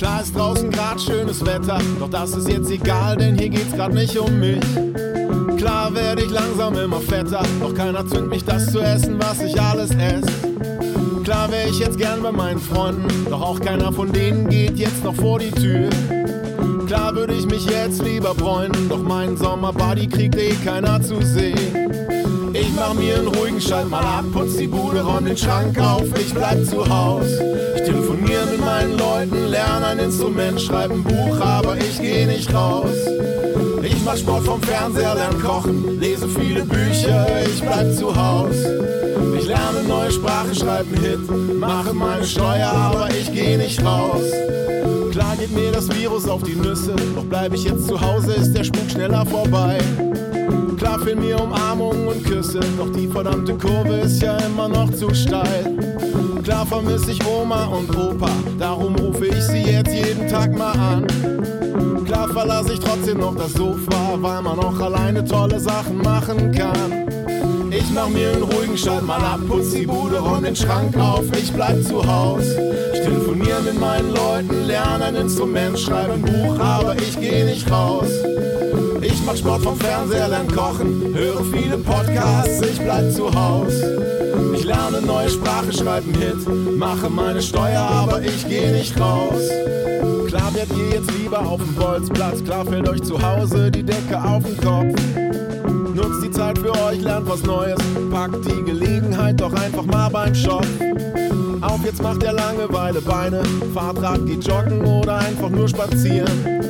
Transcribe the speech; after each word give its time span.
Klar 0.00 0.22
ist 0.22 0.34
draußen 0.34 0.70
grad 0.70 0.98
schönes 0.98 1.44
Wetter, 1.44 1.78
doch 1.98 2.08
das 2.08 2.34
ist 2.34 2.48
jetzt 2.48 2.70
egal, 2.70 3.18
denn 3.18 3.38
hier 3.38 3.50
geht's 3.50 3.76
grad 3.76 3.92
nicht 3.92 4.16
um 4.16 4.40
mich. 4.40 4.58
Klar 5.58 5.94
werde 5.94 6.22
ich 6.22 6.30
langsam 6.30 6.74
immer 6.78 7.02
fetter, 7.02 7.42
doch 7.60 7.74
keiner 7.74 8.06
zwingt 8.06 8.30
mich 8.30 8.42
das 8.42 8.72
zu 8.72 8.80
essen, 8.80 9.18
was 9.18 9.42
ich 9.42 9.60
alles 9.60 9.90
esse. 9.90 10.32
Klar 11.22 11.52
wäre 11.52 11.68
ich 11.68 11.80
jetzt 11.80 11.98
gern 11.98 12.22
bei 12.22 12.32
meinen 12.32 12.60
Freunden, 12.60 13.26
doch 13.28 13.42
auch 13.42 13.60
keiner 13.60 13.92
von 13.92 14.10
denen 14.10 14.48
geht 14.48 14.78
jetzt 14.78 15.04
noch 15.04 15.14
vor 15.14 15.38
die 15.38 15.50
Tür. 15.50 15.90
Klar 16.86 17.14
würde 17.14 17.34
ich 17.34 17.44
mich 17.44 17.66
jetzt 17.66 18.02
lieber 18.02 18.34
freuen, 18.34 18.72
doch 18.88 19.02
meinen 19.02 19.36
Sommerbody 19.36 20.06
kriegt 20.06 20.36
eh 20.36 20.54
keiner 20.64 21.02
zu 21.02 21.20
sehen. 21.20 21.79
Ich 22.60 22.68
mach 22.76 22.92
mir 22.92 23.16
einen 23.16 23.28
ruhigen 23.28 23.60
Schalt 23.60 23.88
mal 23.88 24.04
ab, 24.04 24.24
putz 24.32 24.56
die 24.58 24.66
Bude, 24.66 25.00
räum 25.00 25.24
den 25.24 25.36
Schrank 25.36 25.78
auf, 25.80 26.04
ich 26.18 26.34
bleib 26.34 26.62
zu 26.66 26.86
Haus. 26.86 27.24
Ich 27.74 27.82
telefoniere 27.82 28.44
mit 28.50 28.60
meinen 28.60 28.98
Leuten, 28.98 29.46
lerne 29.48 29.86
ein 29.86 29.98
Instrument, 29.98 30.60
schreibe 30.60 30.92
ein 30.92 31.02
Buch, 31.02 31.40
aber 31.40 31.78
ich 31.78 31.98
geh 31.98 32.26
nicht 32.26 32.52
raus. 32.52 32.90
Ich 33.82 34.04
mach 34.04 34.16
Sport 34.16 34.44
vom 34.44 34.60
Fernseher, 34.62 35.14
lerne 35.14 35.38
kochen, 35.38 35.98
lese 35.98 36.28
viele 36.28 36.62
Bücher, 36.64 37.26
ich 37.46 37.62
bleib 37.62 37.94
zu 37.96 38.14
Haus. 38.14 38.56
Ich 39.38 39.46
lerne 39.46 39.82
neue 39.88 40.10
Sprache, 40.10 40.54
schreibe 40.54 40.94
einen 40.94 41.02
Hit, 41.02 41.58
mache 41.58 41.94
meine 41.94 42.26
Steuer, 42.26 42.70
aber 42.70 43.08
ich 43.18 43.32
geh 43.32 43.56
nicht 43.56 43.82
raus. 43.82 44.22
Klar 45.12 45.34
geht 45.38 45.52
mir 45.52 45.72
das 45.72 45.88
Virus 45.88 46.28
auf 46.28 46.42
die 46.42 46.56
Nüsse, 46.56 46.94
doch 47.14 47.24
bleib 47.24 47.54
ich 47.54 47.64
jetzt 47.64 47.88
zu 47.88 47.98
Hause, 47.98 48.34
ist 48.34 48.52
der 48.52 48.64
Spuk 48.64 48.90
schneller 48.90 49.24
vorbei. 49.24 49.78
Klar 50.80 50.98
fehlen 50.98 51.20
mir 51.20 51.38
Umarmungen 51.38 52.08
und 52.08 52.24
Küsse, 52.24 52.58
doch 52.78 52.90
die 52.90 53.06
verdammte 53.06 53.52
Kurve 53.52 53.96
ist 53.96 54.22
ja 54.22 54.38
immer 54.38 54.66
noch 54.66 54.90
zu 54.94 55.14
steil. 55.14 55.76
Klar 56.42 56.64
vermisse 56.64 57.12
ich 57.12 57.20
Oma 57.26 57.66
und 57.66 57.94
Opa, 57.94 58.30
darum 58.58 58.96
rufe 58.96 59.26
ich 59.26 59.42
sie 59.42 59.60
jetzt 59.60 59.92
jeden 59.92 60.26
Tag 60.26 60.56
mal 60.56 60.72
an. 60.72 61.06
Klar 62.06 62.30
verlasse 62.30 62.72
ich 62.72 62.80
trotzdem 62.80 63.18
noch 63.18 63.36
das 63.36 63.52
Sofa, 63.52 64.16
weil 64.22 64.40
man 64.40 64.58
auch 64.58 64.80
alleine 64.80 65.22
tolle 65.22 65.60
Sachen 65.60 65.98
machen 65.98 66.50
kann. 66.52 67.06
Ich 67.70 67.90
mach 67.90 68.08
mir 68.08 68.30
einen 68.32 68.42
ruhigen 68.44 68.78
Schalt 68.78 69.06
mal 69.06 69.20
ab, 69.20 69.40
putz 69.46 69.72
die 69.72 69.86
Bude, 69.86 70.18
räum 70.18 70.44
den 70.44 70.56
Schrank 70.56 70.96
auf, 70.96 71.26
ich 71.38 71.52
bleib 71.52 71.84
zu 71.84 72.02
Haus. 72.06 72.44
Ich 72.94 73.00
telefoniere 73.00 73.60
mit 73.60 73.78
meinen 73.78 74.14
Leuten, 74.14 74.66
lerne 74.66 75.04
ein 75.04 75.16
Instrument, 75.16 75.78
schreibe 75.78 76.14
ein 76.14 76.22
Buch, 76.22 76.58
aber 76.58 76.96
ich 76.96 77.20
geh 77.20 77.44
nicht 77.44 77.70
raus. 77.70 78.08
Ich 79.02 79.22
mach 79.24 79.36
Sport 79.36 79.62
vom 79.62 79.78
Fernseher, 79.78 80.28
lern 80.28 80.48
kochen, 80.48 81.14
höre 81.14 81.42
viele 81.44 81.78
Podcasts, 81.78 82.60
ich 82.60 82.78
bleib 82.78 83.10
zu 83.12 83.32
Haus. 83.32 83.72
Ich 84.54 84.64
lerne 84.64 85.00
neue 85.00 85.30
Sprache, 85.30 85.72
schreibe 85.72 86.06
einen 86.06 86.14
Hit, 86.14 86.76
mache 86.76 87.08
meine 87.08 87.40
Steuer, 87.40 87.80
aber 87.80 88.20
ich 88.22 88.46
geh 88.46 88.70
nicht 88.70 88.98
raus. 89.00 89.48
Klar 90.26 90.54
werdet 90.54 90.76
ihr 90.76 90.98
jetzt 90.98 91.10
lieber 91.18 91.40
auf 91.40 91.60
dem 91.62 91.74
Bolzplatz, 91.74 92.44
klar 92.44 92.64
fällt 92.66 92.88
euch 92.88 93.02
zu 93.02 93.20
Hause 93.20 93.70
die 93.70 93.82
Decke 93.82 94.22
auf 94.22 94.42
den 94.44 94.56
Kopf. 94.58 95.00
Nutzt 95.94 96.22
die 96.22 96.30
Zeit 96.30 96.58
für 96.58 96.72
euch, 96.84 97.00
lernt 97.00 97.28
was 97.28 97.42
Neues, 97.42 97.78
packt 98.10 98.44
die 98.44 98.62
Gelegenheit 98.64 99.40
doch 99.40 99.52
einfach 99.54 99.84
mal 99.86 100.08
beim 100.10 100.34
Shop. 100.34 100.66
Auf, 101.62 101.84
jetzt 101.84 102.02
macht 102.02 102.22
ihr 102.22 102.32
Langeweile 102.32 103.00
Beine, 103.00 103.42
Fahrrad, 103.74 104.26
geht 104.26 104.46
joggen 104.46 104.84
oder 104.84 105.18
einfach 105.18 105.50
nur 105.50 105.68
spazieren. 105.68 106.60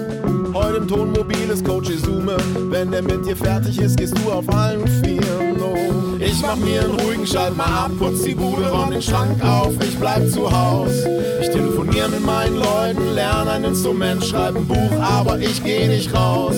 Heute 0.53 0.79
im 0.79 0.89
Tonmobil 0.89 1.30
Coach 1.59 1.91
Izume, 1.91 2.37
wenn 2.71 2.93
der 2.93 3.03
mit 3.03 3.27
dir 3.27 3.37
fertig 3.37 3.81
ist, 3.81 3.97
gehst 3.97 4.17
du 4.17 4.31
auf 4.31 4.49
allen 4.55 4.87
Vieren. 4.87 5.61
Oh. 5.61 6.17
Ich 6.21 6.41
mach 6.43 6.55
mir 6.55 6.83
einen 6.83 6.95
ruhigen 6.95 7.27
Schalt 7.27 7.57
mal 7.57 7.65
ab, 7.65 7.91
putz 7.99 8.23
die 8.23 8.37
Bude, 8.37 8.71
räum 8.71 8.93
den 8.93 9.03
Schrank 9.03 9.43
auf, 9.45 9.73
ich 9.83 9.99
bleib 9.99 10.31
zu 10.31 10.49
Haus. 10.49 10.93
Ich 11.41 11.49
telefoniere 11.49 12.09
mit 12.09 12.25
meinen 12.25 12.57
Leuten, 12.57 13.15
lerne 13.17 13.51
ein 13.51 13.65
Instrument, 13.65 14.25
schreibe 14.25 14.59
ein 14.59 14.69
Buch, 14.69 14.93
aber 15.01 15.41
ich 15.41 15.63
geh 15.65 15.89
nicht 15.89 16.15
raus. 16.15 16.55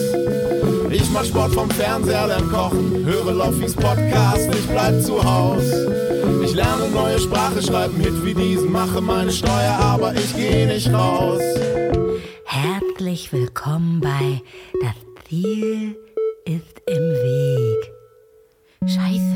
Ich 0.90 1.10
mach 1.10 1.24
Sport 1.24 1.54
vom 1.54 1.70
Fernseher, 1.70 2.26
lern 2.26 2.52
kochen, 2.52 3.06
höre 3.06 3.32
Loffis 3.32 3.74
Podcast, 3.74 4.50
ich 4.52 4.66
bleib 4.66 5.02
zu 5.02 5.24
Haus. 5.24 5.64
Ich 6.44 6.54
lerne 6.54 6.90
neue 6.92 7.18
Sprache, 7.18 7.62
schreibe 7.62 7.94
einen 7.94 8.04
Hit 8.04 8.24
wie 8.26 8.34
diesen, 8.34 8.70
mache 8.70 9.00
meine 9.00 9.32
Steuer, 9.32 9.78
aber 9.80 10.14
ich 10.14 10.36
geh 10.36 10.66
nicht 10.66 10.92
raus. 10.92 11.40
Herzlich 13.02 13.32
willkommen 13.32 14.00
bei 14.00 14.40
Das 14.80 14.94
Ziel 15.28 15.96
ist 16.44 16.80
im 16.86 17.02
Weg. 17.02 17.92
Scheiße. 18.86 19.32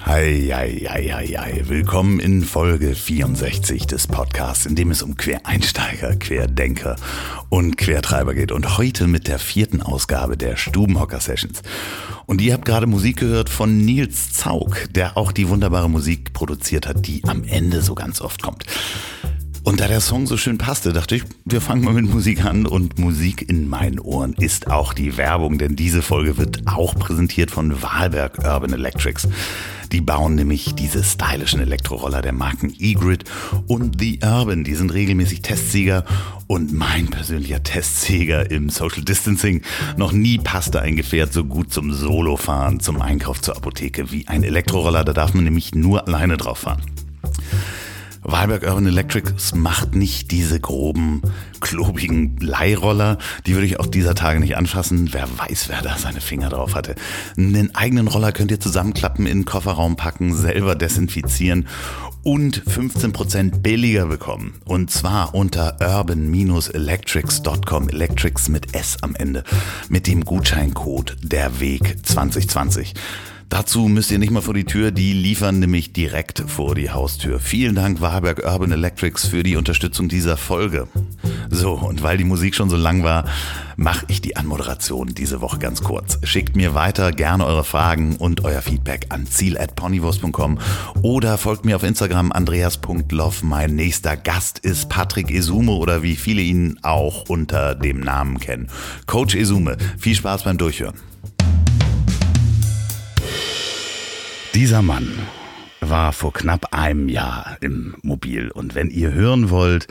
Hi, 0.00 0.50
hi, 0.52 0.88
hi, 0.90 1.08
hi, 1.10 1.26
hi. 1.28 1.68
Willkommen 1.68 2.18
in 2.18 2.42
Folge 2.42 2.96
64 2.96 3.86
des 3.86 4.08
Podcasts, 4.08 4.66
in 4.66 4.74
dem 4.74 4.90
es 4.90 5.02
um 5.02 5.16
Quereinsteiger, 5.16 6.16
Querdenker 6.16 6.96
und 7.50 7.78
Quertreiber 7.78 8.34
geht. 8.34 8.50
Und 8.50 8.78
heute 8.78 9.06
mit 9.06 9.28
der 9.28 9.38
vierten 9.38 9.80
Ausgabe 9.80 10.36
der 10.36 10.56
Stubenhocker 10.56 11.20
Sessions. 11.20 11.62
Und 12.26 12.40
ihr 12.40 12.54
habt 12.54 12.64
gerade 12.64 12.88
Musik 12.88 13.18
gehört 13.18 13.48
von 13.48 13.84
Nils 13.84 14.32
Zaug, 14.32 14.88
der 14.92 15.16
auch 15.16 15.30
die 15.30 15.48
wunderbare 15.48 15.88
Musik 15.88 16.32
produziert 16.32 16.88
hat, 16.88 17.06
die 17.06 17.22
am 17.28 17.44
Ende 17.44 17.80
so 17.80 17.94
ganz 17.94 18.20
oft 18.20 18.42
kommt. 18.42 18.64
Und 19.64 19.80
da 19.80 19.88
der 19.88 20.00
Song 20.00 20.26
so 20.26 20.36
schön 20.36 20.58
passte, 20.58 20.92
dachte 20.92 21.16
ich, 21.16 21.24
wir 21.44 21.60
fangen 21.60 21.84
mal 21.84 21.92
mit 21.92 22.12
Musik 22.12 22.44
an. 22.44 22.66
Und 22.66 22.98
Musik 22.98 23.48
in 23.48 23.68
meinen 23.68 23.98
Ohren 23.98 24.32
ist 24.34 24.70
auch 24.70 24.94
die 24.94 25.16
Werbung, 25.16 25.58
denn 25.58 25.76
diese 25.76 26.02
Folge 26.02 26.36
wird 26.38 26.62
auch 26.66 26.94
präsentiert 26.94 27.50
von 27.50 27.82
Wahlberg 27.82 28.38
Urban 28.38 28.72
Electrics. 28.72 29.28
Die 29.92 30.00
bauen 30.00 30.34
nämlich 30.34 30.74
diese 30.74 31.02
stylischen 31.02 31.60
Elektroroller 31.60 32.20
der 32.20 32.32
Marken 32.32 32.74
E-Grid 32.78 33.24
und 33.66 33.98
The 34.00 34.20
Urban. 34.22 34.64
Die 34.64 34.74
sind 34.74 34.92
regelmäßig 34.92 35.42
Testsieger 35.42 36.04
und 36.46 36.72
mein 36.72 37.08
persönlicher 37.08 37.62
Testsieger 37.62 38.50
im 38.50 38.68
Social 38.68 39.02
Distancing. 39.02 39.62
Noch 39.96 40.12
nie 40.12 40.38
passte 40.38 40.82
ein 40.82 40.96
Gefährt 40.96 41.32
so 41.32 41.44
gut 41.44 41.72
zum 41.72 41.92
Solofahren, 41.92 42.80
zum 42.80 43.00
Einkauf 43.00 43.40
zur 43.40 43.56
Apotheke 43.56 44.12
wie 44.12 44.28
ein 44.28 44.44
Elektroroller. 44.44 45.04
Da 45.04 45.12
darf 45.12 45.34
man 45.34 45.44
nämlich 45.44 45.74
nur 45.74 46.06
alleine 46.06 46.36
drauf 46.36 46.58
fahren. 46.58 46.82
Wahlberg 48.22 48.64
Urban 48.64 48.86
Electrics 48.86 49.54
macht 49.54 49.94
nicht 49.94 50.30
diese 50.30 50.60
groben, 50.60 51.22
klobigen 51.60 52.36
Leihroller. 52.38 53.18
Die 53.46 53.54
würde 53.54 53.66
ich 53.66 53.80
auch 53.80 53.86
dieser 53.86 54.14
Tage 54.14 54.40
nicht 54.40 54.56
anfassen. 54.56 55.12
Wer 55.12 55.28
weiß, 55.38 55.68
wer 55.68 55.82
da 55.82 55.96
seine 55.96 56.20
Finger 56.20 56.48
drauf 56.48 56.74
hatte. 56.74 56.94
Den 57.36 57.74
eigenen 57.74 58.08
Roller 58.08 58.32
könnt 58.32 58.50
ihr 58.50 58.60
zusammenklappen, 58.60 59.26
in 59.26 59.40
den 59.40 59.44
Kofferraum 59.44 59.96
packen, 59.96 60.34
selber 60.34 60.74
desinfizieren 60.74 61.66
und 62.22 62.62
15% 62.64 63.60
billiger 63.60 64.06
bekommen. 64.06 64.60
Und 64.64 64.90
zwar 64.90 65.34
unter 65.34 65.76
urban-electrics.com, 65.80 67.88
Electrics 67.88 68.48
mit 68.48 68.74
S 68.74 68.96
am 69.02 69.14
Ende, 69.14 69.44
mit 69.88 70.06
dem 70.06 70.24
Gutscheincode 70.24 71.16
der 71.22 71.60
Weg 71.60 72.06
2020. 72.06 72.94
Dazu 73.48 73.88
müsst 73.88 74.10
ihr 74.10 74.18
nicht 74.18 74.30
mal 74.30 74.42
vor 74.42 74.52
die 74.52 74.64
Tür, 74.64 74.90
die 74.90 75.14
liefern 75.14 75.58
nämlich 75.58 75.94
direkt 75.94 76.44
vor 76.46 76.74
die 76.74 76.90
Haustür. 76.90 77.40
Vielen 77.40 77.74
Dank 77.74 78.02
Warburg 78.02 78.42
Urban 78.44 78.72
Electrics 78.72 79.26
für 79.26 79.42
die 79.42 79.56
Unterstützung 79.56 80.08
dieser 80.08 80.36
Folge. 80.36 80.86
So, 81.48 81.72
und 81.72 82.02
weil 82.02 82.18
die 82.18 82.24
Musik 82.24 82.54
schon 82.54 82.68
so 82.68 82.76
lang 82.76 83.04
war, 83.04 83.24
mache 83.76 84.04
ich 84.08 84.20
die 84.20 84.36
Anmoderation 84.36 85.14
diese 85.14 85.40
Woche 85.40 85.58
ganz 85.58 85.82
kurz. 85.82 86.18
Schickt 86.24 86.56
mir 86.56 86.74
weiter 86.74 87.10
gerne 87.10 87.46
eure 87.46 87.64
Fragen 87.64 88.16
und 88.16 88.44
euer 88.44 88.60
Feedback 88.60 89.06
an 89.08 89.26
ziel.ponywurst.com 89.26 90.58
oder 91.00 91.38
folgt 91.38 91.64
mir 91.64 91.76
auf 91.76 91.84
Instagram 91.84 92.32
andreas.love. 92.32 93.46
Mein 93.46 93.74
nächster 93.74 94.18
Gast 94.18 94.58
ist 94.58 94.90
Patrick 94.90 95.30
Esume 95.30 95.72
oder 95.72 96.02
wie 96.02 96.16
viele 96.16 96.42
ihn 96.42 96.78
auch 96.82 97.30
unter 97.30 97.74
dem 97.74 98.00
Namen 98.00 98.40
kennen. 98.40 98.68
Coach 99.06 99.34
Esume, 99.34 99.78
viel 99.96 100.14
Spaß 100.14 100.44
beim 100.44 100.58
Durchhören. 100.58 101.07
Dieser 104.58 104.82
Mann 104.82 105.08
war 105.80 106.12
vor 106.12 106.32
knapp 106.32 106.74
einem 106.74 107.08
Jahr 107.08 107.58
im 107.60 107.94
Mobil. 108.02 108.50
Und 108.50 108.74
wenn 108.74 108.90
ihr 108.90 109.12
hören 109.12 109.50
wollt, 109.50 109.86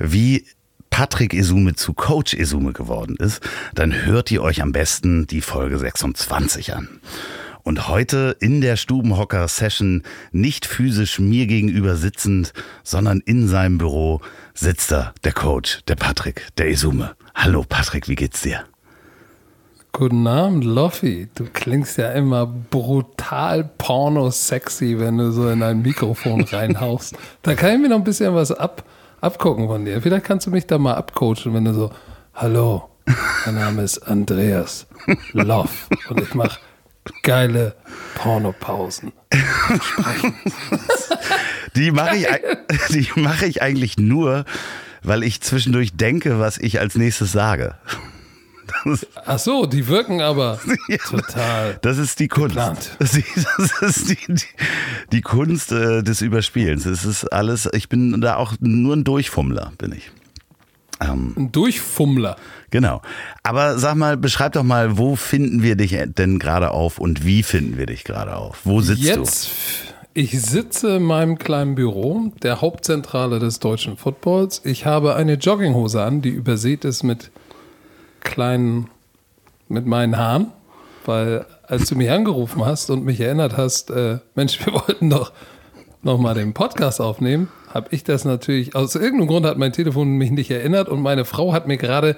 wie 0.00 0.44
Patrick 0.90 1.32
Esume 1.32 1.76
zu 1.76 1.92
Coach 1.94 2.34
Esume 2.34 2.72
geworden 2.72 3.14
ist, 3.14 3.48
dann 3.76 4.04
hört 4.04 4.32
ihr 4.32 4.42
euch 4.42 4.60
am 4.60 4.72
besten 4.72 5.28
die 5.28 5.40
Folge 5.40 5.78
26 5.78 6.74
an. 6.74 7.00
Und 7.62 7.86
heute 7.86 8.36
in 8.40 8.60
der 8.60 8.76
Stubenhocker-Session 8.76 10.02
nicht 10.32 10.66
physisch 10.66 11.20
mir 11.20 11.46
gegenüber 11.46 11.94
sitzend, 11.94 12.54
sondern 12.82 13.20
in 13.20 13.46
seinem 13.46 13.78
Büro 13.78 14.20
sitzt 14.52 14.90
da 14.90 15.14
der 15.22 15.32
Coach, 15.32 15.78
der 15.86 15.94
Patrick, 15.94 16.48
der 16.58 16.70
Esume. 16.70 17.14
Hallo 17.36 17.64
Patrick, 17.68 18.08
wie 18.08 18.16
geht's 18.16 18.42
dir? 18.42 18.64
Guten 19.94 20.26
Abend, 20.26 20.64
Loffi. 20.64 21.28
Du 21.34 21.44
klingst 21.52 21.98
ja 21.98 22.12
immer 22.12 22.46
brutal 22.46 23.62
porno-sexy, 23.76 24.98
wenn 24.98 25.18
du 25.18 25.32
so 25.32 25.50
in 25.50 25.62
ein 25.62 25.82
Mikrofon 25.82 26.40
reinhaust. 26.50 27.14
Da 27.42 27.54
kann 27.54 27.74
ich 27.74 27.78
mir 27.78 27.90
noch 27.90 27.98
ein 27.98 28.04
bisschen 28.04 28.34
was 28.34 28.52
ab, 28.52 28.84
abgucken 29.20 29.66
von 29.66 29.84
dir. 29.84 30.00
Vielleicht 30.00 30.24
kannst 30.24 30.46
du 30.46 30.50
mich 30.50 30.66
da 30.66 30.78
mal 30.78 30.94
abcoachen, 30.94 31.52
wenn 31.52 31.66
du 31.66 31.74
so, 31.74 31.90
hallo, 32.32 32.88
mein 33.44 33.56
Name 33.56 33.82
ist 33.82 33.98
Andreas 33.98 34.86
Loff 35.32 35.88
und 36.08 36.22
ich 36.22 36.34
mache 36.34 36.58
geile 37.22 37.74
Pornopausen. 38.14 39.12
die 41.76 41.90
mache 41.90 42.16
ich, 42.16 42.26
die 42.88 43.08
mach 43.16 43.42
ich 43.42 43.60
eigentlich 43.60 43.98
nur, 43.98 44.46
weil 45.02 45.22
ich 45.22 45.42
zwischendurch 45.42 45.98
denke, 45.98 46.38
was 46.38 46.56
ich 46.56 46.80
als 46.80 46.94
nächstes 46.94 47.32
sage. 47.32 47.74
Ach 49.26 49.38
so, 49.38 49.66
die 49.66 49.86
wirken 49.88 50.20
aber 50.20 50.58
total. 51.08 51.78
Das 51.82 51.98
ist 51.98 52.18
die 52.20 52.28
Kunst. 52.28 52.56
Geplant. 52.56 52.96
Das 52.98 53.16
ist 53.16 54.08
die, 54.10 54.34
die, 54.34 54.42
die 55.12 55.20
Kunst 55.20 55.72
äh, 55.72 56.02
des 56.02 56.20
Überspielens. 56.20 56.86
Es 56.86 57.04
ist 57.04 57.24
alles, 57.32 57.68
ich 57.72 57.88
bin 57.88 58.20
da 58.20 58.36
auch 58.36 58.54
nur 58.60 58.96
ein 58.96 59.04
Durchfummler, 59.04 59.72
bin 59.78 59.92
ich. 59.92 60.10
Ähm, 61.00 61.34
Ein 61.36 61.52
Durchfummler. 61.52 62.36
genau. 62.70 63.02
Aber 63.42 63.78
sag 63.78 63.96
mal, 63.96 64.16
beschreib 64.16 64.52
doch 64.52 64.62
mal, 64.62 64.98
wo 64.98 65.16
finden 65.16 65.62
wir 65.62 65.76
dich 65.76 65.96
denn 66.16 66.38
gerade 66.38 66.70
auf 66.70 66.98
und 66.98 67.24
wie 67.24 67.42
finden 67.42 67.76
wir 67.78 67.86
dich 67.86 68.04
gerade 68.04 68.36
auf? 68.36 68.60
Wo 68.64 68.80
sitzt 68.80 69.02
Jetzt, 69.02 69.50
ich 70.14 70.40
sitze 70.40 70.96
in 70.96 71.02
meinem 71.04 71.38
kleinen 71.38 71.74
Büro, 71.74 72.32
der 72.42 72.60
Hauptzentrale 72.60 73.38
des 73.38 73.58
deutschen 73.60 73.96
Footballs. 73.96 74.60
Ich 74.64 74.84
habe 74.86 75.16
eine 75.16 75.34
Jogginghose 75.34 76.02
an, 76.02 76.20
die 76.22 76.28
übersät 76.28 76.84
ist 76.84 77.02
mit 77.02 77.30
kleinen, 78.24 78.88
mit 79.68 79.86
meinen 79.86 80.16
Haaren, 80.18 80.52
weil 81.06 81.46
als 81.66 81.88
du 81.88 81.96
mich 81.96 82.10
angerufen 82.10 82.64
hast 82.64 82.90
und 82.90 83.04
mich 83.04 83.20
erinnert 83.20 83.56
hast, 83.56 83.90
äh, 83.90 84.18
Mensch, 84.34 84.64
wir 84.64 84.72
wollten 84.86 85.10
doch 85.10 85.32
noch 86.02 86.18
mal 86.18 86.34
den 86.34 86.52
Podcast 86.52 87.00
aufnehmen, 87.00 87.48
habe 87.72 87.88
ich 87.90 88.04
das 88.04 88.24
natürlich, 88.24 88.74
aus 88.74 88.94
irgendeinem 88.94 89.28
Grund 89.28 89.46
hat 89.46 89.56
mein 89.56 89.72
Telefon 89.72 90.16
mich 90.16 90.30
nicht 90.30 90.50
erinnert 90.50 90.88
und 90.88 91.00
meine 91.00 91.24
Frau 91.24 91.52
hat 91.52 91.66
mir 91.66 91.76
gerade 91.76 92.16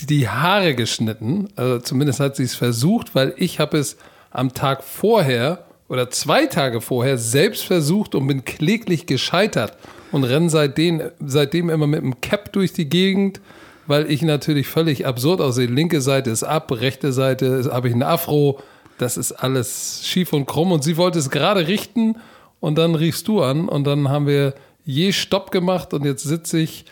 die 0.00 0.28
Haare 0.28 0.74
geschnitten, 0.74 1.48
also 1.56 1.78
zumindest 1.78 2.20
hat 2.20 2.36
sie 2.36 2.42
es 2.42 2.54
versucht, 2.54 3.14
weil 3.14 3.34
ich 3.36 3.60
habe 3.60 3.78
es 3.78 3.96
am 4.30 4.54
Tag 4.54 4.82
vorher 4.82 5.64
oder 5.88 6.10
zwei 6.10 6.46
Tage 6.46 6.80
vorher 6.80 7.18
selbst 7.18 7.64
versucht 7.64 8.14
und 8.14 8.26
bin 8.26 8.44
kläglich 8.44 9.06
gescheitert 9.06 9.76
und 10.10 10.24
renne 10.24 10.50
seitdem, 10.50 11.02
seitdem 11.24 11.70
immer 11.70 11.86
mit 11.86 12.02
dem 12.02 12.20
Cap 12.20 12.52
durch 12.52 12.72
die 12.72 12.88
Gegend, 12.88 13.40
weil 13.86 14.10
ich 14.10 14.22
natürlich 14.22 14.68
völlig 14.68 15.06
absurd 15.06 15.40
aussehe. 15.40 15.66
Linke 15.66 16.00
Seite 16.00 16.30
ist 16.30 16.44
ab, 16.44 16.70
rechte 16.72 17.12
Seite 17.12 17.70
habe 17.72 17.88
ich 17.88 17.94
einen 17.94 18.02
Afro, 18.02 18.60
das 18.98 19.16
ist 19.16 19.32
alles 19.32 20.02
schief 20.04 20.32
und 20.32 20.46
krumm. 20.46 20.72
Und 20.72 20.84
sie 20.84 20.96
wollte 20.96 21.18
es 21.18 21.30
gerade 21.30 21.66
richten. 21.66 22.16
Und 22.60 22.78
dann 22.78 22.94
riefst 22.94 23.26
du 23.26 23.42
an. 23.42 23.68
Und 23.68 23.84
dann 23.84 24.08
haben 24.08 24.26
wir 24.26 24.54
je 24.84 25.12
Stopp 25.12 25.50
gemacht. 25.50 25.92
Und 25.92 26.04
jetzt 26.04 26.22
sitze 26.22 26.58
ich 26.58 26.84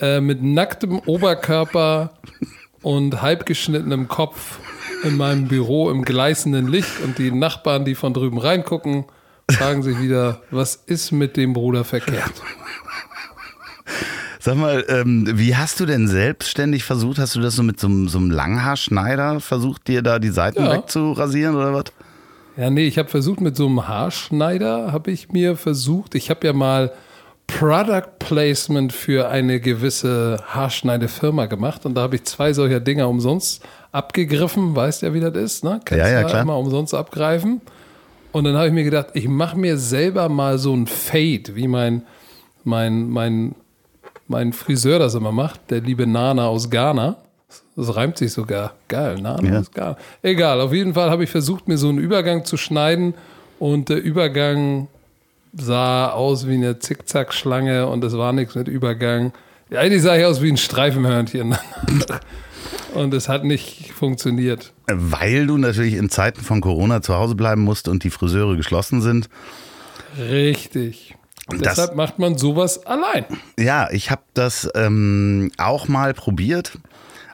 äh, 0.00 0.20
mit 0.20 0.42
nacktem 0.42 0.98
Oberkörper 0.98 2.14
und 2.82 3.22
halbgeschnittenem 3.22 4.08
Kopf 4.08 4.58
in 5.04 5.16
meinem 5.16 5.46
Büro 5.46 5.90
im 5.90 6.04
gleißenden 6.04 6.66
Licht. 6.66 7.00
Und 7.04 7.18
die 7.18 7.30
Nachbarn, 7.30 7.84
die 7.84 7.94
von 7.94 8.12
drüben 8.12 8.38
reingucken, 8.38 9.04
fragen 9.48 9.82
sich 9.82 10.00
wieder, 10.00 10.42
was 10.50 10.74
ist 10.74 11.12
mit 11.12 11.36
dem 11.36 11.52
Bruder 11.52 11.84
verkehrt? 11.84 12.32
Sag 14.44 14.56
mal, 14.56 14.84
ähm, 14.88 15.24
wie 15.34 15.54
hast 15.54 15.78
du 15.78 15.86
denn 15.86 16.08
selbstständig 16.08 16.82
versucht? 16.82 17.20
Hast 17.20 17.36
du 17.36 17.40
das 17.40 17.54
so 17.54 17.62
mit 17.62 17.78
so, 17.78 17.86
einem- 17.86 18.08
so 18.08 18.18
einem 18.18 18.32
Langhaarschneider 18.32 19.38
versucht, 19.38 19.86
dir 19.86 20.02
da 20.02 20.18
die 20.18 20.30
Seiten 20.30 20.64
Ja. 20.64 20.72
wegzurasieren 20.72 21.54
oder 21.54 21.72
was? 21.72 21.84
Ja, 22.56 22.68
nee, 22.68 22.84
ich 22.88 22.98
habe 22.98 23.08
versucht 23.08 23.40
mit 23.40 23.54
so 23.56 23.66
einem 23.66 23.86
Haarschneider, 23.86 24.90
habe 24.90 25.12
ich 25.12 25.28
mir 25.30 25.54
versucht. 25.56 26.16
Ich 26.16 26.28
habe 26.28 26.44
ja 26.44 26.52
mal 26.52 26.90
Product 27.46 28.18
Placement 28.18 28.92
für 28.92 29.28
eine 29.28 29.60
gewisse 29.60 30.42
Haarschneidefirma 30.48 31.46
gemacht 31.46 31.86
und 31.86 31.94
da 31.94 32.00
habe 32.00 32.16
ich 32.16 32.24
zwei 32.24 32.52
solcher 32.52 32.80
Dinger 32.80 33.08
umsonst 33.08 33.62
abgegriffen. 33.92 34.74
Weißt 34.74 35.02
ja, 35.02 35.14
wie 35.14 35.20
das 35.20 35.36
ist, 35.36 35.62
ne? 35.62 35.80
Kannst 35.84 36.04
Ja, 36.04 36.08
ja, 36.10 36.24
klar. 36.24 36.42
Immer 36.42 36.58
umsonst 36.58 36.94
abgreifen. 36.94 37.60
Und 38.32 38.42
dann 38.42 38.56
habe 38.56 38.66
ich 38.66 38.72
mir 38.72 38.82
gedacht, 38.84 39.08
ich 39.14 39.28
mache 39.28 39.56
mir 39.56 39.78
selber 39.78 40.28
mal 40.28 40.58
so 40.58 40.74
ein 40.74 40.88
Fade, 40.88 41.54
wie 41.54 41.68
mein, 41.68 42.02
mein, 42.64 43.08
mein, 43.08 43.54
mein 44.32 44.52
Friseur 44.52 44.98
das 44.98 45.14
immer 45.14 45.30
macht, 45.32 45.70
der 45.70 45.80
liebe 45.80 46.06
Nana 46.06 46.46
aus 46.46 46.68
Ghana. 46.70 47.16
Das 47.76 47.94
reimt 47.94 48.18
sich 48.18 48.32
sogar. 48.32 48.72
Geil, 48.88 49.20
Nana 49.20 49.48
Ja. 49.48 49.60
aus 49.60 49.70
Ghana. 49.70 49.96
Egal, 50.22 50.60
auf 50.60 50.72
jeden 50.72 50.94
Fall 50.94 51.10
habe 51.10 51.22
ich 51.24 51.30
versucht, 51.30 51.68
mir 51.68 51.78
so 51.78 51.88
einen 51.88 51.98
Übergang 51.98 52.44
zu 52.44 52.56
schneiden 52.56 53.14
und 53.58 53.88
der 53.88 54.02
Übergang 54.02 54.88
sah 55.54 56.08
aus 56.10 56.48
wie 56.48 56.54
eine 56.54 56.78
Zickzackschlange 56.78 57.86
und 57.86 58.02
es 58.04 58.16
war 58.16 58.32
nichts 58.32 58.54
mit 58.54 58.68
Übergang. 58.68 59.32
Ja, 59.70 59.80
Eigentlich 59.80 60.02
sah 60.02 60.16
ich 60.16 60.24
aus 60.24 60.40
wie 60.42 60.50
ein 60.50 60.56
Streifenhörnchen. 60.56 61.54
und 62.94 63.14
es 63.14 63.28
hat 63.28 63.44
nicht 63.44 63.92
funktioniert. 63.92 64.72
Weil 64.86 65.46
du 65.46 65.58
natürlich 65.58 65.94
in 65.94 66.08
Zeiten 66.10 66.40
von 66.40 66.60
Corona 66.62 67.02
zu 67.02 67.14
Hause 67.14 67.34
bleiben 67.34 67.62
musst 67.62 67.86
und 67.88 68.02
die 68.04 68.10
Friseure 68.10 68.56
geschlossen 68.56 69.02
sind. 69.02 69.28
Richtig. 70.18 71.14
Und 71.48 71.64
Das- 71.64 71.74
deshalb 71.76 71.96
macht 71.96 72.18
man 72.18 72.38
sowas 72.38 72.86
allein. 72.86 73.24
Ja, 73.58 73.90
ich 73.90 74.10
habe 74.10 74.22
das 74.34 74.68
ähm, 74.74 75.50
auch 75.58 75.88
mal 75.88 76.14
probiert. 76.14 76.78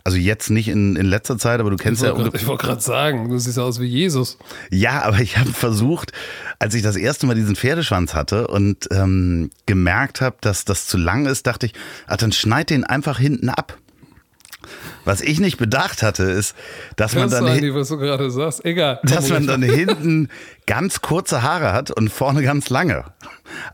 Also 0.05 0.17
jetzt 0.17 0.49
nicht 0.49 0.69
in, 0.69 0.97
in 0.97 1.05
letzter 1.05 1.37
Zeit, 1.37 1.61
aber 1.61 1.69
du 1.69 1.77
kennst 1.77 2.01
Ich 2.03 2.09
ja. 2.09 2.17
wollte 2.17 2.47
wollt 2.47 2.61
gerade 2.63 2.81
sagen, 2.81 3.29
du 3.29 3.37
siehst 3.39 3.59
aus 3.59 3.79
wie 3.79 3.85
Jesus. 3.87 4.39
Ja, 4.71 5.03
aber 5.03 5.19
ich 5.21 5.37
habe 5.37 5.53
versucht, 5.53 6.13
als 6.59 6.73
ich 6.75 6.83
das 6.83 6.97
erste 6.97 7.27
Mal 7.27 7.35
diesen 7.35 7.57
Pferdeschwanz 7.57 8.15
hatte 8.15 8.47
und 8.47 8.89
ähm, 8.91 9.51
gemerkt 9.67 10.23
habe, 10.23 10.37
dass 10.41 10.65
das 10.65 10.87
zu 10.87 10.97
lang 10.97 11.27
ist, 11.27 11.47
dachte 11.47 11.67
ich, 11.67 11.75
ach, 12.07 12.17
dann 12.17 12.33
schneid 12.33 12.71
den 12.71 12.85
einfach 12.85 13.19
hinten 13.19 13.51
ab. 13.51 13.77
Was 15.05 15.21
ich 15.21 15.41
nicht 15.41 15.57
bedacht 15.57 16.03
hatte, 16.03 16.25
ist, 16.25 16.55
dass 16.97 17.15
man 17.15 17.23
Kannst 17.23 17.37
dann, 17.37 17.47
eigentlich, 17.47 17.75
was 17.75 17.89
du 17.89 17.99
gerade 17.99 18.31
sagst? 18.31 18.65
Egal. 18.65 19.01
dass 19.05 19.29
man 19.29 19.47
dann 19.47 19.63
hinten 19.63 20.29
ganz 20.67 21.01
kurze 21.01 21.43
Haare 21.43 21.73
hat 21.73 21.91
und 21.91 22.11
vorne 22.11 22.43
ganz 22.43 22.71
lange. 22.71 23.05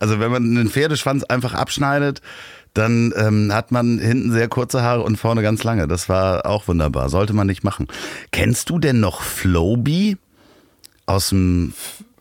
Also 0.00 0.20
wenn 0.20 0.30
man 0.30 0.44
einen 0.44 0.70
Pferdeschwanz 0.70 1.24
einfach 1.24 1.54
abschneidet, 1.54 2.20
dann 2.74 3.14
ähm, 3.16 3.52
hat 3.52 3.70
man 3.70 3.98
hinten 3.98 4.32
sehr 4.32 4.48
kurze 4.48 4.82
Haare 4.82 5.02
und 5.02 5.16
vorne 5.16 5.42
ganz 5.42 5.62
lange. 5.62 5.86
Das 5.86 6.08
war 6.08 6.46
auch 6.46 6.66
wunderbar. 6.66 7.08
Sollte 7.08 7.32
man 7.32 7.46
nicht 7.46 7.62
machen. 7.62 7.86
Kennst 8.32 8.68
du 8.68 8.78
denn 8.78 9.00
noch 9.00 9.22
Flowbee 9.22 10.16
aus 11.06 11.28
dem 11.28 11.72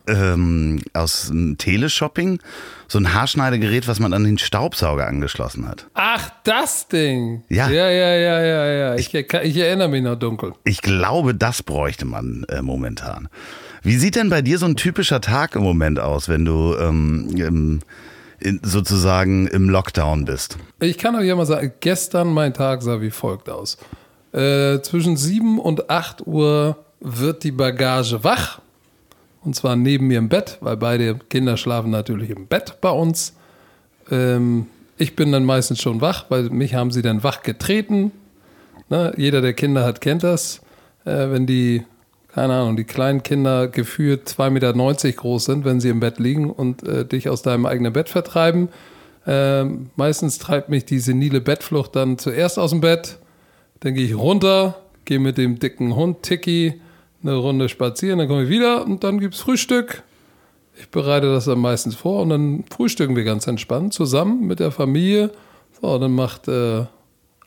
ähm, 0.06 0.80
aus 0.92 1.28
dem 1.28 1.58
Teleshopping? 1.58 2.40
So 2.88 2.98
ein 2.98 3.14
Haarschneidegerät, 3.14 3.88
was 3.88 4.00
man 4.00 4.12
an 4.12 4.24
den 4.24 4.38
Staubsauger 4.38 5.06
angeschlossen 5.06 5.66
hat. 5.66 5.86
Ach, 5.94 6.30
das 6.44 6.88
Ding. 6.88 7.42
Ja. 7.48 7.68
Ja, 7.68 7.88
ja, 7.90 8.14
ja, 8.14 8.40
ja, 8.42 8.66
ja. 8.66 8.94
Ich, 8.96 9.14
ich, 9.14 9.32
ich 9.32 9.56
erinnere 9.56 9.88
mich 9.88 10.02
noch 10.02 10.16
dunkel. 10.16 10.52
Ich 10.64 10.82
glaube, 10.82 11.34
das 11.34 11.62
bräuchte 11.62 12.04
man 12.04 12.44
äh, 12.48 12.62
momentan. 12.62 13.28
Wie 13.82 13.96
sieht 13.96 14.16
denn 14.16 14.30
bei 14.30 14.40
dir 14.40 14.58
so 14.58 14.66
ein 14.66 14.76
typischer 14.76 15.20
Tag 15.20 15.56
im 15.56 15.62
Moment 15.62 16.00
aus, 16.00 16.28
wenn 16.28 16.44
du 16.44 16.74
ähm, 16.76 17.28
im, 17.36 17.80
in, 18.40 18.60
sozusagen 18.62 19.46
im 19.46 19.68
Lockdown 19.68 20.24
bist? 20.24 20.56
Ich 20.80 20.96
kann 20.96 21.14
euch 21.16 21.26
ja 21.26 21.36
mal 21.36 21.46
sagen, 21.46 21.72
gestern 21.80 22.28
mein 22.32 22.54
Tag 22.54 22.82
sah 22.82 23.00
wie 23.00 23.10
folgt 23.10 23.50
aus. 23.50 23.76
Äh, 24.32 24.80
zwischen 24.80 25.16
7 25.16 25.58
und 25.58 25.90
8 25.90 26.26
Uhr 26.26 26.78
wird 27.00 27.44
die 27.44 27.52
Bagage 27.52 28.24
wach. 28.24 28.60
Und 29.44 29.54
zwar 29.54 29.76
neben 29.76 30.06
mir 30.06 30.18
im 30.18 30.28
Bett, 30.28 30.58
weil 30.60 30.76
beide 30.76 31.16
Kinder 31.28 31.56
schlafen 31.56 31.90
natürlich 31.90 32.30
im 32.30 32.46
Bett 32.46 32.78
bei 32.80 32.90
uns. 32.90 33.34
Ähm, 34.10 34.66
ich 34.96 35.16
bin 35.16 35.32
dann 35.32 35.44
meistens 35.44 35.82
schon 35.82 36.00
wach, 36.00 36.26
weil 36.28 36.44
mich 36.50 36.74
haben 36.74 36.90
sie 36.90 37.02
dann 37.02 37.22
wach 37.22 37.42
getreten. 37.42 38.12
Ne? 38.88 39.12
Jeder, 39.16 39.40
der 39.40 39.52
Kinder 39.52 39.84
hat, 39.84 40.00
kennt 40.00 40.22
das. 40.22 40.60
Äh, 41.04 41.30
wenn 41.30 41.46
die, 41.46 41.82
keine 42.32 42.54
Ahnung, 42.54 42.76
die 42.76 42.84
kleinen 42.84 43.22
Kinder 43.22 43.68
gefühlt 43.68 44.28
2,90 44.28 44.50
Meter 44.50 45.12
groß 45.12 45.44
sind, 45.44 45.64
wenn 45.64 45.80
sie 45.80 45.90
im 45.90 46.00
Bett 46.00 46.18
liegen 46.18 46.50
und 46.50 46.86
äh, 46.86 47.04
dich 47.04 47.28
aus 47.28 47.42
deinem 47.42 47.66
eigenen 47.66 47.92
Bett 47.92 48.08
vertreiben. 48.08 48.68
Ähm, 49.26 49.90
meistens 49.96 50.38
treibt 50.38 50.68
mich 50.68 50.84
die 50.84 50.98
senile 50.98 51.40
Bettflucht 51.40 51.96
dann 51.96 52.18
zuerst 52.18 52.58
aus 52.58 52.70
dem 52.70 52.80
Bett. 52.80 53.18
Dann 53.80 53.94
gehe 53.94 54.06
ich 54.06 54.16
runter, 54.16 54.76
gehe 55.04 55.18
mit 55.18 55.38
dem 55.38 55.58
dicken 55.58 55.96
Hund 55.96 56.22
Tiki 56.22 56.80
eine 57.24 57.36
Runde 57.36 57.68
spazieren, 57.68 58.18
dann 58.18 58.28
komme 58.28 58.44
ich 58.44 58.48
wieder 58.48 58.84
und 58.84 59.02
dann 59.02 59.18
gibt's 59.18 59.40
Frühstück. 59.40 60.02
Ich 60.78 60.88
bereite 60.90 61.32
das 61.32 61.46
dann 61.46 61.58
meistens 61.58 61.94
vor 61.94 62.22
und 62.22 62.30
dann 62.30 62.64
frühstücken 62.70 63.16
wir 63.16 63.24
ganz 63.24 63.46
entspannt 63.46 63.94
zusammen 63.94 64.46
mit 64.46 64.60
der 64.60 64.70
Familie. 64.70 65.30
So, 65.80 65.98
dann 65.98 66.12
macht 66.12 66.48
äh, 66.48 66.84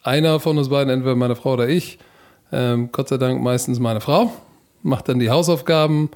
einer 0.03 0.39
von 0.39 0.57
uns 0.57 0.69
beiden, 0.69 0.91
entweder 0.91 1.15
meine 1.15 1.35
Frau 1.35 1.53
oder 1.53 1.67
ich, 1.67 1.99
ähm, 2.51 2.89
Gott 2.91 3.09
sei 3.09 3.17
Dank 3.17 3.41
meistens 3.41 3.79
meine 3.79 4.01
Frau, 4.01 4.31
macht 4.81 5.09
dann 5.09 5.19
die 5.19 5.29
Hausaufgaben 5.29 6.09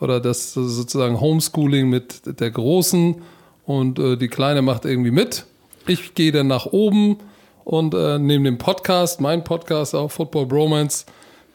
oder 0.00 0.20
das 0.20 0.52
sozusagen 0.52 1.20
Homeschooling 1.20 1.88
mit 1.88 2.40
der 2.40 2.50
Großen 2.50 3.16
und 3.64 3.98
äh, 3.98 4.16
die 4.16 4.28
Kleine 4.28 4.62
macht 4.62 4.84
irgendwie 4.84 5.10
mit. 5.10 5.46
Ich 5.86 6.14
gehe 6.14 6.32
dann 6.32 6.46
nach 6.46 6.66
oben 6.66 7.16
und 7.64 7.94
äh, 7.94 8.18
nehme 8.18 8.44
den 8.44 8.58
Podcast, 8.58 9.20
mein 9.20 9.44
Podcast 9.44 9.94
auch, 9.94 10.10
Football 10.10 10.46
Bromance, 10.46 11.06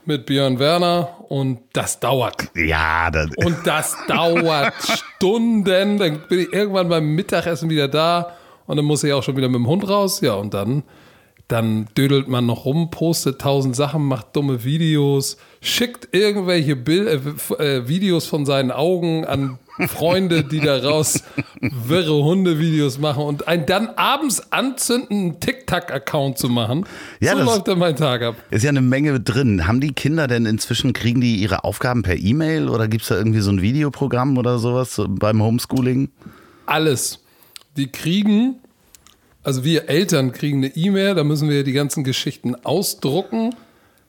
mit 0.08 0.26
Björn 0.26 0.60
Werner 0.60 1.10
und 1.30 1.60
das 1.74 2.00
dauert. 2.00 2.50
Ja, 2.56 3.10
das, 3.12 3.28
Und 3.36 3.58
das 3.66 3.96
dauert 4.08 4.74
Stunden. 5.16 5.98
Dann 6.00 6.22
bin 6.28 6.40
ich 6.40 6.54
irgendwann 6.54 6.90
beim 6.90 7.16
Mittagessen 7.16 7.70
wieder 7.70 7.88
da 7.88 8.36
und 8.68 8.78
dann 8.78 8.86
muss 8.86 9.04
ich 9.04 9.14
auch 9.14 9.24
schon 9.24 9.38
wieder 9.38 9.48
mit 9.50 9.56
dem 9.56 9.68
Hund 9.68 9.88
raus. 9.88 10.22
Ja, 10.22 10.34
und 10.34 10.54
dann, 10.54 10.84
dann 11.48 11.88
dödelt 11.98 12.28
man 12.28 12.46
noch 12.46 12.66
rum, 12.66 12.90
postet 12.90 13.42
tausend 13.42 13.76
Sachen, 13.76 14.06
macht 14.06 14.36
dumme 14.36 14.64
Videos, 14.64 15.38
schickt 15.62 16.10
irgendwelche 16.12 16.76
Bil 16.76 17.08
äh, 17.08 17.64
äh, 17.64 17.88
Videos 17.88 18.26
von 18.26 18.46
seinen 18.46 18.72
Augen 18.72 19.26
an 19.26 19.60
Freunde, 19.88 20.44
die 20.44 20.60
daraus 20.60 21.24
wirre 21.62 22.24
Hundevideos 22.24 23.00
machen 23.00 23.24
und 23.24 23.48
einen 23.48 23.66
dann 23.66 23.90
abends 23.96 24.52
anzündenden 24.52 25.40
TikTok-Account 25.40 26.38
zu 26.38 26.50
machen. 26.50 26.86
Ja, 27.20 27.32
so 27.34 27.40
das- 27.40 27.48
läuft 27.48 27.68
dann 27.68 27.80
mein 27.80 27.96
Tag 27.96 28.22
ab. 28.22 28.36
Ist 28.52 28.64
ja 28.64 28.70
eine 28.70 28.82
Menge 28.82 29.20
drin. 29.20 29.66
Haben 29.68 29.82
die 29.82 29.94
Kinder 29.94 30.28
denn 30.28 30.46
inzwischen, 30.46 30.94
kriegen 30.94 31.22
die 31.22 31.38
ihre 31.38 31.64
Aufgaben 31.64 32.04
per 32.04 32.18
E-Mail 32.18 32.70
oder 32.70 32.88
gibt 32.88 33.04
es 33.04 33.10
da 33.10 33.18
irgendwie 33.18 33.40
so 33.42 33.52
ein 33.52 33.62
Videoprogramm 33.62 34.38
oder 34.38 34.60
sowas 34.60 34.94
so 34.96 35.08
beim 35.10 35.42
Homeschooling? 35.42 36.10
Alles. 36.68 37.20
Die 37.76 37.88
kriegen, 37.92 38.58
also 39.42 39.64
wir 39.64 39.90
Eltern 39.90 40.32
kriegen 40.34 40.60
eine 40.60 40.76
E-Mail, 40.76 41.16
da 41.16 41.24
müssen 41.24 41.50
wir 41.50 41.64
die 41.64 41.74
ganzen 41.74 42.04
Geschichten 42.04 42.54
ausdrucken. 42.64 43.56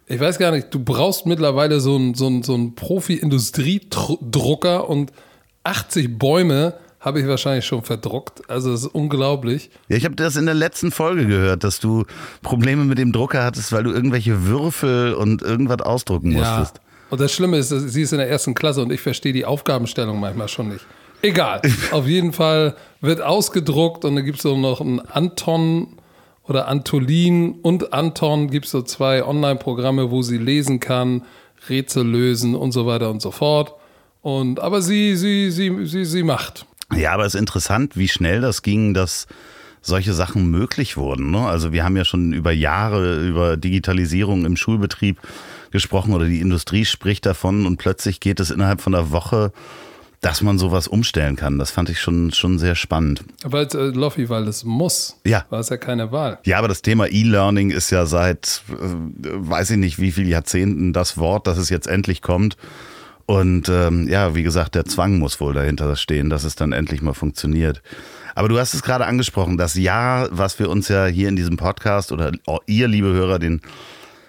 Ich 0.06 0.20
weiß 0.20 0.38
gar 0.38 0.50
nicht, 0.50 0.66
du 0.74 0.80
brauchst 0.80 1.24
mittlerweile 1.24 1.80
so 1.80 1.96
einen 1.96 2.12
so 2.12 2.26
einen- 2.26 2.42
so 2.42 2.52
einen 2.52 2.74
Profi-Industriedrucker 2.74 4.86
und 4.88 5.12
80 5.64 6.18
Bäume 6.18 6.74
habe 7.00 7.20
ich 7.20 7.26
wahrscheinlich 7.26 7.66
schon 7.66 7.82
verdruckt. 7.82 8.48
Also 8.48 8.72
das 8.72 8.82
ist 8.82 8.94
unglaublich. 8.94 9.70
Ja, 9.88 9.96
ich 9.96 10.04
habe 10.04 10.14
das 10.14 10.36
in 10.36 10.46
der 10.46 10.54
letzten 10.54 10.90
Folge 10.90 11.26
gehört, 11.26 11.62
dass 11.64 11.78
du 11.78 12.04
Probleme 12.42 12.84
mit 12.84 12.98
dem 12.98 13.12
Drucker 13.12 13.44
hattest, 13.44 13.72
weil 13.72 13.82
du 13.82 13.90
irgendwelche 13.90 14.46
Würfel 14.46 15.14
und 15.14 15.42
irgendwas 15.42 15.80
ausdrucken 15.80 16.32
musstest. 16.32 16.80
Und 17.10 17.20
das 17.20 17.32
Schlimme 17.32 17.58
ist, 17.58 17.68
sie 17.68 18.02
ist 18.02 18.12
in 18.12 18.18
der 18.18 18.30
ersten 18.30 18.54
Klasse 18.54 18.82
und 18.82 18.90
ich 18.90 19.00
verstehe 19.00 19.34
die 19.34 19.44
Aufgabenstellung 19.44 20.18
manchmal 20.18 20.48
schon 20.48 20.68
nicht. 20.68 20.86
Egal. 21.20 21.60
Auf 21.90 22.06
jeden 22.06 22.32
Fall 22.32 22.74
wird 23.00 23.20
ausgedruckt 23.20 24.04
und 24.04 24.16
dann 24.16 24.24
gibt 24.24 24.38
es 24.38 24.42
so 24.42 24.56
noch 24.56 24.80
einen 24.80 25.00
Anton 25.00 25.98
oder 26.46 26.68
Antolin 26.68 27.52
und 27.62 27.92
Anton 27.92 28.50
gibt 28.50 28.64
es 28.66 28.70
so 28.70 28.82
zwei 28.82 29.24
Online-Programme, 29.24 30.10
wo 30.10 30.22
sie 30.22 30.38
lesen 30.38 30.80
kann, 30.80 31.22
Rätsel 31.68 32.06
lösen 32.06 32.54
und 32.54 32.72
so 32.72 32.86
weiter 32.86 33.10
und 33.10 33.20
so 33.20 33.30
fort. 33.30 33.74
Und 34.24 34.58
aber 34.58 34.80
sie, 34.80 35.16
sie, 35.16 35.50
sie, 35.50 35.84
sie, 35.84 36.06
sie 36.06 36.22
macht. 36.22 36.64
Ja, 36.96 37.12
aber 37.12 37.26
es 37.26 37.34
ist 37.34 37.40
interessant, 37.40 37.94
wie 37.94 38.08
schnell 38.08 38.40
das 38.40 38.62
ging, 38.62 38.94
dass 38.94 39.26
solche 39.82 40.14
Sachen 40.14 40.50
möglich 40.50 40.96
wurden. 40.96 41.30
Ne? 41.30 41.46
Also 41.46 41.72
wir 41.72 41.84
haben 41.84 41.94
ja 41.94 42.06
schon 42.06 42.32
über 42.32 42.50
Jahre 42.50 43.20
über 43.20 43.58
Digitalisierung 43.58 44.46
im 44.46 44.56
Schulbetrieb 44.56 45.20
gesprochen 45.72 46.14
oder 46.14 46.24
die 46.24 46.40
Industrie 46.40 46.86
spricht 46.86 47.26
davon 47.26 47.66
und 47.66 47.76
plötzlich 47.76 48.18
geht 48.18 48.40
es 48.40 48.50
innerhalb 48.50 48.80
von 48.80 48.94
einer 48.94 49.10
Woche, 49.10 49.52
dass 50.22 50.40
man 50.40 50.58
sowas 50.58 50.88
umstellen 50.88 51.36
kann. 51.36 51.58
Das 51.58 51.70
fand 51.70 51.90
ich 51.90 52.00
schon, 52.00 52.32
schon 52.32 52.58
sehr 52.58 52.76
spannend. 52.76 53.24
Weil 53.42 53.66
äh, 53.74 53.90
Loffi, 53.90 54.30
weil 54.30 54.48
es 54.48 54.64
muss. 54.64 55.18
Ja. 55.26 55.44
War 55.50 55.60
es 55.60 55.68
ja 55.68 55.76
keine 55.76 56.12
Wahl. 56.12 56.38
Ja, 56.44 56.56
aber 56.56 56.68
das 56.68 56.80
Thema 56.80 57.08
E-Learning 57.08 57.70
ist 57.70 57.90
ja 57.90 58.06
seit, 58.06 58.62
äh, 58.70 58.74
weiß 58.78 59.72
ich 59.72 59.76
nicht, 59.76 59.98
wie 59.98 60.12
viel 60.12 60.28
Jahrzehnten 60.28 60.94
das 60.94 61.18
Wort, 61.18 61.46
dass 61.46 61.58
es 61.58 61.68
jetzt 61.68 61.88
endlich 61.88 62.22
kommt. 62.22 62.56
Und 63.26 63.68
ähm, 63.68 64.06
ja, 64.08 64.34
wie 64.34 64.42
gesagt, 64.42 64.74
der 64.74 64.84
Zwang 64.84 65.18
muss 65.18 65.40
wohl 65.40 65.54
dahinter 65.54 65.96
stehen, 65.96 66.28
dass 66.28 66.44
es 66.44 66.56
dann 66.56 66.72
endlich 66.72 67.00
mal 67.00 67.14
funktioniert. 67.14 67.82
Aber 68.34 68.48
du 68.48 68.58
hast 68.58 68.74
es 68.74 68.82
gerade 68.82 69.06
angesprochen, 69.06 69.56
das 69.56 69.74
Jahr, 69.74 70.28
was 70.30 70.58
wir 70.58 70.68
uns 70.68 70.88
ja 70.88 71.06
hier 71.06 71.28
in 71.28 71.36
diesem 71.36 71.56
Podcast 71.56 72.12
oder 72.12 72.32
ihr, 72.66 72.88
liebe 72.88 73.08
Hörer, 73.08 73.38
den 73.38 73.62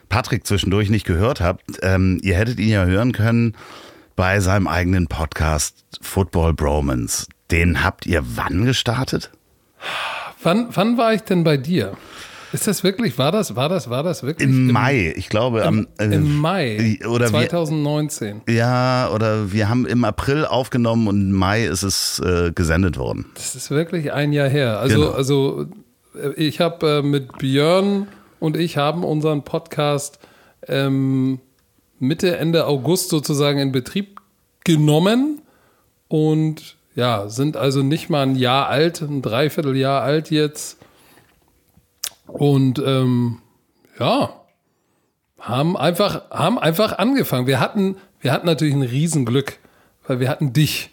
Patrick 0.08 0.46
zwischendurch 0.46 0.90
nicht 0.90 1.06
gehört 1.06 1.42
habt, 1.42 1.64
ähm, 1.82 2.20
ihr 2.22 2.36
hättet 2.36 2.60
ihn 2.60 2.70
ja 2.70 2.86
hören 2.86 3.12
können 3.12 3.56
bei 4.16 4.40
seinem 4.40 4.68
eigenen 4.68 5.08
Podcast 5.08 5.84
Football 6.02 6.54
Bromance. 6.54 7.28
Den 7.52 7.84
habt 7.84 8.06
ihr 8.06 8.24
wann 8.24 8.66
gestartet? 8.66 9.32
Wann, 10.42 10.68
wann 10.72 10.98
war 10.98 11.14
ich 11.14 11.22
denn 11.22 11.44
bei 11.44 11.58
dir? 11.58 11.98
Ist 12.56 12.68
das 12.68 12.84
wirklich, 12.84 13.18
war 13.18 13.32
das, 13.32 13.56
war 13.56 13.70
das, 13.70 13.90
war 13.90 14.02
das 14.02 14.24
wirklich? 14.24 14.48
Im 14.48 14.72
Mai, 14.72 15.14
ich 15.16 15.30
glaube 15.30 15.66
am 15.66 15.88
äh, 16.00 16.06
Im 16.06 16.38
Mai 16.38 17.00
oder 17.08 17.26
wir, 17.26 17.50
2019. 17.50 18.42
Ja, 18.50 19.10
oder 19.14 19.52
wir 19.52 19.68
haben 19.70 19.86
im 19.86 20.04
April 20.06 20.46
aufgenommen 20.46 21.08
und 21.08 21.22
im 21.22 21.32
Mai 21.34 21.66
ist 21.66 21.84
es 21.84 22.20
äh, 22.20 22.52
gesendet 22.54 22.98
worden. 22.98 23.26
Das 23.36 23.56
ist 23.56 23.72
wirklich 23.72 24.14
ein 24.14 24.32
Jahr 24.34 24.48
her. 24.50 24.80
Also, 24.80 24.96
Genau. 25.02 25.12
also 25.12 25.66
äh, 26.16 26.34
ich 26.36 26.62
habe 26.62 26.88
äh, 26.88 27.02
mit 27.02 27.38
Björn 27.38 28.08
und 28.40 28.56
ich 28.58 28.78
haben 28.78 29.04
unseren 29.04 29.44
Podcast 29.44 30.20
ähm, 30.68 31.40
Mitte, 32.00 32.38
Ende 32.38 32.68
August 32.68 33.10
sozusagen 33.10 33.60
in 33.60 33.72
Betrieb 33.72 34.22
genommen 34.64 35.42
und 36.08 36.76
ja, 36.96 37.28
sind 37.28 37.58
also 37.58 37.84
nicht 37.84 38.10
mal 38.10 38.22
ein 38.24 38.36
Jahr 38.36 38.70
alt, 38.70 39.02
ein 39.02 39.22
Dreivierteljahr 39.22 40.02
alt 40.02 40.32
jetzt. 40.32 40.78
Und 42.28 42.82
ähm, 42.86 43.40
ja, 44.00 44.30
haben 45.40 45.78
einfach, 45.78 46.30
haben 46.32 46.58
einfach 46.60 46.98
angefangen. 46.98 47.48
Wir 47.48 47.60
hatten, 47.60 47.98
wir 48.20 48.32
hatten 48.32 48.46
natürlich 48.46 48.74
ein 48.74 48.82
Riesenglück, 48.82 49.60
weil 50.08 50.20
wir 50.20 50.30
hatten 50.30 50.54
dich. 50.54 50.90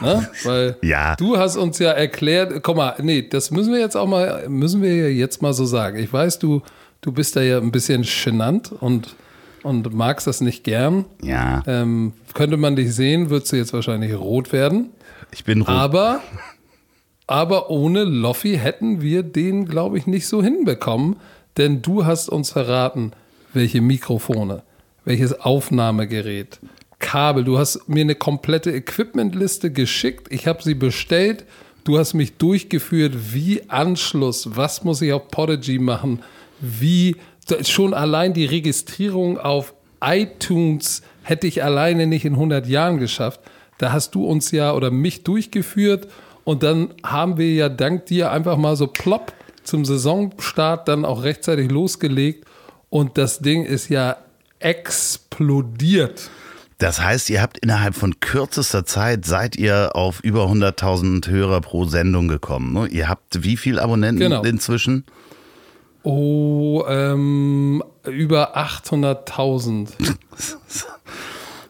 ne? 0.00 0.28
Weil 0.44 0.76
Ja. 0.82 1.14
du 1.16 1.36
hast 1.36 1.56
uns 1.56 1.78
ja 1.78 1.90
erklärt, 1.92 2.62
komm 2.62 2.78
mal, 2.78 2.94
nee, 3.02 3.22
das 3.28 3.50
müssen 3.50 3.72
wir 3.72 3.78
jetzt 3.80 3.96
auch 3.96 4.08
mal, 4.08 4.48
müssen 4.48 4.82
wir 4.82 4.94
ja 4.96 5.06
jetzt 5.08 5.40
mal 5.42 5.52
so 5.52 5.64
sagen. 5.66 5.98
Ich 5.98 6.12
weiß, 6.12 6.38
du, 6.40 6.62
du 7.00 7.12
bist 7.12 7.36
da 7.36 7.42
ja 7.42 7.58
ein 7.58 7.70
bisschen 7.70 8.04
genannt 8.24 8.72
und, 8.80 9.14
und 9.62 9.92
magst 9.94 10.26
das 10.26 10.40
nicht 10.40 10.64
gern. 10.64 11.04
Ja, 11.22 11.62
Ähm, 11.66 12.12
könnte 12.34 12.56
man 12.56 12.74
dich 12.74 12.92
sehen, 12.94 13.30
würdest 13.30 13.52
du 13.52 13.56
jetzt 13.56 13.72
wahrscheinlich 13.72 14.14
rot 14.18 14.52
werden. 14.52 14.90
ich 15.30 15.44
bin 15.44 15.60
rot. 15.60 15.68
Aber, 15.68 16.20
aber 17.32 17.70
ohne 17.70 18.04
Loffi 18.04 18.58
hätten 18.58 19.00
wir 19.00 19.22
den, 19.22 19.64
glaube 19.64 19.96
ich, 19.96 20.06
nicht 20.06 20.26
so 20.26 20.42
hinbekommen. 20.42 21.16
Denn 21.56 21.80
du 21.80 22.04
hast 22.04 22.28
uns 22.28 22.50
verraten, 22.50 23.12
welche 23.54 23.80
Mikrofone, 23.80 24.62
welches 25.06 25.40
Aufnahmegerät, 25.40 26.60
Kabel. 26.98 27.44
Du 27.44 27.56
hast 27.56 27.88
mir 27.88 28.02
eine 28.02 28.16
komplette 28.16 28.70
Equipmentliste 28.70 29.70
geschickt. 29.70 30.26
Ich 30.30 30.46
habe 30.46 30.62
sie 30.62 30.74
bestellt. 30.74 31.46
Du 31.84 31.98
hast 31.98 32.12
mich 32.12 32.36
durchgeführt, 32.36 33.14
wie 33.32 33.62
Anschluss, 33.70 34.54
was 34.54 34.84
muss 34.84 35.00
ich 35.00 35.14
auf 35.14 35.28
Podigy 35.28 35.78
machen, 35.78 36.20
wie 36.60 37.16
schon 37.62 37.94
allein 37.94 38.34
die 38.34 38.44
Registrierung 38.44 39.38
auf 39.38 39.72
iTunes 40.02 41.00
hätte 41.22 41.46
ich 41.46 41.64
alleine 41.64 42.06
nicht 42.06 42.26
in 42.26 42.34
100 42.34 42.66
Jahren 42.66 42.98
geschafft. 42.98 43.40
Da 43.78 43.90
hast 43.90 44.14
du 44.14 44.26
uns 44.26 44.50
ja 44.50 44.74
oder 44.74 44.90
mich 44.90 45.24
durchgeführt 45.24 46.08
und 46.44 46.62
dann 46.62 46.94
haben 47.04 47.36
wir 47.38 47.52
ja 47.52 47.68
dank 47.68 48.06
dir 48.06 48.30
einfach 48.32 48.56
mal 48.56 48.76
so 48.76 48.86
plopp 48.86 49.32
zum 49.62 49.84
Saisonstart 49.84 50.88
dann 50.88 51.04
auch 51.04 51.22
rechtzeitig 51.22 51.70
losgelegt 51.70 52.44
und 52.90 53.16
das 53.18 53.38
Ding 53.40 53.64
ist 53.64 53.88
ja 53.88 54.16
explodiert. 54.58 56.30
Das 56.78 57.00
heißt, 57.00 57.30
ihr 57.30 57.40
habt 57.40 57.58
innerhalb 57.58 57.94
von 57.94 58.18
kürzester 58.18 58.84
Zeit 58.84 59.24
seid 59.24 59.54
ihr 59.56 59.94
auf 59.94 60.18
über 60.24 60.46
100.000 60.46 61.28
Hörer 61.28 61.60
pro 61.60 61.84
Sendung 61.84 62.26
gekommen. 62.26 62.72
Ne? 62.72 62.88
Ihr 62.88 63.08
habt 63.08 63.44
wie 63.44 63.56
viel 63.56 63.78
Abonnenten 63.78 64.18
Genau. 64.18 64.42
inzwischen? 64.42 65.04
Oh, 66.02 66.82
ähm, 66.88 67.84
über 68.04 68.56
800.000. 68.56 69.90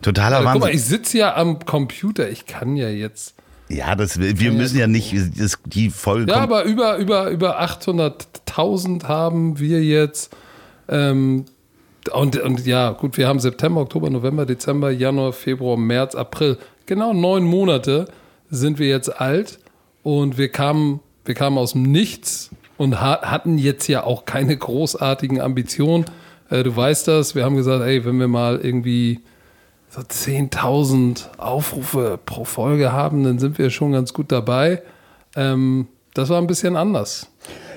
Totaler 0.00 0.38
Also, 0.38 0.48
guck 0.48 0.60
mal, 0.60 0.66
Wahnsinn. 0.68 0.74
ich 0.78 0.84
sitze 0.84 1.18
ja 1.18 1.36
am 1.36 1.58
Computer. 1.66 2.30
Ich 2.30 2.46
kann 2.46 2.76
ja 2.76 2.88
jetzt. 2.88 3.34
Ja, 3.72 3.94
das, 3.94 4.18
wir 4.20 4.52
müssen 4.52 4.78
ja 4.78 4.86
nicht 4.86 5.14
das, 5.38 5.58
die 5.64 5.88
Folge. 5.88 6.30
Ja, 6.30 6.38
aber 6.38 6.64
über, 6.64 6.98
über, 6.98 7.30
über 7.30 7.62
800.000 7.62 9.04
haben 9.04 9.58
wir 9.58 9.82
jetzt. 9.82 10.36
Ähm, 10.88 11.46
und, 12.12 12.36
und 12.36 12.66
ja, 12.66 12.90
gut, 12.90 13.16
wir 13.16 13.28
haben 13.28 13.40
September, 13.40 13.80
Oktober, 13.80 14.10
November, 14.10 14.44
Dezember, 14.44 14.90
Januar, 14.90 15.32
Februar, 15.32 15.78
März, 15.78 16.14
April. 16.14 16.58
Genau 16.84 17.14
neun 17.14 17.44
Monate 17.44 18.08
sind 18.50 18.78
wir 18.78 18.88
jetzt 18.88 19.20
alt 19.20 19.58
und 20.02 20.36
wir 20.36 20.50
kamen, 20.50 21.00
wir 21.24 21.34
kamen 21.34 21.56
aus 21.56 21.72
dem 21.72 21.84
Nichts 21.84 22.50
und 22.76 23.00
ha 23.00 23.22
hatten 23.22 23.56
jetzt 23.56 23.86
ja 23.86 24.04
auch 24.04 24.26
keine 24.26 24.54
großartigen 24.54 25.40
Ambitionen. 25.40 26.04
Äh, 26.50 26.62
du 26.62 26.76
weißt 26.76 27.08
das, 27.08 27.34
wir 27.34 27.44
haben 27.44 27.56
gesagt, 27.56 27.84
ey, 27.84 28.04
wenn 28.04 28.18
wir 28.18 28.28
mal 28.28 28.60
irgendwie 28.60 29.20
so 29.92 30.00
10.000 30.00 31.36
Aufrufe 31.36 32.18
pro 32.24 32.44
Folge 32.44 32.92
haben, 32.92 33.24
dann 33.24 33.38
sind 33.38 33.58
wir 33.58 33.68
schon 33.68 33.92
ganz 33.92 34.14
gut 34.14 34.32
dabei. 34.32 34.82
Ähm, 35.36 35.86
das 36.14 36.30
war 36.30 36.38
ein 36.38 36.46
bisschen 36.46 36.76
anders. 36.76 37.28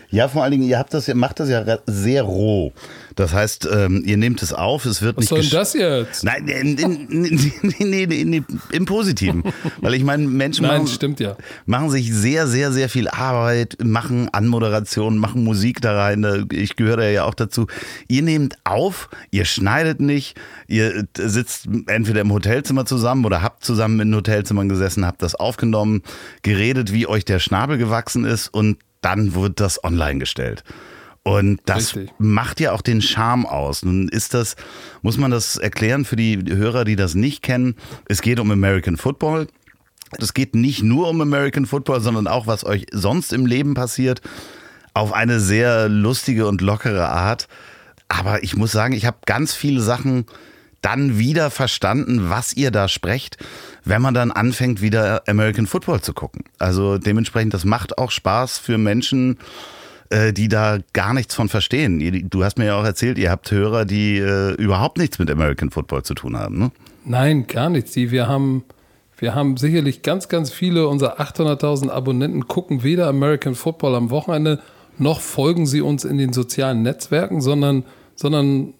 Ja, 0.09 0.27
vor 0.27 0.43
allen 0.43 0.51
Dingen, 0.51 0.63
ihr 0.63 0.77
habt 0.77 0.93
das, 0.93 1.07
ihr 1.07 1.15
macht 1.15 1.39
das 1.39 1.49
ja 1.49 1.63
sehr 1.87 2.23
roh. 2.23 2.73
Das 3.15 3.33
heißt, 3.33 3.67
ähm, 3.73 4.03
ihr 4.05 4.17
nehmt 4.17 4.41
es 4.43 4.51
auf, 4.53 4.85
es 4.85 5.01
wird 5.01 5.15
Was 5.17 5.21
nicht 5.21 5.29
soll 5.29 5.39
denn 5.39 5.47
gesch- 5.49 5.53
das 5.53 5.73
jetzt? 5.73 6.23
Nein, 6.23 6.47
in, 6.47 6.77
in, 6.77 7.25
in, 7.25 7.53
nee, 7.89 8.05
nee, 8.07 8.23
nee, 8.25 8.43
im 8.71 8.85
Positiven. 8.85 9.43
Weil 9.81 9.93
ich 9.93 10.03
meine, 10.03 10.27
Menschen 10.27 10.63
Nein, 10.65 10.81
machen, 10.83 10.87
stimmt 10.87 11.19
ja. 11.19 11.35
machen 11.65 11.89
sich 11.89 12.13
sehr, 12.13 12.47
sehr, 12.47 12.71
sehr 12.73 12.89
viel 12.89 13.07
Arbeit, 13.07 13.77
machen 13.83 14.29
Anmoderation, 14.33 15.17
machen 15.17 15.43
Musik 15.43 15.81
da 15.81 15.95
rein. 15.97 16.21
Da- 16.21 16.43
Ich 16.51 16.75
gehöre 16.75 16.97
da 16.97 17.07
ja 17.09 17.23
auch 17.23 17.33
dazu. 17.35 17.67
Ihr 18.07 18.21
nehmt 18.21 18.57
auf, 18.65 19.09
ihr 19.31 19.45
schneidet 19.45 20.01
nicht, 20.01 20.35
ihr 20.67 21.05
sitzt 21.17 21.67
entweder 21.87 22.21
im 22.21 22.33
Hotelzimmer 22.33 22.85
zusammen 22.85 23.23
oder 23.25 23.41
habt 23.41 23.63
zusammen 23.63 23.99
in 24.01 24.13
Hotelzimmern 24.15 24.67
gesessen, 24.69 25.05
habt 25.05 25.21
das 25.21 25.35
aufgenommen, 25.35 26.01
geredet, 26.41 26.91
wie 26.91 27.07
euch 27.07 27.23
der 27.25 27.39
Schnabel 27.39 27.77
gewachsen 27.77 28.25
ist 28.25 28.53
und 28.53 28.77
dann 29.05 29.35
wird 29.35 29.59
das 29.59 29.83
online 29.83 30.19
gestellt. 30.19 30.63
Und 31.21 31.59
das 31.65 31.95
Richtig. 31.95 32.11
macht 32.17 32.59
ja 32.59 32.71
auch 32.71 32.81
den 32.81 33.01
Charme 33.01 33.45
aus. 33.45 33.83
Nun 33.83 34.09
ist 34.09 34.33
das, 34.33 34.55
muss 35.03 35.17
man 35.17 35.31
das 35.31 35.57
erklären 35.57 36.05
für 36.05 36.15
die 36.15 36.43
Hörer, 36.47 36.85
die 36.85 36.95
das 36.95 37.13
nicht 37.13 37.43
kennen. 37.43 37.75
Es 38.07 38.21
geht 38.21 38.39
um 38.39 38.49
American 38.49 38.97
Football. 38.97 39.47
Es 40.17 40.33
geht 40.33 40.55
nicht 40.55 40.81
nur 40.81 41.07
um 41.09 41.21
American 41.21 41.67
Football, 41.67 42.01
sondern 42.01 42.27
auch, 42.27 42.47
was 42.47 42.63
euch 42.63 42.87
sonst 42.91 43.31
im 43.31 43.45
Leben 43.45 43.75
passiert, 43.75 44.21
auf 44.93 45.13
eine 45.13 45.39
sehr 45.39 45.87
lustige 45.87 46.47
und 46.47 46.61
lockere 46.61 47.09
Art. 47.09 47.47
Aber 48.07 48.43
ich 48.43 48.55
muss 48.55 48.71
sagen, 48.71 48.93
ich 48.93 49.05
habe 49.05 49.17
ganz 49.25 49.53
viele 49.53 49.81
Sachen 49.81 50.25
dann 50.81 51.17
wieder 51.17 51.49
verstanden, 51.49 52.29
was 52.29 52.53
ihr 52.53 52.69
da 52.69 52.87
sprecht, 52.87 53.37
wenn 53.85 54.01
man 54.01 54.13
dann 54.13 54.31
anfängt, 54.31 54.81
wieder 54.81 55.23
American 55.27 55.67
Football 55.67 56.01
zu 56.01 56.13
gucken. 56.13 56.43
Also 56.59 56.97
dementsprechend, 56.97 57.53
das 57.53 57.65
macht 57.65 57.97
auch 57.97 58.11
Spaß 58.11 58.57
für 58.57 58.77
Menschen, 58.77 59.37
äh, 60.09 60.33
die 60.33 60.47
da 60.47 60.79
gar 60.93 61.13
nichts 61.13 61.35
von 61.35 61.49
verstehen. 61.49 62.29
Du 62.29 62.43
hast 62.43 62.57
mir 62.57 62.65
ja 62.65 62.79
auch 62.79 62.83
erzählt, 62.83 63.17
ihr 63.17 63.31
habt 63.31 63.49
Hörer, 63.51 63.85
die 63.85 64.17
äh, 64.17 64.53
überhaupt 64.55 64.97
nichts 64.97 65.19
mit 65.19 65.29
American 65.29 65.71
Football 65.71 66.03
zu 66.03 66.15
tun 66.15 66.37
haben. 66.37 66.57
Ne? 66.57 66.71
Nein, 67.05 67.47
gar 67.47 67.69
nichts. 67.69 67.95
Wir 67.95 68.27
haben, 68.27 68.63
wir 69.17 69.35
haben 69.35 69.57
sicherlich 69.57 70.01
ganz, 70.01 70.27
ganz 70.27 70.51
viele 70.51 70.87
unserer 70.87 71.19
800.000 71.19 71.89
Abonnenten 71.89 72.47
gucken 72.47 72.83
weder 72.83 73.07
American 73.07 73.55
Football 73.55 73.95
am 73.95 74.09
Wochenende 74.09 74.59
noch 74.97 75.19
folgen 75.19 75.65
sie 75.65 75.81
uns 75.81 76.05
in 76.05 76.17
den 76.17 76.33
sozialen 76.33 76.81
Netzwerken, 76.81 77.41
sondern, 77.41 77.83
sondern 78.15 78.73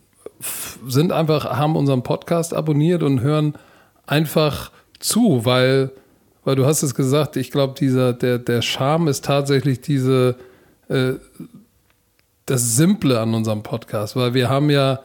sind 0.88 1.12
einfach, 1.12 1.46
haben 1.46 1.76
unseren 1.76 2.04
Podcast 2.04 2.54
abonniert 2.54 3.04
und 3.04 3.22
hören 3.22 3.56
einfach 4.06 4.72
zu, 5.06 5.46
weil, 5.46 5.92
weil 6.44 6.56
du 6.56 6.66
hast 6.66 6.84
es 6.84 6.96
gesagt, 6.96 7.38
ich 7.38 7.52
glaube, 7.52 7.76
dieser, 7.80 8.14
der, 8.14 8.40
der 8.40 8.62
Charme 8.62 9.08
ist 9.08 9.26
tatsächlich 9.26 9.82
diese, 9.82 10.36
äh, 10.90 11.14
das 12.46 12.76
Simple 12.76 13.20
an 13.20 13.34
unserem 13.34 13.64
Podcast, 13.64 14.16
weil 14.16 14.34
wir 14.34 14.50
haben 14.50 14.70
ja, 14.70 15.00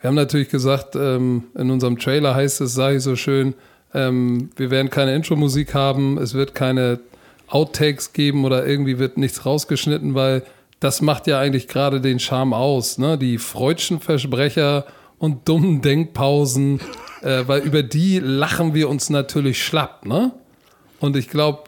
wir 0.00 0.08
haben 0.08 0.14
natürlich 0.14 0.48
gesagt, 0.48 0.96
ähm, 0.96 1.44
in 1.54 1.70
unserem 1.70 1.98
Trailer 1.98 2.34
heißt 2.34 2.60
es, 2.60 2.74
sage 2.74 2.96
ich 2.96 3.02
so 3.02 3.16
schön, 3.16 3.54
ähm, 3.94 4.50
wir 4.56 4.70
werden 4.70 4.90
keine 4.90 5.14
Intro-Musik 5.14 5.74
haben, 5.74 6.18
es 6.18 6.34
wird 6.34 6.54
keine 6.54 7.00
Outtakes 7.48 8.12
geben 8.12 8.44
oder 8.44 8.66
irgendwie 8.66 8.98
wird 8.98 9.16
nichts 9.16 9.46
rausgeschnitten, 9.46 10.14
weil 10.14 10.42
das 10.80 11.00
macht 11.00 11.26
ja 11.26 11.38
eigentlich 11.38 11.68
gerade 11.68 12.00
den 12.00 12.18
Charme 12.18 12.52
aus, 12.52 12.98
ne? 12.98 13.16
Die 13.16 13.38
freudschen 13.38 14.00
Versprecher 14.00 14.84
und 15.24 15.48
dummen 15.48 15.80
Denkpausen, 15.80 16.80
äh, 17.22 17.44
weil 17.46 17.62
über 17.62 17.82
die 17.82 18.18
lachen 18.18 18.74
wir 18.74 18.88
uns 18.88 19.08
natürlich 19.08 19.62
schlapp, 19.64 20.04
ne? 20.04 20.32
Und 21.00 21.16
ich 21.16 21.28
glaube, 21.28 21.64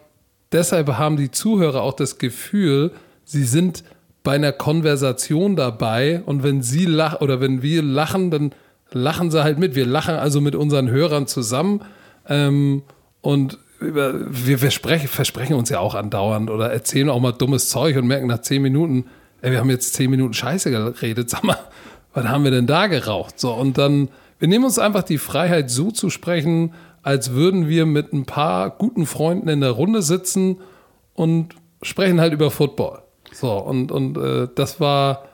deshalb 0.53 0.89
haben 0.89 1.17
die 1.17 1.31
Zuhörer 1.31 1.83
auch 1.83 1.95
das 1.95 2.19
Gefühl, 2.19 2.93
sie 3.25 3.45
sind 3.45 3.83
bei 4.23 4.35
einer 4.35 4.53
Konversation 4.53 5.57
dabei 5.57 6.23
und 6.27 6.43
wenn 6.43 6.63
sie 6.63 6.85
lachen 6.85 7.19
oder 7.21 7.41
wenn 7.41 7.63
wir 7.63 7.83
lachen, 7.83 8.31
dann 8.31 8.53
lachen 8.91 9.31
sie 9.31 9.43
halt 9.43 9.59
mit. 9.59 9.75
Wir 9.75 9.87
lachen 9.87 10.15
also 10.15 10.41
mit 10.41 10.55
unseren 10.55 10.91
Hörern 10.91 11.27
zusammen 11.27 11.83
ähm, 12.29 12.83
und 13.21 13.59
wir 13.81 14.59
versprechen, 14.59 15.09
versprechen 15.09 15.55
uns 15.55 15.69
ja 15.69 15.81
auch 15.81 15.95
andauernd 15.95 16.51
oder 16.51 16.71
erzählen 16.73 17.11
auch 17.11 17.21
mal 17.21 17.33
dummes 17.33 17.69
Zeug 17.69 17.97
und 17.97 18.07
merken 18.07 18.27
nach 18.27 18.41
zehn 18.41 18.63
Minuten, 18.63 19.07
ey, 19.43 19.53
wir 19.53 19.61
haben 19.61 19.71
jetzt 19.71 19.95
zehn 19.95 20.11
Minuten 20.11 20.35
Scheiße 20.35 20.71
geredet, 20.71 21.31
sag 21.31 21.45
mal, 21.45 21.59
was 22.17 22.29
haben 22.29 22.45
wir 22.45 22.51
denn 22.51 22.67
da 22.67 22.87
geraucht? 22.87 23.39
So, 23.39 23.53
und 23.53 23.77
dann, 23.77 24.09
wir 24.39 24.49
nehmen 24.49 24.65
uns 24.65 24.79
einfach 24.79 25.03
die 25.03 25.19
Freiheit, 25.19 25.71
so 25.71 25.91
zu 25.91 26.09
sprechen, 26.09 26.73
als 27.03 27.33
würden 27.33 27.69
wir 27.69 27.85
mit 27.85 28.15
ein 28.15 28.25
paar 28.25 28.71
guten 28.71 29.05
Freunden 29.05 29.49
in 29.49 29.61
der 29.61 29.73
Runde 29.73 30.01
sitzen 30.01 30.57
und 31.13 31.55
sprechen 31.83 32.19
halt 32.19 32.33
über 32.33 32.51
Football. 32.51 33.03
So, 33.33 33.53
und, 33.53 33.93
und 33.93 34.17
äh, 34.17 34.49
das 34.55 34.81
war 34.81 35.29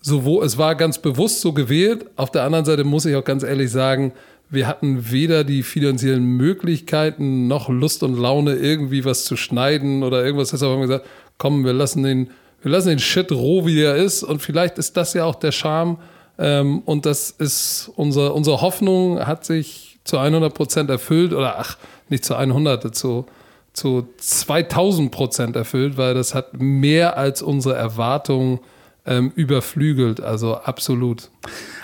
sowohl, 0.00 0.44
es 0.46 0.58
war 0.58 0.76
ganz 0.76 0.98
bewusst 0.98 1.40
so 1.40 1.52
gewählt. 1.52 2.06
Auf 2.14 2.30
der 2.30 2.44
anderen 2.44 2.64
Seite 2.64 2.84
muss 2.84 3.04
ich 3.04 3.16
auch 3.16 3.24
ganz 3.24 3.42
ehrlich 3.42 3.72
sagen, 3.72 4.12
wir 4.48 4.68
hatten 4.68 5.10
weder 5.10 5.42
die 5.42 5.64
finanziellen 5.64 6.24
Möglichkeiten 6.24 7.48
noch 7.48 7.68
Lust 7.68 8.04
und 8.04 8.16
Laune, 8.16 8.54
irgendwie 8.54 9.04
was 9.04 9.24
zu 9.24 9.36
schneiden 9.36 10.04
oder 10.04 10.24
irgendwas. 10.24 10.50
Deshalb 10.50 10.70
haben 10.70 10.80
wir 10.82 10.86
gesagt, 10.86 11.06
komm, 11.38 11.64
wir 11.64 11.72
lassen 11.72 12.04
den, 12.04 12.30
wir 12.62 12.70
lassen 12.70 12.90
den 12.90 13.00
Shit 13.00 13.32
roh, 13.32 13.66
wie 13.66 13.80
er 13.80 13.96
ist. 13.96 14.22
Und 14.22 14.40
vielleicht 14.40 14.78
ist 14.78 14.96
das 14.96 15.14
ja 15.14 15.24
auch 15.24 15.34
der 15.34 15.50
Charme. 15.50 15.98
Ähm, 16.38 16.80
und 16.80 17.06
das 17.06 17.30
ist 17.30 17.90
unser, 17.96 18.34
unsere 18.34 18.60
Hoffnung 18.60 19.20
hat 19.26 19.44
sich 19.44 19.98
zu 20.04 20.18
100 20.18 20.52
Prozent 20.52 20.90
erfüllt 20.90 21.32
oder 21.32 21.58
ach, 21.58 21.76
nicht 22.08 22.24
zu 22.24 22.34
100, 22.34 22.94
zu, 22.94 23.26
zu 23.72 24.08
2000 24.18 25.10
Prozent 25.10 25.56
erfüllt, 25.56 25.96
weil 25.96 26.14
das 26.14 26.34
hat 26.34 26.60
mehr 26.60 27.16
als 27.16 27.42
unsere 27.42 27.74
Erwartungen 27.74 28.60
ähm, 29.04 29.32
überflügelt. 29.34 30.20
Also 30.20 30.56
absolut. 30.56 31.30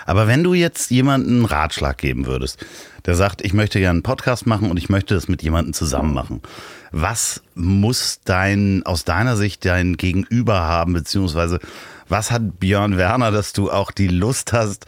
Aber 0.05 0.27
wenn 0.27 0.43
du 0.43 0.53
jetzt 0.53 0.89
jemanden 0.91 1.29
einen 1.29 1.45
Ratschlag 1.45 1.97
geben 1.97 2.25
würdest, 2.25 2.65
der 3.05 3.15
sagt, 3.15 3.41
ich 3.41 3.53
möchte 3.53 3.79
ja 3.79 3.89
einen 3.89 4.03
Podcast 4.03 4.45
machen 4.45 4.69
und 4.69 4.77
ich 4.77 4.89
möchte 4.89 5.13
das 5.13 5.27
mit 5.27 5.41
jemandem 5.43 5.73
zusammen 5.73 6.13
machen. 6.13 6.41
Was 6.91 7.41
muss 7.55 8.21
dein, 8.23 8.83
aus 8.85 9.03
deiner 9.03 9.35
Sicht 9.35 9.65
dein 9.65 9.97
Gegenüber 9.97 10.61
haben, 10.61 10.93
beziehungsweise 10.93 11.59
was 12.09 12.31
hat 12.31 12.59
Björn 12.59 12.97
Werner, 12.97 13.31
dass 13.31 13.53
du 13.53 13.71
auch 13.71 13.91
die 13.91 14.07
Lust 14.07 14.53
hast, 14.53 14.85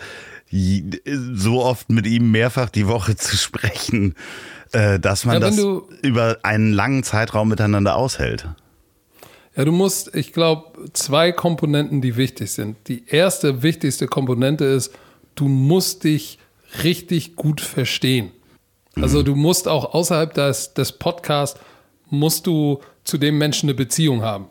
so 0.51 1.63
oft 1.63 1.89
mit 1.89 2.05
ihm 2.05 2.31
mehrfach 2.31 2.69
die 2.69 2.87
Woche 2.87 3.15
zu 3.15 3.37
sprechen, 3.37 4.15
äh, 4.73 4.99
dass 4.99 5.25
man 5.25 5.35
ja, 5.35 5.39
das 5.39 5.57
über 6.01 6.39
einen 6.43 6.73
langen 6.73 7.03
Zeitraum 7.03 7.47
miteinander 7.47 7.95
aushält? 7.95 8.47
Ja, 9.55 9.65
du 9.65 9.71
musst, 9.71 10.15
ich 10.15 10.33
glaube, 10.33 10.89
zwei 10.93 11.31
Komponenten, 11.31 12.01
die 12.01 12.15
wichtig 12.15 12.51
sind. 12.51 12.77
Die 12.87 13.07
erste 13.07 13.63
wichtigste 13.63 14.07
Komponente 14.07 14.65
ist, 14.65 14.93
du 15.35 15.47
musst 15.47 16.03
dich 16.03 16.39
richtig 16.83 17.35
gut 17.35 17.61
verstehen. 17.61 18.31
Also 18.95 19.19
mhm. 19.19 19.25
du 19.25 19.35
musst 19.35 19.67
auch 19.67 19.93
außerhalb 19.93 20.33
des, 20.33 20.73
des 20.73 20.93
Podcasts, 20.93 21.59
musst 22.09 22.47
du 22.47 22.81
zu 23.03 23.17
dem 23.17 23.37
Menschen 23.37 23.69
eine 23.69 23.75
Beziehung 23.75 24.21
haben. 24.21 24.47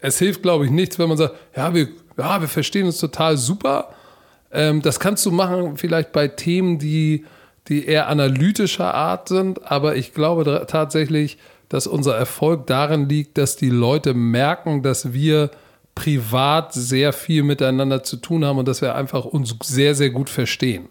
Es 0.00 0.18
hilft, 0.18 0.42
glaube 0.42 0.64
ich, 0.64 0.70
nichts, 0.70 0.98
wenn 0.98 1.08
man 1.08 1.18
sagt, 1.18 1.34
ja, 1.56 1.74
wir, 1.74 1.88
ja, 2.18 2.40
wir 2.40 2.48
verstehen 2.48 2.86
uns 2.86 2.98
total 2.98 3.36
super. 3.36 3.90
Ähm, 4.52 4.82
das 4.82 5.00
kannst 5.00 5.24
du 5.26 5.30
machen 5.30 5.76
vielleicht 5.76 6.12
bei 6.12 6.28
Themen, 6.28 6.78
die, 6.78 7.24
die 7.68 7.86
eher 7.86 8.08
analytischer 8.08 8.94
Art 8.94 9.28
sind, 9.28 9.70
aber 9.70 9.96
ich 9.96 10.14
glaube 10.14 10.64
tatsächlich, 10.68 11.38
dass 11.68 11.86
unser 11.86 12.16
Erfolg 12.16 12.66
darin 12.66 13.08
liegt, 13.08 13.38
dass 13.38 13.56
die 13.56 13.70
Leute 13.70 14.14
merken, 14.14 14.82
dass 14.82 15.12
wir 15.12 15.50
privat 15.94 16.74
sehr 16.74 17.12
viel 17.12 17.42
miteinander 17.42 18.02
zu 18.02 18.18
tun 18.18 18.44
haben 18.44 18.58
und 18.58 18.68
dass 18.68 18.82
wir 18.82 18.94
einfach 18.94 19.24
uns 19.24 19.56
sehr, 19.64 19.94
sehr 19.94 20.10
gut 20.10 20.30
verstehen. 20.30 20.88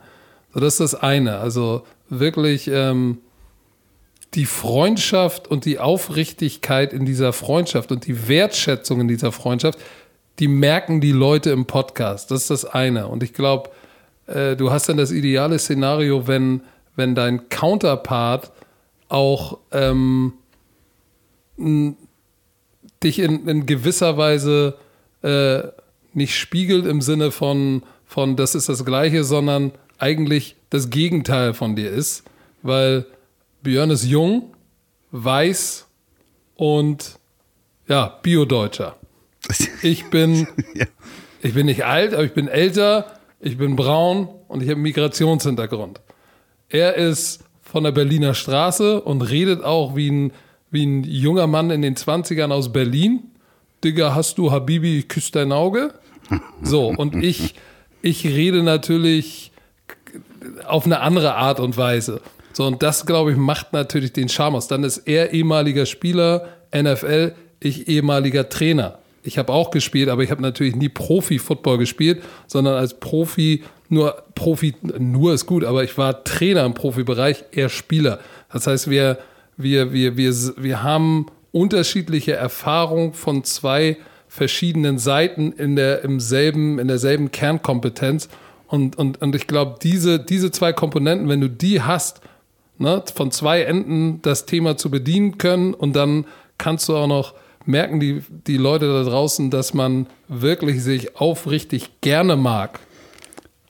So, 0.53 0.59
das 0.59 0.73
ist 0.73 0.93
das 0.93 0.95
eine. 0.95 1.37
Also 1.37 1.83
wirklich 2.09 2.67
ähm, 2.67 3.19
die 4.35 4.45
Freundschaft 4.45 5.47
und 5.47 5.65
die 5.65 5.79
Aufrichtigkeit 5.79 6.93
in 6.93 7.05
dieser 7.05 7.33
Freundschaft 7.33 7.91
und 7.91 8.05
die 8.05 8.27
Wertschätzung 8.27 9.01
in 9.01 9.07
dieser 9.07 9.31
Freundschaft, 9.31 9.79
die 10.39 10.47
merken 10.47 10.99
die 10.99 11.13
Leute 11.13 11.51
im 11.51 11.65
Podcast. 11.65 12.31
Das 12.31 12.41
ist 12.41 12.49
das 12.49 12.65
eine. 12.65 13.07
Und 13.07 13.23
ich 13.23 13.33
glaube, 13.33 13.69
äh, 14.27 14.55
du 14.55 14.71
hast 14.71 14.89
dann 14.89 14.97
das 14.97 15.11
ideale 15.11 15.57
Szenario, 15.59 16.27
wenn, 16.27 16.61
wenn 16.95 17.15
dein 17.15 17.47
Counterpart 17.49 18.51
auch 19.07 19.59
ähm, 19.71 20.33
dich 21.57 23.19
in, 23.19 23.47
in 23.47 23.65
gewisser 23.65 24.17
Weise 24.17 24.75
äh, 25.21 25.63
nicht 26.13 26.35
spiegelt 26.35 26.85
im 26.85 27.01
Sinne 27.01 27.31
von, 27.31 27.83
von, 28.05 28.35
das 28.35 28.55
ist 28.55 28.67
das 28.67 28.83
Gleiche, 28.83 29.23
sondern 29.23 29.71
eigentlich 29.97 30.55
das 30.69 30.89
Gegenteil 30.89 31.53
von 31.53 31.75
dir 31.75 31.89
ist, 31.89 32.23
weil 32.61 33.05
Björn 33.65 33.89
ist 33.89 34.05
jung, 34.05 34.53
weiß 35.11 35.87
und 36.55 37.19
ja, 37.87 38.19
Bio-Deutscher. 38.21 38.95
Ich 39.81 40.09
bin, 40.09 40.47
ja. 40.73 40.85
ich 41.41 41.53
bin 41.53 41.67
nicht 41.67 41.85
alt, 41.85 42.13
aber 42.13 42.23
ich 42.23 42.33
bin 42.33 42.47
älter, 42.47 43.19
ich 43.39 43.57
bin 43.57 43.75
braun 43.75 44.29
und 44.47 44.63
ich 44.63 44.69
habe 44.69 44.77
einen 44.77 44.83
Migrationshintergrund. 44.83 46.01
Er 46.69 46.95
ist 46.95 47.43
von 47.61 47.83
der 47.83 47.91
Berliner 47.91 48.33
Straße 48.33 49.01
und 49.01 49.21
redet 49.21 49.63
auch 49.63 49.95
wie 49.95 50.09
ein, 50.09 50.33
wie 50.71 50.85
ein 50.85 51.03
junger 51.03 51.45
Mann 51.45 51.69
in 51.69 51.83
den 51.83 51.95
20ern 51.95 52.51
aus 52.51 52.71
Berlin 52.71 53.35
Digga, 53.85 54.15
hast 54.15 54.39
du 54.39 54.51
Habibi, 54.51 55.03
küss 55.03 55.29
dein 55.29 55.51
Auge? 55.51 55.93
So, 56.63 56.87
und 56.87 57.15
ich, 57.15 57.53
ich 58.01 58.25
rede 58.25 58.63
natürlich 58.63 59.51
auf 60.65 60.87
eine 60.87 61.01
andere 61.01 61.35
Art 61.35 61.59
und 61.59 61.77
Weise. 61.77 62.21
So, 62.55 62.65
und 62.65 62.81
das, 62.81 63.05
glaube 63.05 63.31
ich, 63.31 63.37
macht 63.37 63.73
natürlich 63.73 64.13
den 64.13 64.29
Charme 64.29 64.55
aus. 64.55 64.69
Dann 64.69 64.85
ist 64.85 64.99
er 64.99 65.33
ehemaliger 65.33 65.85
Spieler, 65.85 66.47
NFL, 66.73 67.33
ich 67.59 67.89
ehemaliger 67.89 68.47
Trainer. 68.47 68.99
Ich 69.23 69.37
habe 69.37 69.51
auch 69.51 69.71
gespielt, 69.71 70.07
aber 70.07 70.23
ich 70.23 70.31
habe 70.31 70.41
natürlich 70.41 70.73
nie 70.73 70.87
Profi-Football 70.87 71.79
gespielt, 71.79 72.23
sondern 72.47 72.75
als 72.75 72.97
Profi, 72.97 73.63
nur 73.89 74.23
Profi, 74.35 74.73
nur 74.97 75.33
ist 75.33 75.47
gut, 75.47 75.65
aber 75.65 75.83
ich 75.83 75.97
war 75.97 76.23
Trainer 76.23 76.63
im 76.63 76.73
Profibereich, 76.73 77.43
eher 77.51 77.67
Spieler. 77.67 78.19
Das 78.49 78.67
heißt, 78.67 78.89
wir, 78.89 79.17
wir, 79.57 79.91
wir, 79.91 80.15
wir, 80.15 80.33
wir 80.55 80.81
haben 80.81 81.25
unterschiedliche 81.51 82.33
Erfahrung 82.35 83.11
von 83.11 83.43
zwei 83.43 83.97
verschiedenen 84.29 84.97
Seiten 84.97 85.51
in, 85.51 85.75
der, 85.75 86.05
im 86.05 86.21
selben, 86.21 86.79
in 86.79 86.87
derselben 86.87 87.31
Kernkompetenz. 87.31 88.29
Und, 88.67 88.97
und, 88.97 89.21
und 89.21 89.35
ich 89.35 89.45
glaube, 89.45 89.75
diese, 89.83 90.19
diese 90.19 90.51
zwei 90.51 90.71
Komponenten, 90.71 91.27
wenn 91.27 91.41
du 91.41 91.49
die 91.49 91.81
hast, 91.81 92.21
ne, 92.77 93.03
von 93.13 93.31
zwei 93.31 93.61
Enden 93.61 94.21
das 94.21 94.45
Thema 94.45 94.77
zu 94.77 94.89
bedienen 94.89 95.37
können 95.37 95.73
und 95.73 95.95
dann 95.95 96.25
kannst 96.57 96.89
du 96.89 96.95
auch 96.95 97.07
noch 97.07 97.33
merken 97.65 97.99
die, 97.99 98.23
die 98.29 98.57
Leute 98.57 98.87
da 98.87 99.09
draußen, 99.09 99.49
dass 99.49 99.73
man 99.73 100.07
wirklich 100.27 100.83
sich 100.83 101.17
aufrichtig 101.17 102.01
gerne 102.01 102.35
mag. 102.35 102.79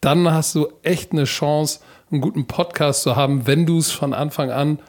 Dann 0.01 0.29
hast 0.31 0.55
du 0.55 0.67
echt 0.83 1.13
eine 1.13 1.23
Chance, 1.23 1.79
einen 2.11 2.21
guten 2.21 2.45
Podcast 2.45 3.03
zu 3.03 3.15
haben, 3.15 3.47
wenn 3.47 3.65
du 3.65 3.77
es 3.77 3.91
von 3.91 4.13
Anfang 4.13 4.51
an 4.51 4.79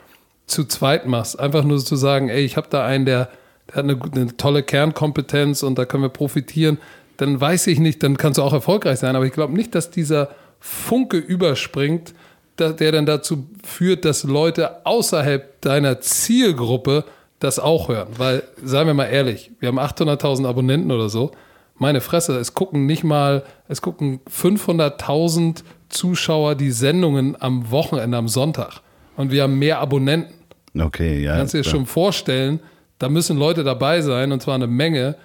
zu 0.47 0.65
zweit 0.65 1.07
machst. 1.07 1.39
Einfach 1.39 1.65
nur 1.65 1.79
zu 1.79 1.97
sagen, 1.97 2.29
ey, 2.29 2.45
ich 2.45 2.57
habe 2.57 2.69
da 2.69 2.85
einen, 2.85 3.07
der, 3.07 3.31
der 3.69 3.77
hat 3.77 3.85
eine, 3.85 3.99
eine 4.13 4.37
tolle 4.37 4.63
Kernkompetenz 4.63 5.63
und 5.63 5.79
da 5.79 5.85
können 5.85 6.03
wir 6.03 6.11
profitieren. 6.11 6.79
Dann 7.17 7.41
weiß 7.41 7.69
ich 7.69 7.79
nicht, 7.79 8.03
dann 8.03 8.17
kannst 8.17 8.39
du 8.39 8.43
auch 8.43 8.53
erfolgreich 8.53 8.99
sein. 8.99 9.17
Aber 9.17 9.25
ich 9.25 9.33
glaube 9.33 9.55
nicht, 9.55 9.75
dass 9.75 9.91
dieser 9.91 10.31
Funke 10.61 11.17
überspringt, 11.17 12.15
der 12.59 12.93
dann 12.93 13.07
dazu 13.07 13.47
führt, 13.65 14.05
dass 14.05 14.25
Leute 14.25 14.85
außerhalb 14.87 15.61
deiner 15.61 16.01
Zielgruppe 16.01 17.05
das 17.39 17.59
auch 17.59 17.89
hören. 17.89 18.09
Weil, 18.17 18.43
seien 18.63 18.87
wir 18.87 18.95
mal 18.95 19.05
ehrlich, 19.05 19.51
wir 19.61 19.69
haben 19.69 19.79
800.000 19.79 20.47
Abonnenten 20.47 20.91
oder 20.91 21.09
so. 21.09 21.33
Meine 21.79 22.01
Fresse, 22.01 22.39
es 22.39 22.55
gucken 22.55 22.87
nicht 22.87 23.05
mal, 23.05 23.45
es 23.69 23.83
gucken 23.83 24.21
500.000 24.31 25.63
Zuschauer 25.89 26.55
die 26.55 26.71
Sendungen 26.71 27.41
am 27.41 27.71
Wochenende, 27.71 28.17
am 28.17 28.29
Sonntag. 28.29 28.81
Und 29.17 29.31
wir 29.31 29.43
haben 29.43 29.59
mehr 29.59 29.81
Abonnenten. 29.81 30.35
Okay, 30.79 31.23
ja. 31.23 31.37
Kannst 31.37 31.55
du 31.55 31.59
dir 31.59 31.65
schon 31.65 31.87
vorstellen, 31.87 32.61
da 32.99 33.09
müssen 33.09 33.37
Leute 33.37 33.65
dabei 33.65 34.01
sein, 34.01 34.33
und 34.33 34.43
zwar 34.43 34.55
eine 34.55 34.67
Menge, 34.67 35.17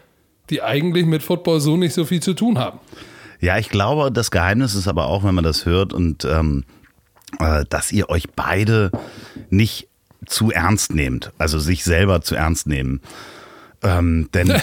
die 0.50 0.62
eigentlich 0.62 1.06
mit 1.06 1.24
Football 1.24 1.62
so 1.62 1.78
nicht 1.78 1.94
so 1.94 2.06
viel 2.06 2.22
zu 2.22 2.34
tun 2.34 2.60
haben. 2.60 2.80
Ja, 3.39 3.58
ich 3.58 3.70
glaube, 3.70 4.12
das 4.12 4.30
Geheimnis 4.30 4.76
ist 4.76 4.88
aber 4.88 5.08
auch, 5.08 5.24
wenn 5.24 5.34
man 5.34 5.44
das 5.44 5.65
hört 5.65 5.94
und 5.94 6.26
ähm, 6.26 6.63
äh, 7.39 7.65
dass 7.70 7.91
ihr 7.91 8.10
euch 8.10 8.30
beide 8.36 8.91
nicht 9.50 9.88
zu 10.26 10.52
ernst 10.52 10.94
nehmt, 10.94 11.32
also 11.38 11.60
sich 11.60 11.84
selber 11.84 12.22
zu 12.22 12.36
ernst 12.36 12.67
nehmen. 12.67 13.02
Ähm, 13.84 14.30
denn 14.34 14.48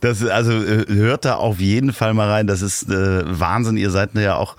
das 0.00 0.24
also 0.24 0.52
äh, 0.52 0.86
hört 0.88 1.24
da 1.24 1.34
auf 1.34 1.60
jeden 1.60 1.92
Fall 1.92 2.14
mal 2.14 2.28
rein. 2.28 2.46
Das 2.46 2.62
ist 2.62 2.90
äh, 2.90 3.22
Wahnsinn. 3.26 3.76
Ihr 3.76 3.90
seid 3.90 4.14
ja 4.14 4.34
auch 4.34 4.56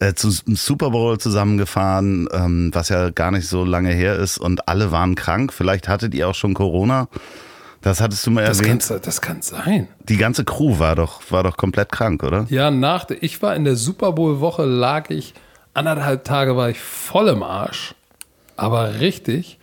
äh, 0.00 0.14
zum 0.14 0.32
Super 0.54 0.90
Bowl 0.90 1.18
zusammengefahren, 1.18 2.28
ähm, 2.32 2.70
was 2.72 2.88
ja 2.90 3.10
gar 3.10 3.30
nicht 3.30 3.48
so 3.48 3.64
lange 3.64 3.92
her 3.92 4.16
ist 4.16 4.38
und 4.38 4.68
alle 4.68 4.92
waren 4.92 5.14
krank. 5.14 5.52
Vielleicht 5.52 5.88
hattet 5.88 6.14
ihr 6.14 6.28
auch 6.28 6.34
schon 6.34 6.54
Corona. 6.54 7.08
Das 7.88 8.02
hattest 8.02 8.26
du 8.26 8.30
mal 8.30 8.44
das 8.44 8.60
erwähnt. 8.60 8.86
Kann, 8.86 9.00
das 9.02 9.22
kann 9.22 9.40
sein. 9.40 9.88
Die 10.00 10.18
ganze 10.18 10.44
Crew 10.44 10.78
war 10.78 10.94
doch, 10.94 11.22
war 11.30 11.42
doch 11.42 11.56
komplett 11.56 11.90
krank, 11.90 12.22
oder? 12.22 12.46
Ja, 12.50 12.70
nach, 12.70 13.08
ich 13.08 13.40
war 13.40 13.56
in 13.56 13.64
der 13.64 13.76
Super 13.76 14.12
Bowl 14.12 14.40
Woche, 14.40 14.66
lag 14.66 15.08
ich 15.08 15.32
anderthalb 15.72 16.24
Tage 16.24 16.54
war 16.54 16.68
ich 16.68 16.78
voll 16.78 17.28
im 17.28 17.42
Arsch, 17.42 17.94
aber 18.56 19.00
richtig. 19.00 19.58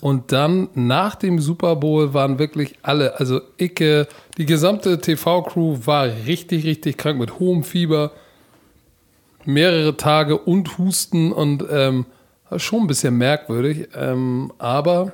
Und 0.00 0.30
dann 0.30 0.68
nach 0.74 1.16
dem 1.16 1.40
Super 1.40 1.74
Bowl 1.74 2.14
waren 2.14 2.38
wirklich 2.38 2.78
alle, 2.82 3.18
also 3.18 3.40
Icke, 3.58 4.06
die 4.38 4.46
gesamte 4.46 5.00
TV-Crew 5.00 5.78
war 5.84 6.06
richtig, 6.26 6.64
richtig 6.64 6.96
krank 6.96 7.18
mit 7.18 7.40
hohem 7.40 7.64
Fieber, 7.64 8.12
mehrere 9.44 9.96
Tage 9.96 10.38
und 10.38 10.78
Husten 10.78 11.32
und 11.32 11.64
ähm, 11.68 12.06
schon 12.56 12.82
ein 12.82 12.86
bisschen 12.86 13.18
merkwürdig. 13.18 13.88
Ähm, 13.96 14.52
aber 14.58 15.12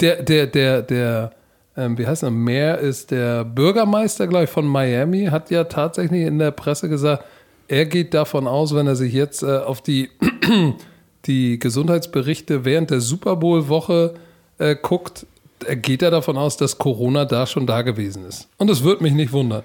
der, 0.00 0.22
der, 0.22 0.46
der, 0.46 0.82
der, 0.82 1.30
ähm, 1.76 1.98
wie 1.98 2.06
heißt 2.06 2.22
er, 2.22 2.30
Mayor 2.30 2.78
ist 2.78 3.10
der 3.10 3.44
Bürgermeister, 3.44 4.26
glaube 4.26 4.44
ich, 4.44 4.50
von 4.50 4.66
Miami, 4.66 5.26
hat 5.26 5.50
ja 5.50 5.64
tatsächlich 5.64 6.26
in 6.26 6.38
der 6.38 6.50
Presse 6.50 6.88
gesagt, 6.88 7.24
er 7.68 7.86
geht 7.86 8.14
davon 8.14 8.46
aus, 8.46 8.74
wenn 8.74 8.86
er 8.86 8.96
sich 8.96 9.12
jetzt 9.12 9.42
äh, 9.42 9.58
auf 9.58 9.82
die, 9.82 10.10
die 11.26 11.58
Gesundheitsberichte 11.58 12.64
während 12.64 12.90
der 12.90 13.00
Super 13.00 13.36
Bowl-Woche 13.36 14.14
äh, 14.58 14.76
guckt, 14.80 15.26
geht 15.82 16.02
er 16.02 16.10
davon 16.10 16.36
aus, 16.36 16.56
dass 16.56 16.78
Corona 16.78 17.24
da 17.24 17.46
schon 17.46 17.66
da 17.66 17.82
gewesen 17.82 18.26
ist. 18.26 18.48
Und 18.58 18.68
das 18.68 18.82
würde 18.82 19.02
mich 19.02 19.14
nicht 19.14 19.32
wundern. 19.32 19.62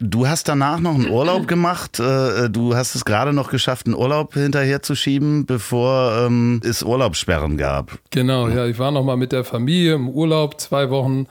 Du 0.00 0.26
hast 0.26 0.48
danach 0.48 0.78
noch 0.78 0.94
einen 0.94 1.10
Urlaub 1.10 1.48
gemacht. 1.48 1.98
Äh, 1.98 2.48
du 2.48 2.74
hast 2.74 2.94
es 2.94 3.04
gerade 3.04 3.32
noch 3.32 3.50
geschafft, 3.50 3.86
einen 3.86 3.96
Urlaub 3.96 4.34
hinterherzuschieben, 4.34 5.44
bevor 5.44 6.26
ähm, 6.26 6.60
es 6.64 6.82
Urlaubssperren 6.82 7.56
gab. 7.56 7.98
Genau, 8.10 8.48
ja. 8.48 8.66
Ich 8.66 8.78
war 8.78 8.92
noch 8.92 9.04
mal 9.04 9.16
mit 9.16 9.32
der 9.32 9.44
Familie 9.44 9.94
im 9.94 10.08
Urlaub, 10.08 10.60
zwei 10.60 10.90
Wochen 10.90 11.26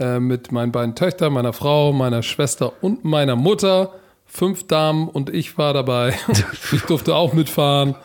äh, 0.00 0.18
mit 0.18 0.50
meinen 0.50 0.72
beiden 0.72 0.94
Töchtern, 0.94 1.32
meiner 1.32 1.52
Frau, 1.52 1.92
meiner 1.92 2.22
Schwester 2.22 2.72
und 2.82 3.04
meiner 3.04 3.36
Mutter 3.36 3.92
fünf 4.30 4.66
Damen 4.66 5.08
und 5.08 5.28
ich 5.28 5.58
war 5.58 5.74
dabei. 5.74 6.14
ich 6.72 6.82
durfte 6.82 7.14
auch 7.14 7.32
mitfahren. 7.32 7.96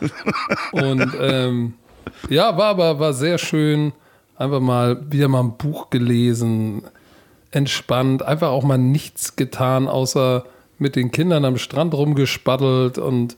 Und 0.72 1.12
ähm, 1.20 1.74
ja, 2.28 2.56
war 2.56 2.66
aber 2.66 2.98
war 2.98 3.12
sehr 3.12 3.38
schön. 3.38 3.92
Einfach 4.36 4.60
mal 4.60 5.00
wieder 5.10 5.28
mal 5.28 5.40
ein 5.40 5.56
Buch 5.56 5.88
gelesen, 5.88 6.82
entspannt, 7.52 8.22
einfach 8.22 8.50
auch 8.50 8.64
mal 8.64 8.76
nichts 8.76 9.36
getan, 9.36 9.88
außer 9.88 10.44
mit 10.78 10.94
den 10.94 11.10
Kindern 11.10 11.46
am 11.46 11.56
Strand 11.56 11.94
rumgespaddelt 11.94 12.98
und, 12.98 13.36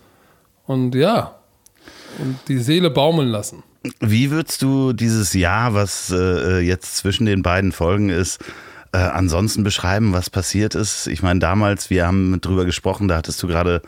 und 0.66 0.96
ja, 0.96 1.36
und 2.18 2.36
die 2.48 2.58
Seele 2.58 2.90
baumeln 2.90 3.28
lassen. 3.28 3.62
Wie 4.00 4.30
würdest 4.30 4.62
du 4.62 4.92
dieses 4.92 5.34
Jahr, 5.34 5.74
was 5.74 6.10
äh, 6.10 6.60
jetzt 6.60 6.96
zwischen 6.96 7.26
den 7.26 7.42
beiden 7.42 7.72
Folgen 7.72 8.10
ist, 8.10 8.40
äh, 8.92 8.98
ansonsten 8.98 9.62
beschreiben, 9.62 10.12
was 10.12 10.30
passiert 10.30 10.74
ist? 10.74 11.06
Ich 11.06 11.22
meine, 11.22 11.40
damals, 11.40 11.90
wir 11.90 12.06
haben 12.06 12.40
drüber 12.40 12.64
gesprochen, 12.64 13.08
da 13.08 13.16
hattest 13.16 13.42
du 13.42 13.46
gerade 13.46 13.82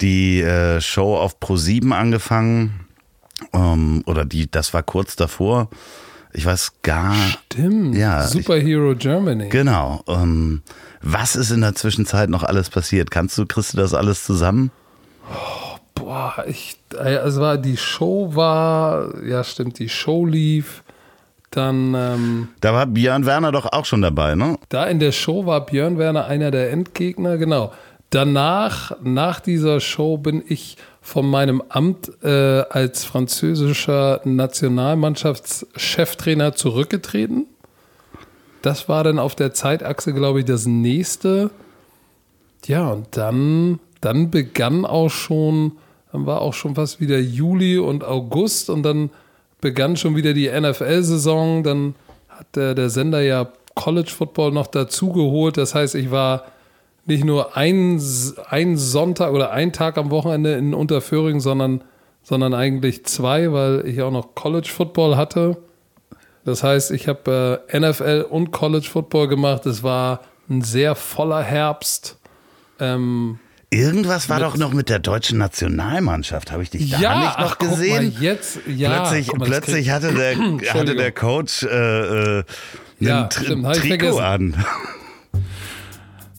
die 0.00 0.40
äh, 0.40 0.80
Show 0.80 1.16
auf 1.16 1.38
Pro7 1.40 1.92
angefangen. 1.92 2.80
Ähm, 3.52 4.02
oder 4.06 4.24
die, 4.24 4.50
das 4.50 4.74
war 4.74 4.82
kurz 4.82 5.16
davor. 5.16 5.68
Ich 6.32 6.44
weiß 6.44 6.72
gar. 6.82 7.14
Stimmt. 7.46 7.96
Ja. 7.96 8.26
Superhero 8.26 8.92
ich, 8.92 8.98
Germany. 8.98 9.48
Genau. 9.50 10.02
Ähm, 10.08 10.62
was 11.00 11.36
ist 11.36 11.50
in 11.50 11.60
der 11.60 11.74
Zwischenzeit 11.76 12.28
noch 12.28 12.42
alles 12.42 12.70
passiert? 12.70 13.10
Kannst 13.10 13.38
du, 13.38 13.46
kriegst 13.46 13.72
du 13.72 13.76
das 13.76 13.94
alles 13.94 14.24
zusammen? 14.24 14.72
Oh, 15.30 15.73
boah, 16.04 16.44
ich, 16.46 16.76
also 16.98 17.40
war, 17.40 17.56
die 17.58 17.76
Show 17.76 18.34
war, 18.34 19.22
ja 19.24 19.44
stimmt, 19.44 19.78
die 19.78 19.88
Show 19.88 20.26
lief. 20.26 20.82
Dann. 21.50 21.94
Ähm, 21.94 22.48
da 22.60 22.72
war 22.72 22.86
Björn 22.86 23.26
Werner 23.26 23.52
doch 23.52 23.72
auch 23.72 23.84
schon 23.84 24.02
dabei, 24.02 24.34
ne? 24.34 24.58
Da 24.70 24.86
in 24.86 24.98
der 24.98 25.12
Show 25.12 25.46
war 25.46 25.64
Björn 25.64 25.98
Werner 25.98 26.24
einer 26.26 26.50
der 26.50 26.72
Endgegner, 26.72 27.38
genau. 27.38 27.72
Danach, 28.10 28.96
nach 29.02 29.38
dieser 29.40 29.78
Show, 29.80 30.18
bin 30.18 30.42
ich 30.46 30.76
von 31.00 31.26
meinem 31.28 31.62
Amt 31.68 32.12
äh, 32.22 32.62
als 32.70 33.04
französischer 33.04 34.20
Nationalmannschaftscheftrainer 34.24 36.54
zurückgetreten. 36.54 37.46
Das 38.62 38.88
war 38.88 39.02
dann 39.04 39.18
auf 39.18 39.34
der 39.34 39.52
Zeitachse, 39.52 40.14
glaube 40.14 40.38
ich, 40.40 40.46
das 40.46 40.64
nächste. 40.66 41.50
Ja, 42.66 42.88
und 42.88 43.16
dann, 43.16 43.80
dann 44.00 44.30
begann 44.30 44.86
auch 44.86 45.10
schon, 45.10 45.72
dann 46.14 46.26
war 46.26 46.42
auch 46.42 46.54
schon 46.54 46.76
fast 46.76 47.00
wieder 47.00 47.18
Juli 47.18 47.76
und 47.76 48.04
August 48.04 48.70
und 48.70 48.84
dann 48.84 49.10
begann 49.60 49.96
schon 49.96 50.14
wieder 50.14 50.32
die 50.32 50.48
NFL-Saison. 50.48 51.64
Dann 51.64 51.96
hat 52.28 52.54
der, 52.54 52.76
der 52.76 52.88
Sender 52.88 53.20
ja 53.20 53.48
College 53.74 54.12
Football 54.16 54.52
noch 54.52 54.68
dazugeholt. 54.68 55.56
Das 55.56 55.74
heißt, 55.74 55.96
ich 55.96 56.12
war 56.12 56.44
nicht 57.04 57.24
nur 57.24 57.56
ein, 57.56 58.00
ein 58.48 58.76
Sonntag 58.76 59.32
oder 59.32 59.50
ein 59.50 59.72
Tag 59.72 59.98
am 59.98 60.12
Wochenende 60.12 60.52
in 60.52 60.72
Unterföhring, 60.72 61.40
sondern, 61.40 61.82
sondern 62.22 62.54
eigentlich 62.54 63.04
zwei, 63.06 63.52
weil 63.52 63.84
ich 63.84 64.00
auch 64.00 64.12
noch 64.12 64.36
College 64.36 64.70
Football 64.72 65.16
hatte. 65.16 65.56
Das 66.44 66.62
heißt, 66.62 66.92
ich 66.92 67.08
habe 67.08 67.60
äh, 67.72 67.80
NFL 67.80 68.26
und 68.30 68.52
College 68.52 68.86
Football 68.88 69.26
gemacht. 69.26 69.66
Es 69.66 69.82
war 69.82 70.20
ein 70.48 70.62
sehr 70.62 70.94
voller 70.94 71.42
Herbst. 71.42 72.20
Ähm, 72.78 73.40
Irgendwas 73.70 74.28
war 74.28 74.40
doch 74.40 74.56
noch 74.56 74.72
mit 74.72 74.88
der 74.88 74.98
deutschen 74.98 75.38
Nationalmannschaft. 75.38 76.52
Habe 76.52 76.62
ich 76.62 76.70
dich 76.70 76.90
da 76.90 76.98
ja, 76.98 77.18
nicht 77.18 77.38
noch 77.38 77.52
ach, 77.52 77.58
gesehen? 77.58 78.12
Mal, 78.14 78.22
jetzt, 78.22 78.58
ja, 78.66 79.00
plötzlich 79.00 79.32
mal, 79.32 79.46
plötzlich 79.46 79.90
hatte, 79.90 80.12
der, 80.14 80.36
hatte 80.74 80.94
der 80.94 81.12
Coach 81.12 81.64
äh, 81.64 82.38
äh, 82.38 82.44
ja, 83.00 83.24
Tri 83.24 83.62
Trikot 83.72 84.18
an. 84.18 84.64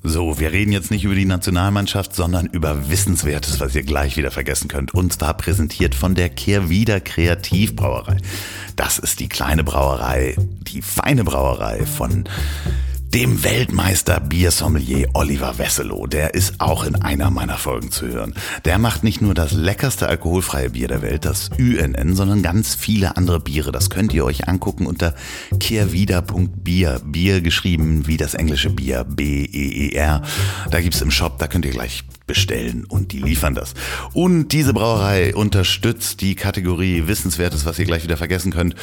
So, 0.08 0.40
wir 0.40 0.52
reden 0.52 0.72
jetzt 0.72 0.92
nicht 0.92 1.04
über 1.04 1.16
die 1.16 1.26
Nationalmannschaft, 1.26 2.14
sondern 2.14 2.46
über 2.46 2.92
Wissenswertes, 2.92 3.60
was 3.60 3.74
ihr 3.74 3.82
gleich 3.82 4.18
wieder 4.18 4.30
vergessen 4.30 4.68
könnt. 4.68 4.94
Und 4.94 5.14
zwar 5.14 5.36
präsentiert 5.36 5.96
von 5.96 6.14
der 6.14 6.30
Kehrwieder 6.30 7.00
Kreativbrauerei. 7.00 8.18
Das 8.76 9.00
ist 9.00 9.20
die 9.20 9.30
kleine 9.30 9.64
Brauerei, 9.64 10.36
die 10.38 10.84
feine 10.84 11.24
Brauerei 11.24 11.88
von 11.88 12.26
dem 13.15 13.45
Weltmeister 13.45 14.19
Biersommelier 14.19 15.08
Oliver 15.13 15.58
Wesselow. 15.58 16.06
Der 16.06 16.34
ist 16.34 16.60
auch 16.60 16.84
in 16.84 16.95
einer 16.95 17.32
meiner 17.32 17.58
Folgen 17.58 17.89
zu 17.89 18.08
hören. 18.08 18.34
Der 18.65 18.78
macht 18.78 19.06
nicht 19.06 19.21
nur 19.21 19.34
das 19.34 19.54
leckerste 19.54 20.10
alkoholfreie 20.10 20.71
Bier 20.71 20.89
der 20.89 21.01
Welt, 21.01 21.23
das 21.23 21.49
UNN, 21.58 22.13
sondern 22.13 22.43
ganz 22.43 22.75
viele 22.75 23.15
andere 23.15 23.39
Biere. 23.39 23.71
Das 23.71 23.89
könnt 23.89 24.13
ihr 24.13 24.25
euch 24.25 24.49
angucken 24.49 24.86
unter 24.86 25.15
kehrwieder.bier. 25.62 27.04
Bier 27.06 27.39
geschrieben 27.39 28.06
wie 28.06 28.17
das 28.17 28.34
englische 28.34 28.69
Bier, 28.69 29.06
B-E-E-R. 29.06 30.21
Da 30.69 30.82
gibt's 30.82 30.99
im 30.99 31.10
Shop, 31.10 31.39
da 31.39 31.47
könnt 31.47 31.63
ihr 31.63 31.71
gleich 31.71 32.04
bestellen 32.28 32.86
und 32.86 33.12
die 33.12 33.19
liefern 33.19 33.56
das. 33.56 33.73
Und 34.13 34.49
diese 34.49 34.73
Brauerei 34.73 35.36
unterstützt 35.36 36.21
die 36.21 36.36
Kategorie 36.36 37.08
Wissenswertes, 37.08 37.65
was 37.65 37.80
ihr 37.80 37.86
gleich 37.86 38.04
wieder 38.04 38.17
vergessen 38.17 38.51
könnt. 38.51 38.75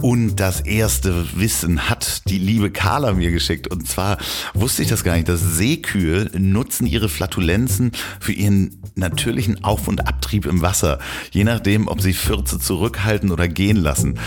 Und 0.00 0.36
das 0.36 0.60
erste 0.60 1.26
Wissen 1.38 1.88
hat 1.88 2.28
die 2.28 2.38
liebe 2.38 2.70
Carla 2.70 3.12
mir 3.12 3.30
geschickt. 3.30 3.68
Und 3.68 3.79
zwar 3.86 4.18
wusste 4.54 4.82
ich 4.82 4.88
das 4.88 5.04
gar 5.04 5.14
nicht, 5.14 5.28
dass 5.28 5.40
Seekühe 5.40 6.30
nutzen 6.36 6.86
ihre 6.86 7.08
Flatulenzen 7.08 7.92
für 8.20 8.32
ihren 8.32 8.80
natürlichen 8.94 9.64
Auf- 9.64 9.88
und 9.88 10.06
Abtrieb 10.06 10.46
im 10.46 10.62
Wasser. 10.62 10.98
Je 11.30 11.44
nachdem, 11.44 11.88
ob 11.88 12.00
sie 12.00 12.12
Fürze 12.12 12.58
zurückhalten 12.58 13.30
oder 13.30 13.48
gehen 13.48 13.76
lassen. 13.76 14.18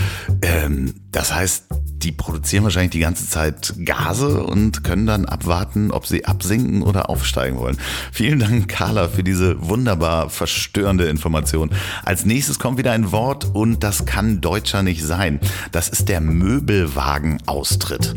Ähm, 0.41 0.93
das 1.11 1.33
heißt, 1.33 1.65
die 2.03 2.11
produzieren 2.11 2.63
wahrscheinlich 2.63 2.91
die 2.91 2.99
ganze 2.99 3.27
Zeit 3.27 3.73
Gase 3.85 4.43
und 4.43 4.83
können 4.83 5.05
dann 5.05 5.25
abwarten, 5.25 5.91
ob 5.91 6.05
sie 6.05 6.25
absinken 6.25 6.81
oder 6.81 7.09
aufsteigen 7.09 7.57
wollen. 7.57 7.77
Vielen 8.11 8.39
Dank, 8.39 8.67
Carla, 8.67 9.07
für 9.07 9.23
diese 9.23 9.67
wunderbar 9.69 10.29
verstörende 10.29 11.05
Information. 11.05 11.69
Als 12.03 12.25
nächstes 12.25 12.59
kommt 12.59 12.77
wieder 12.77 12.91
ein 12.91 13.11
Wort 13.11 13.45
und 13.53 13.83
das 13.83 14.05
kann 14.05 14.41
deutscher 14.41 14.83
nicht 14.83 15.03
sein. 15.03 15.39
Das 15.71 15.87
ist 15.87 16.09
der 16.09 16.19
Möbelwagenaustritt. 16.19 18.15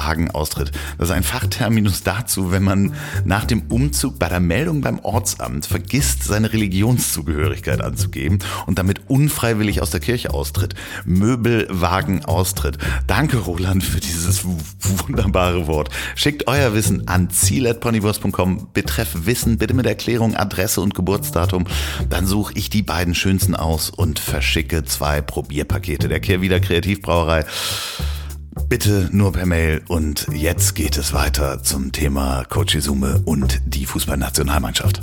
Möbelwagenaustritt. 0.00 0.72
Das 0.98 1.08
ist 1.08 1.14
ein 1.14 1.22
Fachterminus 1.22 2.02
dazu, 2.02 2.52
wenn 2.52 2.62
man 2.62 2.94
nach 3.24 3.44
dem 3.44 3.62
Umzug 3.68 4.18
bei 4.18 4.28
der 4.28 4.40
Meldung 4.40 4.80
beim 4.80 4.98
Ortsamt 5.00 5.66
vergisst, 5.66 6.24
seine 6.24 6.52
Religionszugehörigkeit 6.52 7.80
anzugeben 7.80 8.38
und 8.66 8.78
damit 8.78 9.08
unfreiwillig 9.08 9.82
aus 9.82 9.90
der 9.90 10.00
Kirche 10.00 10.32
austritt. 10.32 10.74
Möbelwagenaustritt. 11.04 12.78
Danke, 13.06 13.38
Roland, 13.38 13.84
für 13.84 14.00
dieses 14.00 14.44
wunderbare 14.44 15.66
Wort. 15.66 15.90
Schickt 16.14 16.46
euer 16.46 16.74
Wissen 16.74 17.08
an 17.08 17.30
ziel.ponywurst.com. 17.30 18.68
Betreff 18.72 19.26
Wissen 19.26 19.58
bitte 19.58 19.74
mit 19.74 19.86
Erklärung, 19.86 20.34
Adresse 20.36 20.80
und 20.80 20.94
Geburtsdatum. 20.94 21.66
Dann 22.08 22.26
suche 22.26 22.54
ich 22.54 22.70
die 22.70 22.82
beiden 22.82 23.14
schönsten 23.14 23.54
aus 23.54 23.90
und 23.90 24.18
verschicke 24.18 24.84
zwei 24.84 25.20
Probierpakete 25.20 26.08
der 26.08 26.20
Kehrwieder 26.20 26.60
Kreativbrauerei. 26.60 27.44
Bitte 28.68 29.08
nur 29.12 29.32
per 29.32 29.46
Mail. 29.46 29.82
Und 29.88 30.26
jetzt 30.32 30.74
geht 30.74 30.96
es 30.96 31.12
weiter 31.12 31.62
zum 31.62 31.92
Thema 31.92 32.44
Coach 32.48 32.74
Izume 32.74 33.20
und 33.24 33.60
die 33.66 33.86
Fußballnationalmannschaft. 33.86 35.02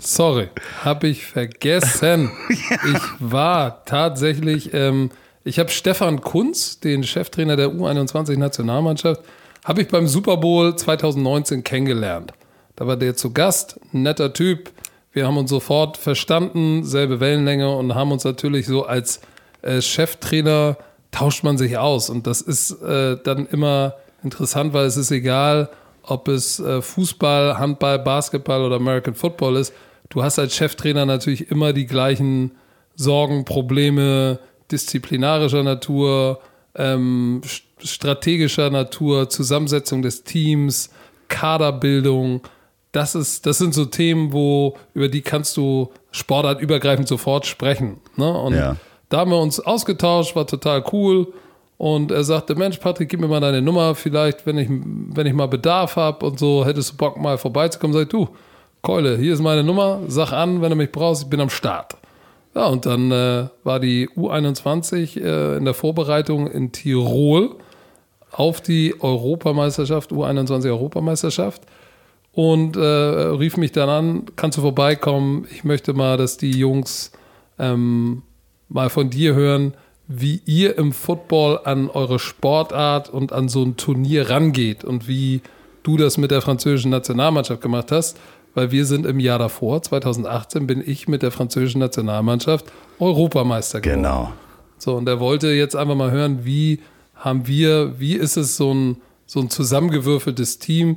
Sorry, 0.00 0.48
habe 0.84 1.08
ich 1.08 1.26
vergessen. 1.26 2.30
Ich 2.50 3.02
war 3.18 3.84
tatsächlich, 3.84 4.72
ähm, 4.72 5.10
ich 5.44 5.58
habe 5.58 5.70
Stefan 5.70 6.20
Kunz, 6.20 6.80
den 6.80 7.02
Cheftrainer 7.02 7.56
der 7.56 7.68
U21-Nationalmannschaft, 7.68 9.22
habe 9.64 9.82
ich 9.82 9.88
beim 9.88 10.06
Super 10.06 10.36
Bowl 10.36 10.76
2019 10.76 11.64
kennengelernt. 11.64 12.32
Da 12.76 12.86
war 12.86 12.96
der 12.96 13.16
zu 13.16 13.32
Gast, 13.32 13.80
netter 13.92 14.32
Typ. 14.32 14.70
Wir 15.12 15.26
haben 15.26 15.36
uns 15.36 15.50
sofort 15.50 15.96
verstanden, 15.96 16.84
selbe 16.84 17.20
Wellenlänge 17.20 17.74
und 17.74 17.94
haben 17.94 18.12
uns 18.12 18.24
natürlich 18.24 18.66
so 18.66 18.86
als 18.86 19.20
äh, 19.62 19.82
Cheftrainer 19.82 20.76
tauscht 21.10 21.44
man 21.44 21.58
sich 21.58 21.78
aus. 21.78 22.10
Und 22.10 22.26
das 22.26 22.40
ist 22.40 22.70
äh, 22.82 23.16
dann 23.22 23.46
immer 23.46 23.94
interessant, 24.22 24.72
weil 24.72 24.86
es 24.86 24.96
ist 24.96 25.10
egal, 25.10 25.70
ob 26.02 26.28
es 26.28 26.58
äh, 26.60 26.80
Fußball, 26.82 27.58
Handball, 27.58 27.98
Basketball 27.98 28.62
oder 28.62 28.76
American 28.76 29.14
Football 29.14 29.56
ist. 29.56 29.72
Du 30.08 30.22
hast 30.22 30.38
als 30.38 30.54
Cheftrainer 30.54 31.06
natürlich 31.06 31.50
immer 31.50 31.72
die 31.72 31.86
gleichen 31.86 32.52
Sorgen, 32.94 33.44
Probleme 33.44 34.38
disziplinarischer 34.70 35.62
Natur, 35.62 36.40
ähm, 36.74 37.42
strategischer 37.78 38.70
Natur, 38.70 39.28
Zusammensetzung 39.28 40.02
des 40.02 40.24
Teams, 40.24 40.90
Kaderbildung. 41.28 42.42
Das, 42.92 43.14
ist, 43.14 43.46
das 43.46 43.58
sind 43.58 43.74
so 43.74 43.84
Themen, 43.84 44.32
wo, 44.32 44.76
über 44.94 45.08
die 45.08 45.20
kannst 45.20 45.56
du 45.56 45.92
sportartübergreifend 46.10 47.06
sofort 47.06 47.46
sprechen. 47.46 48.00
Ne? 48.16 48.30
Und 48.30 48.54
Ja. 48.54 48.76
Da 49.08 49.18
haben 49.18 49.30
wir 49.30 49.40
uns 49.40 49.60
ausgetauscht, 49.60 50.36
war 50.36 50.46
total 50.46 50.84
cool. 50.92 51.32
Und 51.78 52.10
er 52.10 52.24
sagte, 52.24 52.56
Mensch, 52.56 52.78
Patrick, 52.78 53.08
gib 53.08 53.20
mir 53.20 53.28
mal 53.28 53.40
deine 53.40 53.62
Nummer, 53.62 53.94
vielleicht, 53.94 54.46
wenn 54.46 54.58
ich, 54.58 54.68
wenn 54.68 55.26
ich 55.26 55.32
mal 55.32 55.46
Bedarf 55.46 55.94
habe 55.96 56.26
und 56.26 56.38
so, 56.38 56.64
hättest 56.64 56.92
du 56.92 56.96
Bock 56.96 57.16
mal 57.16 57.38
vorbeizukommen. 57.38 57.94
Sag 57.94 58.02
ich, 58.02 58.08
du, 58.08 58.28
Keule, 58.82 59.16
hier 59.16 59.32
ist 59.32 59.40
meine 59.40 59.62
Nummer, 59.62 60.00
sag 60.08 60.32
an, 60.32 60.60
wenn 60.60 60.70
du 60.70 60.76
mich 60.76 60.90
brauchst, 60.90 61.24
ich 61.24 61.30
bin 61.30 61.40
am 61.40 61.50
Start. 61.50 61.96
Ja, 62.54 62.66
und 62.66 62.86
dann 62.86 63.12
äh, 63.12 63.48
war 63.62 63.78
die 63.78 64.08
U21 64.08 65.20
äh, 65.20 65.56
in 65.56 65.64
der 65.64 65.74
Vorbereitung 65.74 66.50
in 66.50 66.72
Tirol 66.72 67.56
auf 68.32 68.60
die 68.60 68.94
Europameisterschaft, 69.00 70.10
U21-Europameisterschaft 70.10 71.62
und 72.32 72.76
äh, 72.76 72.80
rief 72.80 73.56
mich 73.56 73.72
dann 73.72 73.88
an, 73.88 74.26
kannst 74.36 74.58
du 74.58 74.62
vorbeikommen? 74.62 75.46
Ich 75.50 75.64
möchte 75.64 75.92
mal, 75.92 76.16
dass 76.16 76.36
die 76.36 76.52
Jungs 76.52 77.12
ähm, 77.58 78.22
mal 78.68 78.90
von 78.90 79.10
dir 79.10 79.34
hören, 79.34 79.74
wie 80.06 80.40
ihr 80.46 80.78
im 80.78 80.92
Football 80.92 81.60
an 81.64 81.90
eure 81.90 82.18
Sportart 82.18 83.10
und 83.10 83.32
an 83.32 83.48
so 83.48 83.62
ein 83.62 83.76
Turnier 83.76 84.30
rangeht 84.30 84.82
und 84.82 85.06
wie 85.06 85.42
du 85.82 85.96
das 85.96 86.16
mit 86.16 86.30
der 86.30 86.40
französischen 86.40 86.90
Nationalmannschaft 86.90 87.60
gemacht 87.60 87.92
hast, 87.92 88.16
weil 88.54 88.70
wir 88.70 88.86
sind 88.86 89.06
im 89.06 89.20
Jahr 89.20 89.38
davor, 89.38 89.82
2018, 89.82 90.66
bin 90.66 90.82
ich 90.84 91.08
mit 91.08 91.22
der 91.22 91.30
französischen 91.30 91.80
Nationalmannschaft 91.80 92.66
Europameister 92.98 93.80
geworden. 93.80 94.02
Genau. 94.02 94.32
So, 94.78 94.94
und 94.96 95.08
er 95.08 95.20
wollte 95.20 95.48
jetzt 95.48 95.76
einfach 95.76 95.94
mal 95.94 96.10
hören, 96.10 96.44
wie 96.44 96.80
haben 97.14 97.46
wir, 97.46 97.98
wie 97.98 98.14
ist 98.14 98.36
es 98.36 98.56
so 98.56 98.72
ein, 98.72 98.96
so 99.26 99.40
ein 99.40 99.50
zusammengewürfeltes 99.50 100.58
Team? 100.58 100.96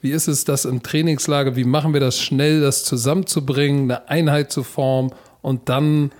Wie 0.00 0.10
ist 0.10 0.26
es 0.26 0.44
das 0.44 0.64
im 0.64 0.82
Trainingslager? 0.82 1.54
Wie 1.54 1.64
machen 1.64 1.92
wir 1.92 2.00
das 2.00 2.18
schnell, 2.18 2.60
das 2.60 2.84
zusammenzubringen, 2.84 3.90
eine 3.90 4.08
Einheit 4.08 4.50
zu 4.50 4.62
formen 4.62 5.12
und 5.42 5.68
dann 5.68 6.10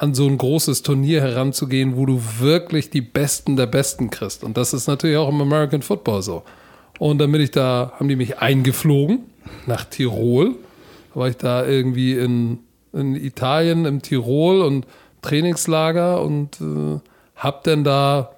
an 0.00 0.14
so 0.14 0.26
ein 0.26 0.38
großes 0.38 0.82
Turnier 0.82 1.20
heranzugehen, 1.20 1.96
wo 1.96 2.06
du 2.06 2.22
wirklich 2.38 2.90
die 2.90 3.00
Besten 3.00 3.56
der 3.56 3.66
Besten 3.66 4.10
kriegst? 4.10 4.44
Und 4.44 4.56
das 4.56 4.72
ist 4.72 4.86
natürlich 4.86 5.16
auch 5.16 5.28
im 5.28 5.40
American 5.40 5.82
Football 5.82 6.22
so. 6.22 6.42
Und 6.98 7.18
dann 7.18 7.32
bin 7.32 7.40
ich 7.40 7.50
da, 7.50 7.92
haben 7.98 8.08
die 8.08 8.16
mich 8.16 8.38
eingeflogen 8.38 9.20
nach 9.66 9.84
Tirol. 9.84 10.54
Da 11.14 11.20
war 11.20 11.28
ich 11.28 11.36
da 11.36 11.66
irgendwie 11.66 12.12
in, 12.14 12.58
in 12.92 13.16
Italien, 13.16 13.84
im 13.86 14.02
Tirol 14.02 14.62
und 14.62 14.86
Trainingslager 15.22 16.22
und 16.22 16.60
äh, 16.60 17.00
hab 17.36 17.64
dann 17.64 17.82
da 17.84 18.36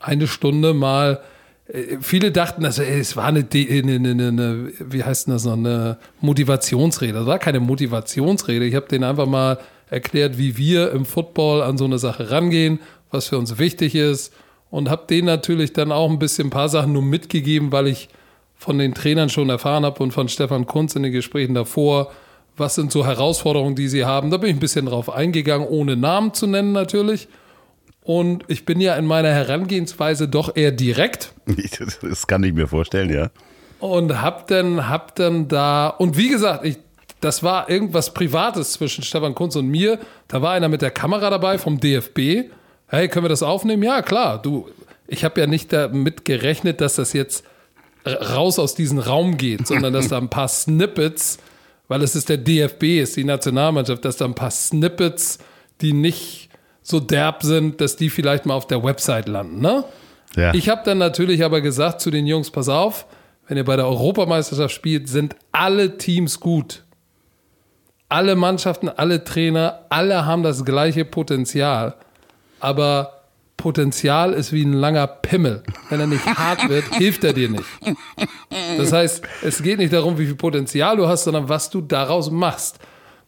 eine 0.00 0.26
Stunde 0.26 0.74
mal. 0.74 1.20
äh, 1.68 1.98
Viele 2.00 2.32
dachten, 2.32 2.64
also, 2.64 2.82
ey, 2.82 3.00
es 3.00 3.16
war 3.16 3.24
eine, 3.26 3.46
eine, 3.52 3.94
eine, 3.94 4.28
eine, 4.28 4.72
wie 4.78 5.04
heißt 5.04 5.26
denn 5.26 5.34
das 5.34 5.44
noch, 5.44 5.54
eine 5.54 5.96
Motivationsrede. 6.20 7.14
Das 7.14 7.26
war 7.26 7.38
keine 7.38 7.60
Motivationsrede. 7.60 8.64
Ich 8.64 8.74
habe 8.74 8.88
denen 8.88 9.04
einfach 9.04 9.26
mal 9.26 9.58
erklärt, 9.90 10.38
wie 10.38 10.56
wir 10.56 10.92
im 10.92 11.04
Football 11.04 11.62
an 11.62 11.78
so 11.78 11.84
eine 11.84 11.98
Sache 11.98 12.30
rangehen, 12.30 12.80
was 13.10 13.28
für 13.28 13.38
uns 13.38 13.58
wichtig 13.58 13.94
ist 13.94 14.32
und 14.70 14.90
habe 14.90 15.06
denen 15.08 15.26
natürlich 15.26 15.72
dann 15.72 15.92
auch 15.92 16.10
ein 16.10 16.18
bisschen 16.18 16.48
ein 16.48 16.50
paar 16.50 16.68
Sachen 16.68 16.92
nur 16.92 17.02
mitgegeben, 17.02 17.72
weil 17.72 17.86
ich 17.86 18.08
von 18.56 18.78
den 18.78 18.94
Trainern 18.94 19.28
schon 19.28 19.50
erfahren 19.50 19.84
habe 19.84 20.02
und 20.02 20.12
von 20.12 20.28
Stefan 20.28 20.66
Kunz 20.66 20.96
in 20.96 21.04
den 21.04 21.12
Gesprächen 21.12 21.54
davor, 21.54 22.12
was 22.56 22.74
sind 22.74 22.90
so 22.90 23.06
Herausforderungen, 23.06 23.76
die 23.76 23.88
sie 23.88 24.04
haben. 24.04 24.30
Da 24.30 24.36
bin 24.36 24.50
ich 24.50 24.56
ein 24.56 24.60
bisschen 24.60 24.86
drauf 24.86 25.10
eingegangen, 25.10 25.66
ohne 25.66 25.96
Namen 25.96 26.34
zu 26.34 26.46
nennen 26.46 26.72
natürlich. 26.72 27.28
Und 28.02 28.44
ich 28.48 28.64
bin 28.64 28.80
ja 28.80 28.96
in 28.96 29.06
meiner 29.06 29.28
Herangehensweise 29.28 30.28
doch 30.28 30.56
eher 30.56 30.72
direkt 30.72 31.34
Das, 31.46 31.98
das 32.02 32.26
kann 32.26 32.42
ich 32.42 32.52
mir 32.52 32.66
vorstellen, 32.66 33.10
ja. 33.10 33.30
und 33.80 34.20
hab 34.20 34.48
dann, 34.48 34.88
hab 34.88 35.14
dann 35.14 35.46
da, 35.46 35.88
und 35.88 36.16
wie 36.16 36.28
gesagt, 36.28 36.64
ich, 36.64 36.78
das 37.20 37.42
war 37.42 37.68
irgendwas 37.68 38.14
Privates 38.14 38.72
zwischen 38.72 39.02
Stefan 39.02 39.34
Kunz 39.34 39.56
und 39.56 39.68
mir. 39.68 39.98
Da 40.28 40.42
war 40.42 40.52
einer 40.52 40.68
mit 40.68 40.82
der 40.82 40.90
Kamera 40.90 41.30
dabei 41.30 41.58
vom 41.58 41.80
DFB. 41.80 42.50
Hey, 42.86 43.08
können 43.08 43.24
wir 43.24 43.28
das 43.28 43.42
aufnehmen? 43.42 43.82
Ja, 43.82 44.02
klar. 44.02 44.40
Du, 44.40 44.68
ich 45.06 45.24
habe 45.24 45.40
ja 45.40 45.46
nicht 45.46 45.72
damit 45.72 46.24
gerechnet, 46.24 46.80
dass 46.80 46.96
das 46.96 47.12
jetzt 47.12 47.44
raus 48.06 48.58
aus 48.58 48.74
diesem 48.74 48.98
Raum 48.98 49.36
geht, 49.36 49.66
sondern 49.66 49.92
dass 49.92 50.08
da 50.08 50.18
ein 50.18 50.30
paar 50.30 50.48
Snippets, 50.48 51.38
weil 51.88 52.02
es 52.02 52.14
ist 52.14 52.28
der 52.28 52.38
DFB, 52.38 53.00
ist 53.00 53.16
die 53.16 53.24
Nationalmannschaft, 53.24 54.04
dass 54.04 54.16
da 54.16 54.24
ein 54.24 54.34
paar 54.34 54.50
Snippets, 54.50 55.38
die 55.80 55.92
nicht 55.92 56.48
so 56.82 57.00
derb 57.00 57.42
sind, 57.42 57.80
dass 57.80 57.96
die 57.96 58.10
vielleicht 58.10 58.46
mal 58.46 58.54
auf 58.54 58.66
der 58.66 58.82
Website 58.82 59.28
landen, 59.28 59.60
ne? 59.60 59.84
Ja. 60.36 60.54
Ich 60.54 60.68
habe 60.68 60.82
dann 60.84 60.98
natürlich 60.98 61.42
aber 61.42 61.60
gesagt 61.60 62.00
zu 62.00 62.10
den 62.10 62.26
Jungs, 62.26 62.50
pass 62.50 62.68
auf, 62.68 63.06
wenn 63.46 63.56
ihr 63.56 63.64
bei 63.64 63.76
der 63.76 63.86
Europameisterschaft 63.86 64.74
spielt, 64.74 65.08
sind 65.08 65.36
alle 65.52 65.96
Teams 65.96 66.38
gut. 66.38 66.84
Alle 68.08 68.36
Mannschaften, 68.36 68.88
alle 68.88 69.24
Trainer, 69.24 69.80
alle 69.90 70.24
haben 70.24 70.42
das 70.42 70.64
gleiche 70.64 71.04
Potenzial. 71.04 71.94
Aber 72.60 73.12
Potenzial 73.58 74.32
ist 74.32 74.52
wie 74.52 74.62
ein 74.64 74.72
langer 74.72 75.06
Pimmel. 75.06 75.62
Wenn 75.90 76.00
er 76.00 76.06
nicht 76.06 76.24
hart 76.38 76.68
wird, 76.68 76.84
hilft 76.94 77.24
er 77.24 77.32
dir 77.34 77.48
nicht. 77.50 77.64
Das 78.78 78.92
heißt, 78.92 79.22
es 79.42 79.62
geht 79.62 79.78
nicht 79.78 79.92
darum, 79.92 80.16
wie 80.18 80.26
viel 80.26 80.36
Potenzial 80.36 80.96
du 80.96 81.06
hast, 81.06 81.24
sondern 81.24 81.48
was 81.48 81.68
du 81.70 81.80
daraus 81.80 82.30
machst. 82.30 82.78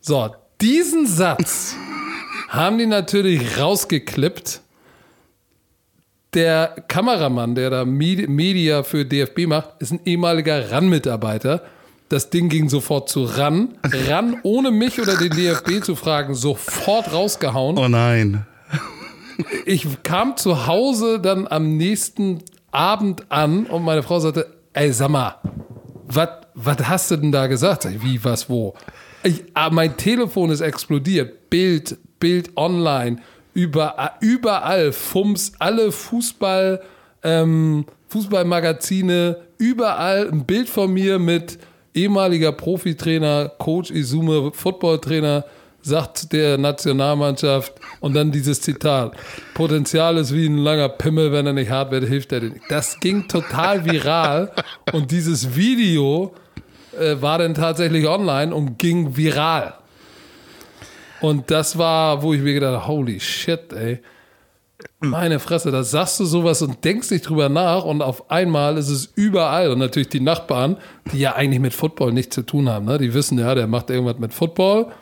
So, 0.00 0.34
diesen 0.60 1.06
Satz 1.06 1.76
haben 2.48 2.78
die 2.78 2.86
natürlich 2.86 3.58
rausgeklippt. 3.58 4.60
Der 6.32 6.76
Kameramann, 6.86 7.54
der 7.56 7.70
da 7.70 7.82
Medi- 7.84 8.28
Media 8.28 8.82
für 8.84 9.04
DFB 9.04 9.46
macht, 9.46 9.70
ist 9.80 9.90
ein 9.92 10.00
ehemaliger 10.04 10.70
RAN-Mitarbeiter. 10.70 11.62
Das 12.10 12.28
Ding 12.28 12.48
ging 12.48 12.68
sofort 12.68 13.08
zu 13.08 13.22
ran. 13.22 13.78
Ran, 13.84 14.36
ohne 14.42 14.72
mich 14.72 15.00
oder 15.00 15.16
den 15.16 15.30
DFB 15.30 15.84
zu 15.84 15.94
fragen, 15.94 16.34
sofort 16.34 17.12
rausgehauen. 17.12 17.78
Oh 17.78 17.86
nein. 17.86 18.44
Ich 19.64 19.86
kam 20.02 20.36
zu 20.36 20.66
Hause 20.66 21.20
dann 21.20 21.46
am 21.46 21.76
nächsten 21.76 22.42
Abend 22.72 23.30
an 23.30 23.64
und 23.66 23.84
meine 23.84 24.02
Frau 24.02 24.18
sagte, 24.18 24.48
ey, 24.72 24.92
sag 24.92 25.10
mal, 25.10 25.36
was 26.08 26.78
hast 26.82 27.12
du 27.12 27.16
denn 27.16 27.30
da 27.30 27.46
gesagt? 27.46 27.84
Sag 27.84 27.94
ich, 27.94 28.02
Wie, 28.02 28.24
was, 28.24 28.50
wo? 28.50 28.74
Ich, 29.22 29.44
ah, 29.54 29.70
mein 29.70 29.96
Telefon 29.96 30.50
ist 30.50 30.62
explodiert. 30.62 31.48
Bild, 31.48 31.96
Bild 32.18 32.56
online. 32.56 33.18
Überall, 33.54 34.14
überall 34.18 34.90
Fums, 34.90 35.52
alle 35.60 35.92
Fußball, 35.92 36.82
ähm, 37.22 37.84
Fußballmagazine, 38.08 39.36
überall 39.58 40.28
ein 40.28 40.44
Bild 40.44 40.68
von 40.68 40.92
mir 40.92 41.20
mit 41.20 41.58
ehemaliger 41.94 42.52
Profitrainer, 42.52 43.50
Coach 43.58 43.90
Izume, 43.90 44.52
Footballtrainer, 44.52 45.44
sagt 45.82 46.32
der 46.32 46.58
Nationalmannschaft 46.58 47.72
und 48.00 48.14
dann 48.14 48.30
dieses 48.30 48.60
Zitat: 48.60 49.12
Potenzial 49.54 50.16
ist 50.18 50.34
wie 50.34 50.46
ein 50.46 50.58
langer 50.58 50.88
Pimmel, 50.88 51.32
wenn 51.32 51.46
er 51.46 51.52
nicht 51.52 51.70
hart 51.70 51.90
wird, 51.90 52.04
hilft 52.04 52.32
er 52.32 52.40
dir 52.40 52.50
nicht. 52.50 52.64
Das 52.68 52.98
ging 53.00 53.28
total 53.28 53.84
viral 53.84 54.52
und 54.92 55.10
dieses 55.10 55.56
Video 55.56 56.34
äh, 56.98 57.20
war 57.20 57.38
dann 57.38 57.54
tatsächlich 57.54 58.06
online 58.06 58.54
und 58.54 58.78
ging 58.78 59.16
viral. 59.16 59.74
Und 61.20 61.50
das 61.50 61.76
war, 61.76 62.22
wo 62.22 62.32
ich 62.32 62.40
mir 62.40 62.54
gedacht 62.54 62.82
habe, 62.82 62.86
holy 62.86 63.20
shit, 63.20 63.72
ey. 63.72 64.00
Meine 65.00 65.38
Fresse, 65.38 65.70
da 65.70 65.82
sagst 65.82 66.20
du 66.20 66.24
sowas 66.24 66.60
und 66.62 66.84
denkst 66.84 67.10
nicht 67.10 67.28
drüber 67.28 67.48
nach 67.48 67.84
und 67.84 68.02
auf 68.02 68.30
einmal 68.30 68.76
ist 68.76 68.88
es 68.90 69.12
überall. 69.14 69.70
Und 69.70 69.78
natürlich 69.78 70.08
die 70.08 70.20
Nachbarn, 70.20 70.76
die 71.12 71.20
ja 71.20 71.34
eigentlich 71.34 71.60
mit 71.60 71.72
Football 71.72 72.12
nichts 72.12 72.34
zu 72.34 72.42
tun 72.42 72.68
haben, 72.68 72.86
ne? 72.86 72.98
die 72.98 73.14
wissen 73.14 73.38
ja, 73.38 73.54
der 73.54 73.66
macht 73.66 73.90
irgendwas 73.90 74.18
mit 74.18 74.34
Football. 74.34 74.92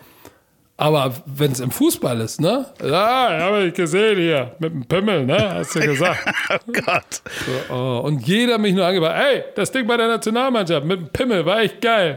Aber 0.80 1.12
wenn 1.26 1.50
es 1.50 1.58
im 1.58 1.72
Fußball 1.72 2.20
ist, 2.20 2.40
ne? 2.40 2.66
Ja, 2.80 3.36
habe 3.40 3.64
ich 3.64 3.74
gesehen 3.74 4.16
hier, 4.16 4.52
mit 4.60 4.72
dem 4.72 4.86
Pimmel, 4.86 5.26
ne? 5.26 5.54
Hast 5.54 5.74
du 5.74 5.80
gesagt. 5.80 6.20
Oh 6.50 6.72
Gott. 6.72 7.20
So, 7.68 7.74
oh. 7.74 8.00
Und 8.04 8.26
jeder 8.26 8.58
mich 8.58 8.74
nur 8.74 8.86
angebracht, 8.86 9.16
ey, 9.18 9.42
das 9.56 9.72
Ding 9.72 9.88
bei 9.88 9.96
der 9.96 10.06
Nationalmannschaft 10.06 10.86
mit 10.86 11.00
dem 11.00 11.08
Pimmel 11.08 11.44
war 11.44 11.60
echt 11.62 11.80
geil. 11.80 12.16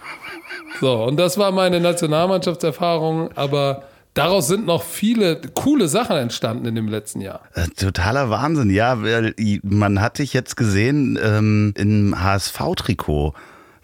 so, 0.80 1.04
und 1.04 1.18
das 1.18 1.36
war 1.36 1.52
meine 1.52 1.78
Nationalmannschaftserfahrung, 1.78 3.30
aber 3.34 3.82
daraus 4.14 4.48
sind 4.48 4.66
noch 4.66 4.82
viele 4.82 5.40
coole 5.54 5.88
Sachen 5.88 6.16
entstanden 6.16 6.66
in 6.66 6.74
dem 6.74 6.88
letzten 6.88 7.20
Jahr. 7.20 7.42
Äh, 7.54 7.66
Totaler 7.68 8.30
Wahnsinn, 8.30 8.70
ja. 8.70 8.96
Man 9.62 10.00
hat 10.00 10.18
dich 10.18 10.32
jetzt 10.32 10.56
gesehen 10.56 11.18
ähm, 11.22 11.74
im 11.76 12.20
HSV-Trikot. 12.22 13.34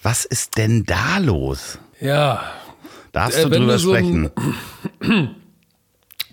Was 0.02 0.24
ist 0.24 0.56
denn 0.56 0.84
da 0.84 1.18
los? 1.18 1.78
Ja, 2.00 2.42
Darfst 3.12 3.38
Äh, 3.38 3.42
du 3.44 3.50
drüber 3.50 3.72
du 3.72 3.78
so 3.78 3.90
sprechen? 3.90 4.30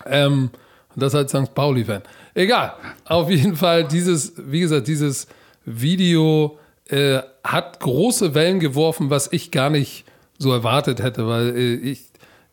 Ähm, 0.06 0.52
das 0.96 1.14
als 1.16 1.32
St. 1.32 1.54
Pauli-Fan. 1.54 2.02
Egal. 2.34 2.74
Auf 3.06 3.30
jeden 3.30 3.56
Fall, 3.58 3.86
dieses, 3.86 4.34
wie 4.38 4.62
gesagt, 4.62 4.88
dieses 4.88 5.28
Video 5.66 6.58
äh, 6.88 7.20
hat 7.44 7.80
große 7.82 8.34
Wellen 8.34 8.60
geworfen, 8.60 9.10
was 9.10 9.28
ich 9.32 9.52
gar 9.52 9.70
nicht 9.70 10.06
so 10.38 10.52
erwartet 10.54 11.02
hätte, 11.02 11.28
weil 11.28 11.56
äh, 11.58 11.74
ich, 11.76 12.06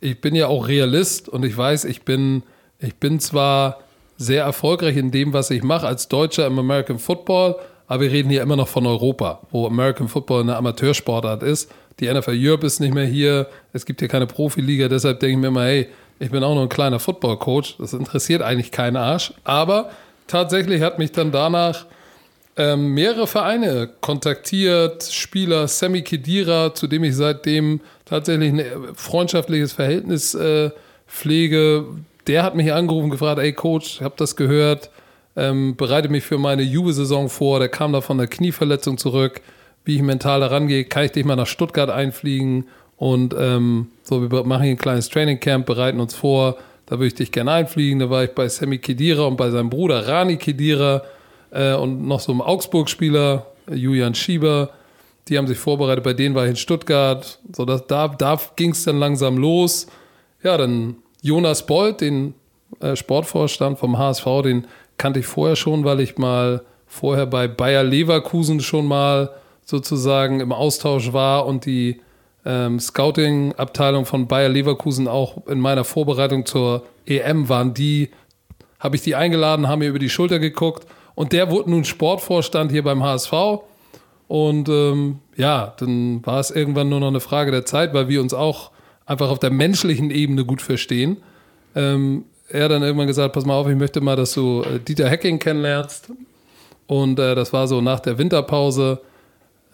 ich 0.05 0.21
bin 0.21 0.35
ja 0.35 0.49
auch 0.49 0.69
Realist 0.69 1.31
und 1.31 1.45
ich 1.45 1.57
weiß, 1.57 1.87
ich 1.87 2.03
bin, 2.03 2.43
ich 2.79 2.97
bin 2.97 3.21
zwar 3.21 3.81
sehr 4.19 4.45
erfolgreich 4.45 4.99
in 4.99 5.11
dem, 5.11 5.33
was 5.33 5.51
ich 5.51 5.63
mache 5.63 5.87
als 5.87 6.09
Deutscher 6.09 6.47
im 6.47 6.59
American 6.59 6.99
Football, 6.99 7.57
aber 7.87 8.03
wir 8.03 8.13
reden 8.13 8.29
hier 8.29 8.43
immer 8.43 8.57
noch 8.57 8.69
von 8.69 8.87
Europa, 8.87 9.41
wo 9.51 9.67
American 9.67 10.09
Football 10.09 10.43
eine 10.43 10.57
Amateursportart 10.57 11.43
ist. 11.43 11.73
Die 12.01 12.13
NFL 12.13 12.37
Europe 12.37 12.67
ist 12.67 12.81
nicht 12.81 12.93
mehr 12.93 13.07
hier, 13.07 13.49
es 13.73 13.87
gibt 13.87 14.01
hier 14.01 14.09
keine 14.09 14.27
Profiliga, 14.27 14.89
deshalb 14.89 15.21
denke 15.21 15.33
ich 15.33 15.41
mir 15.41 15.49
immer, 15.49 15.65
hey, 15.65 15.89
ich 16.19 16.31
bin 16.31 16.45
auch 16.45 16.55
nur 16.55 16.65
ein 16.65 16.69
kleiner 16.69 16.99
Football-Coach, 16.99 17.79
das 17.79 17.95
interessiert 17.95 18.43
eigentlich 18.43 18.71
keinen 18.71 18.97
Arsch. 18.97 19.33
Aber 19.43 19.91
tatsächlich 20.27 20.83
hat 20.83 20.99
mich 20.99 21.13
dann 21.13 21.33
danach 21.33 21.87
ähm, 22.57 22.93
mehrere 22.93 23.27
Vereine 23.27 23.89
kontaktiert, 24.03 25.03
Spieler, 25.03 25.67
Sammy 25.67 26.03
Kedira, 26.03 26.75
zu 26.75 26.89
dem 26.89 27.05
ich 27.05 27.17
seitdem 27.17 27.81
tatsächlich 28.05 28.53
ein 28.53 28.59
äh, 28.59 28.71
freundschaftliches 28.95 29.73
Verhältnis 29.73 30.35
äh, 30.35 30.71
pflege. 31.07 31.87
Der 32.27 32.43
hat 32.43 32.55
mich 32.55 32.73
angerufen, 32.73 33.11
gefragt, 33.11 33.39
ey 33.39 33.53
Coach, 33.53 33.97
ich 33.97 34.03
habe 34.03 34.15
das 34.17 34.37
gehört, 34.37 34.91
ähm, 35.37 35.77
bereite 35.77 36.09
mich 36.09 36.25
für 36.25 36.39
meine 36.39 36.63
Juve-Saison 36.63 37.29
vor. 37.29 37.59
Der 37.59 37.69
kam 37.69 37.93
da 37.93 38.01
von 38.01 38.19
der 38.19 38.27
Knieverletzung 38.27 38.99
zurück, 38.99 39.41
wie 39.85 39.97
ich 39.97 40.03
mental 40.03 40.41
da 40.41 40.47
rangehe. 40.47 40.85
Kann 40.85 41.05
ich 41.05 41.13
dich 41.13 41.25
mal 41.25 41.37
nach 41.37 41.47
Stuttgart 41.47 41.91
einfliegen? 41.91 42.67
Und 42.97 43.35
ähm, 43.39 43.89
so, 44.03 44.31
wir 44.31 44.45
machen 44.45 44.63
hier 44.63 44.73
ein 44.73 44.79
kleines 44.79 45.09
Trainingcamp, 45.09 45.67
bereiten 45.67 46.01
uns 46.01 46.15
vor. 46.15 46.57
Da 46.87 46.97
würde 46.97 47.09
ich 47.09 47.15
dich 47.15 47.33
gerne 47.33 47.53
einfliegen. 47.53 47.99
Da 47.99 48.11
war 48.11 48.25
ich 48.25 48.31
bei 48.31 48.49
Sammy 48.49 48.79
Kedira 48.79 49.25
und 49.25 49.37
bei 49.37 49.51
seinem 49.51 49.71
Bruder 49.71 50.07
Rani 50.07 50.37
Kedira 50.37 51.03
äh, 51.51 51.75
und 51.75 52.07
noch 52.07 52.21
so 52.21 52.33
einem 52.33 52.41
Augsburg-Spieler, 52.41 53.47
Julian 53.71 54.15
Schieber. 54.15 54.71
Die 55.29 55.39
haben 55.39 55.47
sich 55.47 55.59
vorbereitet. 55.59 56.05
Bei 56.05 56.13
denen 56.13 56.35
war 56.35 56.45
ich 56.45 56.51
in 56.51 56.57
Stuttgart. 56.57 57.39
So, 57.55 57.65
das, 57.65 57.87
da 57.87 58.09
da 58.09 58.39
ging 58.57 58.71
es 58.71 58.85
dann 58.85 58.99
langsam 58.99 59.39
los. 59.39 59.87
Ja, 60.43 60.57
dann 60.57 60.97
Jonas 61.23 61.65
Bolt, 61.67 62.01
den 62.01 62.35
äh, 62.81 62.97
Sportvorstand 62.97 63.79
vom 63.79 63.99
HSV, 63.99 64.25
den 64.43 64.67
kannte 64.99 65.21
ich 65.21 65.27
vorher 65.27 65.57
schon, 65.57 65.85
weil 65.85 66.01
ich 66.01 66.19
mal 66.19 66.63
vorher 66.87 67.27
bei 67.27 67.49
Bayer 67.49 67.83
Leverkusen 67.83 68.61
schon 68.61 68.87
mal 68.87 69.31
sozusagen 69.65 70.41
im 70.41 70.53
Austausch 70.53 71.13
war 71.13 71.47
und 71.47 71.65
die 71.65 72.01
ähm, 72.45 72.79
Scouting-Abteilung 72.79 74.05
von 74.05 74.29
Bayer 74.29 74.49
Leverkusen 74.49 75.09
auch 75.09 75.47
in 75.47 75.59
meiner 75.61 75.85
Vorbereitung 75.85 76.45
zur 76.45 76.85
EM 77.07 77.49
waren. 77.49 77.75
Die 77.75 78.11
habe 78.79 78.97
ich 78.97 79.03
die 79.03 79.15
eingeladen, 79.15 79.69
haben 79.69 79.79
mir 79.79 79.89
über 79.89 79.99
die 79.99 80.11
Schulter 80.11 80.39
geguckt 80.39 80.87
und 81.15 81.33
der 81.33 81.51
wurde 81.51 81.71
nun 81.71 81.85
Sportvorstand 81.85 82.71
hier 82.71 82.85
beim 82.85 83.03
HSV. 83.03 83.33
Und 84.29 84.69
ähm, 84.69 85.19
ja, 85.37 85.75
dann 85.79 86.25
war 86.25 86.41
es 86.41 86.51
irgendwann 86.51 86.89
nur 86.89 87.01
noch 87.01 87.09
eine 87.09 87.21
Frage 87.21 87.51
der 87.51 87.67
Zeit, 87.67 87.93
weil 87.95 88.09
wir 88.09 88.21
uns 88.21 88.35
auch 88.35 88.71
einfach 89.07 89.31
auf 89.31 89.39
der 89.39 89.51
menschlichen 89.51 90.11
Ebene 90.11 90.45
gut 90.45 90.63
verstehen. 90.63 91.19
Ähm, 91.75 92.25
er 92.49 92.65
hat 92.65 92.71
dann 92.71 92.83
irgendwann 92.83 93.07
gesagt, 93.07 93.35
pass 93.35 93.45
mal 93.45 93.55
auf, 93.55 93.69
ich 93.69 93.77
möchte 93.77 94.01
mal, 94.01 94.17
dass 94.17 94.35
du 94.35 94.63
äh, 94.63 94.79
Dieter 94.79 95.09
Hecking 95.09 95.39
kennenlernst. 95.39 96.11
Und 96.87 97.19
äh, 97.19 97.35
das 97.35 97.53
war 97.53 97.67
so 97.67 97.81
nach 97.81 98.01
der 98.01 98.19
Winterpause. 98.19 99.01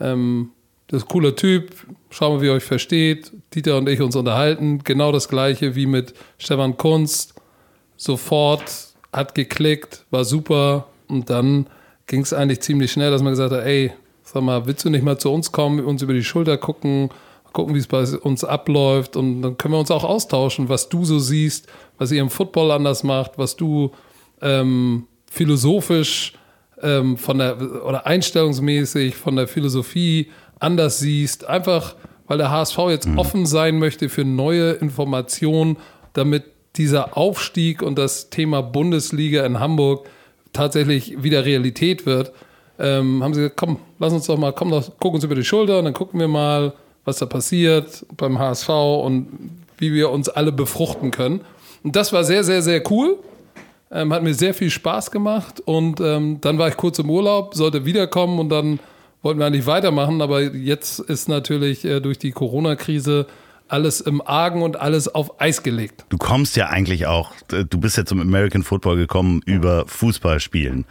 Ähm, 0.00 0.50
das 0.88 1.02
ist 1.02 1.06
ein 1.06 1.12
cooler 1.12 1.36
Typ, 1.36 1.70
schauen 2.10 2.36
wir, 2.36 2.42
wie 2.42 2.46
ihr 2.46 2.52
euch 2.54 2.64
versteht. 2.64 3.32
Dieter 3.54 3.76
und 3.76 3.88
ich 3.88 4.00
uns 4.00 4.16
unterhalten. 4.16 4.80
Genau 4.82 5.12
das 5.12 5.28
gleiche 5.28 5.76
wie 5.76 5.86
mit 5.86 6.14
Stefan 6.38 6.76
Kunst. 6.76 7.34
Sofort 7.96 8.62
hat 9.12 9.34
geklickt, 9.34 10.04
war 10.10 10.24
super. 10.24 10.88
Und 11.08 11.30
dann 11.30 11.66
ging 12.06 12.22
es 12.22 12.32
eigentlich 12.32 12.60
ziemlich 12.60 12.90
schnell, 12.90 13.10
dass 13.10 13.22
man 13.22 13.32
gesagt 13.32 13.52
hat, 13.52 13.64
ey, 13.64 13.92
sag 14.32 14.42
mal, 14.42 14.66
willst 14.66 14.84
du 14.84 14.90
nicht 14.90 15.04
mal 15.04 15.18
zu 15.18 15.32
uns 15.32 15.52
kommen, 15.52 15.84
uns 15.84 16.02
über 16.02 16.12
die 16.12 16.24
Schulter 16.24 16.56
gucken, 16.56 17.10
gucken, 17.52 17.74
wie 17.74 17.78
es 17.78 17.88
bei 17.88 18.04
uns 18.04 18.44
abläuft 18.44 19.16
und 19.16 19.42
dann 19.42 19.58
können 19.58 19.74
wir 19.74 19.80
uns 19.80 19.90
auch 19.90 20.04
austauschen, 20.04 20.68
was 20.68 20.88
du 20.88 21.04
so 21.04 21.18
siehst, 21.18 21.66
was 21.98 22.12
ihr 22.12 22.20
im 22.20 22.30
Football 22.30 22.70
anders 22.70 23.02
macht, 23.02 23.32
was 23.38 23.56
du 23.56 23.90
ähm, 24.40 25.06
philosophisch 25.30 26.34
ähm, 26.80 27.16
von 27.16 27.38
der 27.38 27.84
oder 27.84 28.06
einstellungsmäßig 28.06 29.16
von 29.16 29.36
der 29.36 29.48
Philosophie 29.48 30.30
anders 30.60 31.00
siehst. 31.00 31.46
Einfach, 31.46 31.96
weil 32.26 32.38
der 32.38 32.50
HSV 32.50 32.78
jetzt 32.88 33.08
offen 33.16 33.46
sein 33.46 33.78
möchte 33.78 34.08
für 34.08 34.24
neue 34.24 34.72
Informationen, 34.72 35.76
damit 36.12 36.44
dieser 36.76 37.16
Aufstieg 37.16 37.82
und 37.82 37.98
das 37.98 38.30
Thema 38.30 38.62
Bundesliga 38.62 39.44
in 39.44 39.58
Hamburg 39.58 40.08
tatsächlich 40.52 41.22
wieder 41.22 41.44
Realität 41.44 42.06
wird. 42.06 42.32
Ähm, 42.80 43.22
haben 43.22 43.34
sie 43.34 43.42
gesagt, 43.42 43.56
komm, 43.56 43.78
lass 43.98 44.12
uns 44.12 44.26
doch 44.26 44.38
mal, 44.38 44.52
komm 44.52 44.70
doch, 44.70 44.90
guck 44.98 45.14
uns 45.14 45.24
über 45.24 45.34
die 45.34 45.44
Schulter 45.44 45.78
und 45.78 45.84
dann 45.84 45.94
gucken 45.94 46.18
wir 46.18 46.28
mal, 46.28 46.72
was 47.04 47.18
da 47.18 47.26
passiert 47.26 48.06
beim 48.16 48.38
HSV 48.38 48.68
und 48.68 49.28
wie 49.78 49.92
wir 49.92 50.11
uns 50.11 50.28
alle 50.28 50.50
befruchten 50.50 51.11
können. 51.11 51.40
Und 51.82 51.96
das 51.96 52.12
war 52.12 52.24
sehr, 52.24 52.42
sehr, 52.44 52.62
sehr 52.62 52.82
cool. 52.90 53.18
Ähm, 53.92 54.12
hat 54.12 54.22
mir 54.22 54.34
sehr 54.34 54.55
viel 54.55 54.70
Spaß 54.70 55.11
gemacht 55.11 55.61
und 55.61 56.00
ähm, 56.00 56.40
dann 56.40 56.59
war 56.59 56.68
ich 56.68 56.76
kurz 56.76 56.98
im 57.00 57.11
Urlaub, 57.11 57.55
sollte 57.55 57.84
wiederkommen 57.84 58.38
und 58.38 58.48
dann 58.48 58.78
wollten 59.22 59.40
wir 59.40 59.46
eigentlich 59.46 59.66
weitermachen, 59.66 60.22
aber 60.22 60.42
jetzt 60.42 61.00
ist 61.00 61.28
natürlich 61.28 61.84
äh, 61.84 62.00
durch 62.00 62.16
die 62.16 62.30
Corona-Krise 62.30 63.26
alles 63.66 64.00
im 64.00 64.20
Argen 64.24 64.62
und 64.62 64.80
alles 64.80 65.12
auf 65.12 65.40
Eis 65.40 65.62
gelegt. 65.62 66.05
Du 66.09 66.18
kommst 66.18 66.57
ja 66.57 66.68
eigentlich 66.68 67.07
auch, 67.07 67.32
du 67.48 67.80
bist 67.80 67.96
ja 67.96 68.05
zum 68.05 68.20
American 68.20 68.62
Football 68.62 68.96
gekommen 68.96 69.42
über 69.44 69.84
Fußballspielen. 69.86 70.84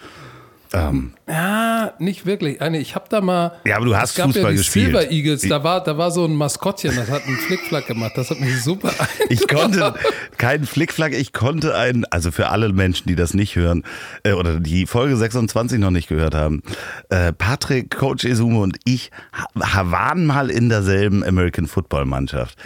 Ähm, 0.74 1.14
Ja, 1.28 1.94
nicht 2.00 2.26
wirklich. 2.26 2.62
Eine, 2.62 2.80
ich 2.80 2.96
habe 2.96 3.06
da 3.10 3.22
mal. 3.22 3.54
Ja, 3.66 3.78
aber 3.78 3.86
du 3.86 3.98
hast 3.98 4.20
Fußball 4.20 4.44
ja 4.44 4.50
die 4.52 4.58
gespielt. 4.58 4.86
Silver 4.88 5.12
Eagles, 5.12 5.42
da 5.42 5.64
war, 5.64 5.84
da 5.84 5.98
war 5.98 6.12
so 6.12 6.26
ein 6.26 6.36
Maskottchen, 6.36 6.96
das 6.96 7.10
hat 7.10 7.26
einen 7.26 7.38
Flickflack 7.38 7.88
gemacht. 7.88 8.14
Das 8.16 8.30
hat 8.30 8.40
mich 8.40 8.62
super 8.62 8.92
Ich 9.30 9.48
konnte 9.48 9.96
keinen 10.38 10.66
Flickflack, 10.66 11.14
ich 11.14 11.34
konnte 11.34 11.76
einen, 11.76 12.06
also 12.06 12.32
für 12.32 12.50
alle 12.50 12.72
Menschen, 12.72 13.08
die 13.08 13.16
das 13.16 13.34
nicht 13.34 13.56
hören 13.56 13.84
äh, 14.24 14.34
oder 14.34 14.60
die 14.60 14.86
Folge 14.86 15.16
26 15.18 15.80
noch 15.80 15.92
nicht 15.92 16.08
gehört 16.08 16.36
haben, 16.36 16.62
äh, 17.10 17.34
Patrick, 17.34 17.96
Coach 17.96 18.26
Esume 18.26 18.60
und 18.60 18.78
ich 18.86 19.12
waren 19.54 20.26
mal 20.26 20.50
in 20.50 20.70
derselben 20.70 21.24
American 21.24 21.68
Football 21.68 22.06
Mannschaft. 22.06 22.58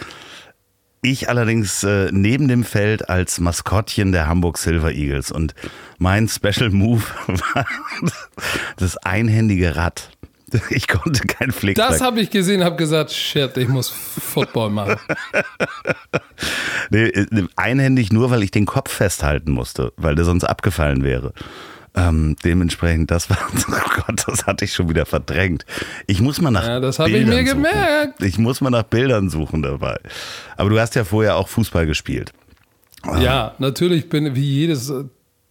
Ich 1.04 1.28
allerdings 1.28 1.84
äh, 1.84 2.08
neben 2.12 2.48
dem 2.48 2.64
Feld 2.64 3.10
als 3.10 3.38
Maskottchen 3.38 4.12
der 4.12 4.26
Hamburg 4.26 4.56
Silver 4.56 4.90
Eagles 4.90 5.30
und 5.30 5.54
mein 5.98 6.28
Special 6.28 6.70
Move 6.70 7.02
war 7.26 7.66
das 8.78 8.96
einhändige 8.96 9.76
Rad. 9.76 10.08
Ich 10.70 10.88
konnte 10.88 11.26
kein 11.26 11.52
Flickflack. 11.52 11.90
Das 11.90 12.00
habe 12.00 12.20
ich 12.20 12.30
gesehen, 12.30 12.64
habe 12.64 12.76
gesagt, 12.76 13.12
shit, 13.12 13.54
ich 13.58 13.68
muss 13.68 13.90
Football 13.90 14.70
machen. 14.70 14.96
Nee, 16.90 17.06
äh, 17.06 17.46
einhändig 17.56 18.10
nur, 18.12 18.30
weil 18.30 18.42
ich 18.42 18.50
den 18.50 18.64
Kopf 18.64 18.90
festhalten 18.90 19.52
musste, 19.52 19.92
weil 19.96 20.14
der 20.14 20.24
sonst 20.24 20.44
abgefallen 20.44 21.02
wäre. 21.02 21.34
Ähm, 21.96 22.34
dementsprechend, 22.44 23.10
das 23.10 23.30
war, 23.30 23.38
oh 23.68 24.02
Gott, 24.06 24.24
das 24.26 24.46
hatte 24.46 24.64
ich 24.64 24.72
schon 24.74 24.88
wieder 24.88 25.06
verdrängt. 25.06 25.64
Ich 26.06 26.20
muss 26.20 26.40
mal 26.40 26.50
nach 26.50 26.66
Ja, 26.66 26.80
das 26.80 26.98
habe 26.98 27.10
ich 27.10 27.16
Bildern 27.24 27.34
mir 27.36 27.46
suchen. 27.50 27.62
gemerkt. 27.62 28.22
Ich 28.22 28.38
muss 28.38 28.60
mal 28.60 28.70
nach 28.70 28.82
Bildern 28.82 29.30
suchen 29.30 29.62
dabei. 29.62 29.98
Aber 30.56 30.70
du 30.70 30.80
hast 30.80 30.94
ja 30.96 31.04
vorher 31.04 31.36
auch 31.36 31.46
Fußball 31.48 31.86
gespielt. 31.86 32.32
Ja, 33.20 33.54
natürlich 33.58 34.08
bin 34.08 34.34
wie 34.34 34.40
jedes 34.60 34.90
äh, 34.90 35.04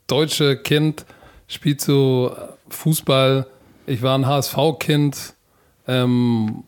deutsche 0.07 0.57
Kind 0.57 1.05
spielt 1.47 1.79
so 1.81 2.35
äh, 2.35 2.41
Fußball. 2.73 3.45
Ich 3.85 4.01
war 4.01 4.17
ein 4.17 4.25
HSV-Kind, 4.25 5.35
ähm, 5.87 6.63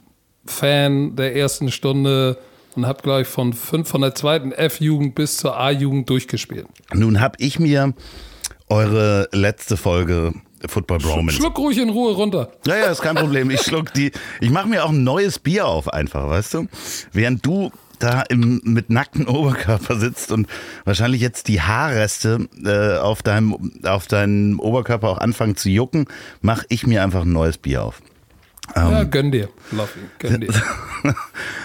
Fan 0.45 1.15
der 1.15 1.35
ersten 1.35 1.71
Stunde 1.71 2.37
und 2.75 2.85
habe, 2.85 3.01
glaube 3.01 3.21
ich, 3.23 3.27
von, 3.27 3.53
fünf, 3.53 3.89
von 3.89 4.01
der 4.01 4.13
zweiten 4.15 4.51
F-Jugend 4.51 5.15
bis 5.15 5.37
zur 5.37 5.57
A-Jugend 5.57 6.09
durchgespielt. 6.09 6.67
Nun 6.93 7.19
habe 7.19 7.35
ich 7.39 7.57
mir 7.59 7.93
eure 8.69 9.27
letzte 9.31 9.77
Folge 9.77 10.33
Football 10.67 10.99
Bromance 10.99 11.37
Schluck 11.37 11.57
ruhig 11.59 11.77
in 11.77 11.89
Ruhe 11.89 12.13
runter. 12.13 12.51
Ja, 12.65 12.77
ja, 12.77 12.85
ist 12.87 13.01
kein 13.01 13.15
Problem. 13.15 13.49
Ich 13.51 13.61
schluck 13.61 13.93
die. 13.93 14.11
Ich 14.41 14.49
mache 14.49 14.67
mir 14.67 14.85
auch 14.85 14.89
ein 14.89 15.03
neues 15.03 15.39
Bier 15.39 15.67
auf, 15.67 15.93
einfach, 15.93 16.27
weißt 16.27 16.55
du? 16.55 16.67
Während 17.11 17.45
du 17.45 17.71
da 17.99 18.21
im, 18.23 18.61
mit 18.63 18.89
nacktem 18.89 19.27
Oberkörper 19.27 19.97
sitzt 19.97 20.31
und 20.31 20.47
wahrscheinlich 20.83 21.21
jetzt 21.21 21.47
die 21.47 21.61
Haarreste 21.61 22.47
äh, 22.63 22.97
auf, 22.97 23.23
deinem, 23.23 23.73
auf 23.83 24.07
deinem 24.07 24.59
Oberkörper 24.59 25.09
auch 25.09 25.17
anfangen 25.17 25.55
zu 25.55 25.69
jucken, 25.69 26.05
mache 26.41 26.65
ich 26.69 26.85
mir 26.85 27.03
einfach 27.03 27.21
ein 27.21 27.31
neues 27.31 27.57
Bier 27.57 27.83
auf. 27.83 28.01
Ja, 28.75 29.03
gönn 29.03 29.31
dir, 29.31 29.49
Luffy, 29.71 29.99
gönn 30.19 30.41
dir. 30.41 30.53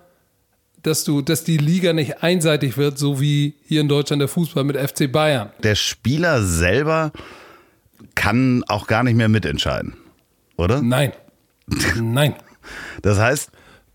dass 0.86 1.04
du, 1.04 1.22
dass 1.22 1.44
die 1.44 1.58
Liga 1.58 1.94
nicht 1.94 2.24
einseitig 2.24 2.78
wird, 2.78 2.98
so 2.98 3.20
wie 3.20 3.56
hier 3.66 3.82
in 3.82 3.88
Deutschland 3.88 4.22
der 4.22 4.28
Fußball 4.28 4.64
mit 4.64 4.78
FC 4.78 5.12
Bayern. 5.12 5.50
Der 5.64 5.76
Spieler 5.76 6.42
selber 6.44 7.12
kann 8.14 8.64
auch 8.68 8.88
gar 8.88 9.04
nicht 9.04 9.16
mehr 9.16 9.30
mitentscheiden, 9.30 9.96
oder? 10.58 10.82
Nein. 10.82 11.12
Nein. 12.00 12.36
Das 13.02 13.20
heißt, 13.20 13.50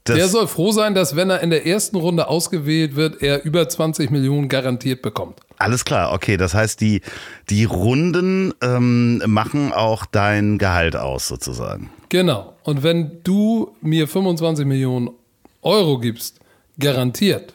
das, 0.04 0.16
Der 0.16 0.28
soll 0.28 0.46
froh 0.46 0.72
sein, 0.72 0.94
dass 0.94 1.14
wenn 1.14 1.28
er 1.30 1.40
in 1.40 1.50
der 1.50 1.66
ersten 1.66 1.96
Runde 1.96 2.26
ausgewählt 2.26 2.96
wird, 2.96 3.22
er 3.22 3.44
über 3.44 3.68
20 3.68 4.10
Millionen 4.10 4.48
garantiert 4.48 5.02
bekommt. 5.02 5.40
alles 5.58 5.84
klar, 5.84 6.12
okay. 6.12 6.36
Das 6.38 6.54
heißt, 6.54 6.80
die, 6.80 7.02
die 7.50 7.64
Runden 7.64 8.54
ähm, 8.62 9.22
machen 9.26 9.72
auch 9.72 10.06
dein 10.06 10.56
Gehalt 10.58 10.96
aus, 10.96 11.28
sozusagen. 11.28 11.90
Genau. 12.08 12.54
Und 12.64 12.82
wenn 12.82 13.22
du 13.24 13.76
mir 13.82 14.08
25 14.08 14.64
Millionen 14.66 15.10
Euro 15.62 15.98
gibst, 15.98 16.40
garantiert, 16.80 17.54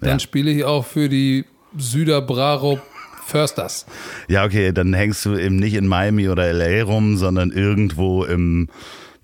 dann 0.00 0.10
Ja. 0.10 0.18
spiele 0.18 0.50
ich 0.50 0.64
auch 0.64 0.84
für 0.84 1.08
die 1.08 1.44
Süder 1.78 2.20
Braro 2.20 2.78
Försters. 3.26 3.86
Ja, 4.28 4.44
okay, 4.44 4.72
dann 4.72 4.92
hängst 4.92 5.24
du 5.24 5.34
eben 5.36 5.56
nicht 5.56 5.74
in 5.74 5.86
Miami 5.86 6.28
oder 6.28 6.52
LA 6.52 6.82
rum, 6.84 7.16
sondern 7.16 7.50
irgendwo 7.52 8.24
im 8.24 8.68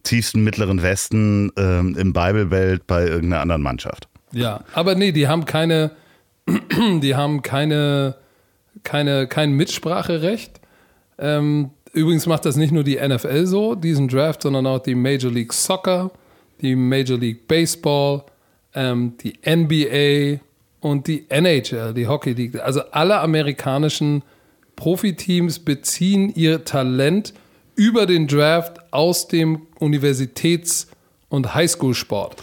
tiefsten 0.02 0.42
mittleren 0.42 0.82
Westen, 0.82 1.52
ähm, 1.58 1.94
im 1.98 2.14
Bible 2.14 2.46
Belt 2.46 2.86
bei 2.86 3.02
irgendeiner 3.06 3.42
anderen 3.42 3.60
Mannschaft. 3.62 4.08
Ja, 4.32 4.64
aber 4.72 4.94
nee, 4.94 5.12
die 5.12 5.28
haben 5.28 5.44
keine, 5.44 5.90
die 7.02 7.14
haben 7.14 7.42
keine, 7.42 8.14
keine, 8.84 9.26
kein 9.26 9.52
Mitspracherecht. 9.52 10.60
Ähm, 11.18 11.70
übrigens 11.92 12.26
macht 12.26 12.46
das 12.46 12.56
nicht 12.56 12.72
nur 12.72 12.84
die 12.84 12.96
NFL 12.96 13.44
so, 13.46 13.74
diesen 13.74 14.08
Draft, 14.08 14.42
sondern 14.42 14.66
auch 14.66 14.78
die 14.78 14.94
Major 14.94 15.30
League 15.30 15.52
Soccer, 15.52 16.10
die 16.62 16.74
Major 16.74 17.18
League 17.18 17.46
Baseball, 17.46 18.22
ähm, 18.74 19.14
die 19.22 19.34
NBA 19.46 20.40
und 20.80 21.06
die 21.06 21.26
NHL, 21.28 21.94
die 21.94 22.06
Hockey 22.06 22.32
League. 22.32 22.58
Also 22.60 22.80
alle 22.90 23.20
amerikanischen 23.20 24.22
Profiteams 24.76 25.58
beziehen 25.58 26.32
ihr 26.34 26.64
Talent 26.64 27.34
über 27.74 28.06
den 28.06 28.26
Draft 28.26 28.78
aus 28.92 29.28
dem 29.28 29.62
Universitäts- 29.78 30.88
und 31.28 31.54
Highschool-Sport. 31.54 32.42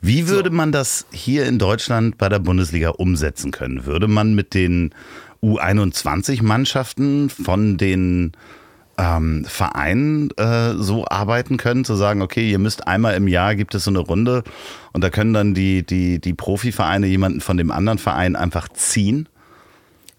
Wie 0.00 0.28
würde 0.28 0.50
man 0.50 0.72
das 0.72 1.06
hier 1.12 1.46
in 1.46 1.58
Deutschland 1.58 2.18
bei 2.18 2.28
der 2.28 2.40
Bundesliga 2.40 2.90
umsetzen 2.90 3.52
können? 3.52 3.86
Würde 3.86 4.08
man 4.08 4.34
mit 4.34 4.54
den 4.54 4.90
U21-Mannschaften 5.42 7.30
von 7.30 7.76
den 7.76 8.32
ähm, 8.98 9.44
Vereinen 9.46 10.30
äh, 10.36 10.74
so 10.74 11.06
arbeiten 11.06 11.56
können, 11.56 11.84
zu 11.84 11.94
sagen, 11.94 12.22
okay, 12.22 12.50
ihr 12.50 12.58
müsst 12.58 12.86
einmal 12.86 13.14
im 13.14 13.28
Jahr 13.28 13.54
gibt 13.54 13.74
es 13.74 13.84
so 13.84 13.90
eine 13.90 14.00
Runde 14.00 14.44
und 14.92 15.02
da 15.02 15.10
können 15.10 15.32
dann 15.32 15.54
die, 15.54 15.84
die, 15.84 16.20
die 16.20 16.34
Profivereine 16.34 17.06
jemanden 17.06 17.40
von 17.40 17.56
dem 17.56 17.70
anderen 17.70 17.98
Verein 17.98 18.36
einfach 18.36 18.68
ziehen? 18.68 19.28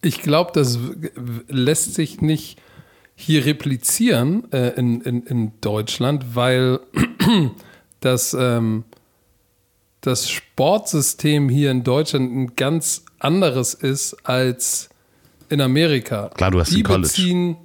Ich 0.02 0.22
glaube, 0.22 0.52
das 0.54 0.80
lässt 1.48 1.94
sich 1.94 2.22
nicht 2.22 2.58
hier 3.16 3.46
replizieren 3.46 4.52
äh, 4.52 4.70
in, 4.70 5.02
in, 5.02 5.24
in 5.24 5.52
Deutschland, 5.62 6.36
weil 6.36 6.80
das, 8.00 8.36
ähm, 8.38 8.84
das 10.02 10.30
Sportsystem 10.30 11.48
hier 11.48 11.72
in 11.72 11.84
Deutschland 11.84 12.36
ein 12.36 12.56
ganz 12.56 13.06
anderes 13.20 13.74
ist 13.76 14.16
als 14.26 14.90
in 15.50 15.62
Amerika. 15.62 16.30
Klar, 16.36 16.52
du 16.52 16.60
hast 16.60 16.72
Die 16.72 16.82
ein 16.82 16.84
College. 16.84 17.08
beziehen 17.08 17.58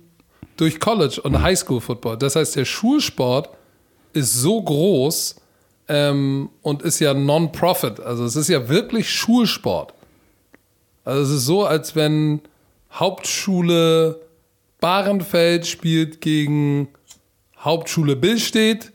durch 0.59 0.79
College 0.81 1.21
und 1.23 1.41
Highschool 1.41 1.81
Football. 1.81 2.19
Das 2.19 2.37
heißt, 2.37 2.57
der 2.57 2.67
Schulsport 2.67 3.49
ist 4.13 4.35
so 4.35 4.61
groß 4.61 5.37
ähm, 5.89 6.51
und 6.63 6.83
ist 6.83 6.99
ja 6.99 7.15
Non-Profit. 7.15 8.01
Also 8.01 8.25
es 8.25 8.37
ist 8.37 8.49
ja 8.49 8.69
wirklich 8.69 9.11
Schulsport. 9.11 9.95
Also 11.05 11.23
es 11.23 11.31
ist 11.31 11.47
so, 11.47 11.65
als 11.65 11.97
wenn 11.97 12.43
Hauptschule 12.93 14.21
Bahrenfeld 14.81 15.67
spielt 15.67 16.21
gegen 16.21 16.89
Hauptschule 17.59 18.17
Billstedt. 18.17 18.93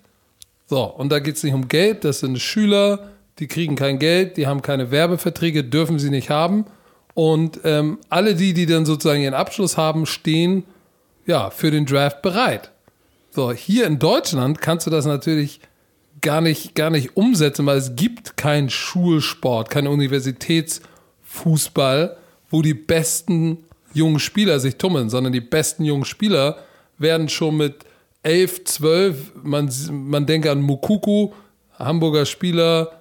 So, 0.68 0.84
und 0.84 1.12
da 1.12 1.20
geht 1.20 1.38
es 1.38 1.44
nicht 1.44 1.54
um 1.54 1.68
Geld, 1.68 2.04
das 2.04 2.20
sind 2.20 2.40
Schüler, 2.40 3.10
die 3.40 3.48
kriegen 3.48 3.76
kein 3.76 4.00
Geld, 4.00 4.38
die 4.38 4.48
haben 4.48 4.62
keine 4.62 4.92
Werbeverträge, 4.92 5.64
dürfen 5.64 6.00
sie 6.00 6.10
nicht 6.10 6.30
haben. 6.30 6.66
Und 7.14 7.60
ähm, 7.64 8.00
alle 8.10 8.36
die, 8.36 8.54
die 8.54 8.66
dann 8.66 8.86
sozusagen 8.86 9.22
ihren 9.22 9.34
Abschluss 9.34 9.78
haben, 9.78 10.06
stehen 10.06 10.64
ja 11.26 11.50
für 11.50 11.72
den 11.72 11.86
Draft 11.86 12.22
bereit. 12.22 12.72
So, 13.32 13.52
hier 13.52 13.86
in 13.88 14.00
Deutschland 14.00 14.62
kannst 14.62 14.88
du 14.88 14.92
das 14.92 15.06
natürlich 15.06 15.60
gar 16.22 16.40
nicht, 16.42 16.76
gar 16.76 16.90
nicht 16.90 17.16
umsetzen, 17.18 17.66
weil 17.66 17.78
es 17.78 17.96
gibt 17.96 18.36
keinen 18.38 18.70
Schulsport, 18.70 19.70
keinen 19.70 19.88
Universitätsfußball, 19.88 22.18
wo 22.50 22.62
die 22.62 22.74
besten 22.74 23.60
jungen 23.94 24.20
Spieler 24.20 24.60
sich 24.60 24.76
tummeln, 24.78 25.10
sondern 25.10 25.32
die 25.34 25.42
besten 25.42 25.84
jungen 25.86 26.06
Spieler 26.06 26.58
werden 26.98 27.30
schon 27.30 27.58
mit 27.58 27.86
11, 28.24 28.64
12, 28.64 29.32
man, 29.44 29.72
man 29.92 30.26
denke 30.26 30.52
an 30.52 30.62
Mukuku, 30.62 31.32
Hamburger 31.78 32.26
Spieler, 32.26 32.92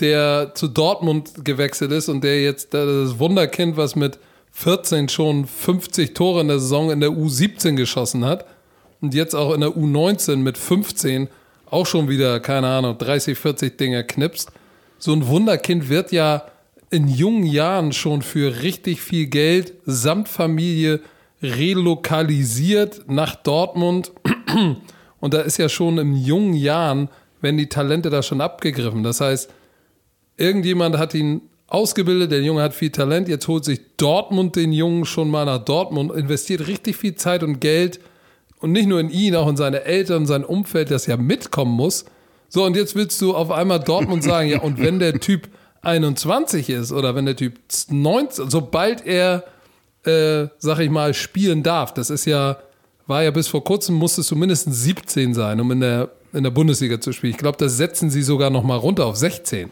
der 0.00 0.52
zu 0.54 0.68
Dortmund 0.68 1.44
gewechselt 1.44 1.92
ist 1.92 2.08
und 2.08 2.24
der 2.24 2.42
jetzt 2.42 2.74
das 2.74 3.18
Wunderkind, 3.18 3.76
was 3.76 3.94
mit 3.94 4.18
14 4.52 5.08
schon 5.08 5.46
50 5.46 6.14
Tore 6.14 6.42
in 6.42 6.48
der 6.48 6.60
Saison 6.60 6.90
in 6.90 7.00
der 7.00 7.10
U17 7.10 7.74
geschossen 7.74 8.24
hat 8.24 8.46
und 9.00 9.14
jetzt 9.14 9.34
auch 9.34 9.52
in 9.54 9.60
der 9.60 9.70
U19 9.70 10.36
mit 10.36 10.56
15 10.56 11.28
auch 11.66 11.86
schon 11.86 12.08
wieder, 12.08 12.38
keine 12.40 12.68
Ahnung, 12.68 12.98
30, 12.98 13.36
40 13.36 13.78
Dinger 13.78 14.02
knipst. 14.02 14.52
So 14.98 15.12
ein 15.12 15.26
Wunderkind 15.26 15.88
wird 15.88 16.12
ja 16.12 16.44
in 16.90 17.08
jungen 17.08 17.46
Jahren 17.46 17.92
schon 17.92 18.20
für 18.20 18.62
richtig 18.62 19.00
viel 19.00 19.26
Geld 19.26 19.72
samt 19.86 20.28
Familie 20.28 21.00
relokalisiert 21.42 23.02
nach 23.08 23.34
Dortmund. 23.34 24.12
Und 25.18 25.34
da 25.34 25.40
ist 25.40 25.56
ja 25.56 25.70
schon 25.70 25.98
in 25.98 26.14
jungen 26.14 26.54
Jahren, 26.54 27.08
werden 27.40 27.56
die 27.56 27.68
Talente 27.68 28.10
da 28.10 28.22
schon 28.22 28.42
abgegriffen. 28.42 29.02
Das 29.02 29.20
heißt, 29.20 29.50
irgendjemand 30.36 30.98
hat 30.98 31.14
ihn 31.14 31.40
ausgebildet, 31.72 32.30
der 32.30 32.42
Junge 32.42 32.62
hat 32.62 32.74
viel 32.74 32.90
Talent, 32.90 33.28
jetzt 33.28 33.48
holt 33.48 33.64
sich 33.64 33.80
Dortmund 33.96 34.56
den 34.56 34.72
Jungen 34.72 35.06
schon 35.06 35.30
mal 35.30 35.46
nach 35.46 35.64
Dortmund, 35.64 36.12
investiert 36.12 36.66
richtig 36.66 36.96
viel 36.96 37.14
Zeit 37.14 37.42
und 37.42 37.60
Geld 37.60 37.98
und 38.60 38.72
nicht 38.72 38.86
nur 38.86 39.00
in 39.00 39.08
ihn, 39.08 39.34
auch 39.34 39.48
in 39.48 39.56
seine 39.56 39.84
Eltern, 39.84 40.26
sein 40.26 40.44
Umfeld, 40.44 40.90
das 40.90 41.06
ja 41.06 41.16
mitkommen 41.16 41.72
muss. 41.72 42.04
So, 42.48 42.64
und 42.64 42.76
jetzt 42.76 42.94
willst 42.94 43.20
du 43.22 43.34
auf 43.34 43.50
einmal 43.50 43.80
Dortmund 43.80 44.22
sagen, 44.22 44.50
ja, 44.50 44.60
und 44.60 44.78
wenn 44.78 44.98
der 44.98 45.18
Typ 45.18 45.48
21 45.80 46.68
ist 46.68 46.92
oder 46.92 47.14
wenn 47.14 47.24
der 47.24 47.36
Typ 47.36 47.58
19, 47.88 48.50
sobald 48.50 49.06
er, 49.06 49.44
äh, 50.04 50.48
sag 50.58 50.78
ich 50.78 50.90
mal, 50.90 51.14
spielen 51.14 51.62
darf, 51.62 51.94
das 51.94 52.10
ist 52.10 52.26
ja, 52.26 52.58
war 53.06 53.22
ja 53.22 53.30
bis 53.30 53.48
vor 53.48 53.64
kurzem, 53.64 53.94
musstest 53.94 54.30
du 54.30 54.36
mindestens 54.36 54.82
17 54.82 55.32
sein, 55.32 55.58
um 55.58 55.70
in 55.72 55.80
der, 55.80 56.10
in 56.34 56.42
der 56.42 56.50
Bundesliga 56.50 57.00
zu 57.00 57.12
spielen. 57.12 57.32
Ich 57.32 57.38
glaube, 57.38 57.56
das 57.56 57.78
setzen 57.78 58.10
sie 58.10 58.22
sogar 58.22 58.50
noch 58.50 58.62
mal 58.62 58.76
runter 58.76 59.06
auf 59.06 59.16
16 59.16 59.70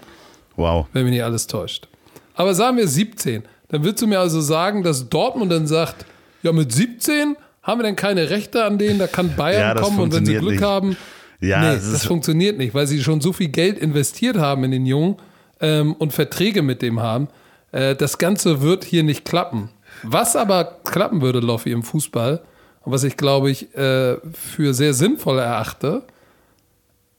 Wow. 0.57 0.87
wenn 0.93 1.05
mich 1.05 1.13
nicht 1.13 1.25
alles 1.25 1.47
täuscht. 1.47 1.89
Aber 2.35 2.55
sagen 2.55 2.77
wir 2.77 2.87
17. 2.89 3.43
Dann 3.69 3.85
willst 3.85 4.03
du 4.03 4.07
mir 4.07 4.19
also 4.21 4.41
sagen, 4.41 4.83
dass 4.83 5.09
Dortmund 5.09 5.53
dann 5.53 5.67
sagt, 5.67 6.05
ja, 6.43 6.53
mit 6.53 6.73
17 6.73 7.37
haben 7.63 7.79
wir 7.81 7.85
denn 7.85 7.97
keine 7.97 8.31
Rechte 8.31 8.65
an 8.65 8.79
denen, 8.79 8.99
da 8.99 9.07
kann 9.07 9.37
Bayern 9.37 9.61
Ja, 9.61 9.75
das 9.75 9.85
kommen 9.85 10.01
und 10.01 10.15
wenn 10.15 10.25
sie 10.27 10.35
Glück 10.37 10.53
nicht. 10.55 10.63
haben. 10.63 10.97
Ja, 11.41 11.61
nee, 11.61 11.77
ist- 11.77 11.93
das 11.93 12.05
funktioniert 12.07 12.59
nicht, 12.59 12.75
weil 12.75 12.87
sie 12.87 13.03
schon 13.03 13.21
so 13.21 13.33
viel 13.33 13.49
Geld 13.49 13.79
investiert 13.79 14.37
haben 14.39 14.65
in 14.65 14.71
den 14.73 14.87
Jungen 14.87 15.17
ähm, 15.61 15.95
und 15.95 16.13
Verträge 16.13 16.63
mit 16.63 16.83
dem 16.83 17.01
haben. 17.01 17.29
Äh, 17.73 17.95
das 17.97 18.19
Ganze 18.19 18.61
wird 18.63 18.85
hier 18.85 19.03
nicht 19.03 19.25
klappen. 19.25 19.71
Was 20.03 20.35
aber 20.37 20.79
klappen 20.85 21.21
würde, 21.21 21.41
Loffi, 21.41 21.71
im 21.73 21.83
Fußball, 21.83 22.43
und 22.83 22.93
was 22.93 23.05
ich 23.05 23.17
glaube 23.19 23.51
ich 23.51 23.75
äh, 23.77 24.17
für 24.33 24.73
sehr 24.75 24.95
sinnvoll 24.95 25.39
erachte, 25.39 26.03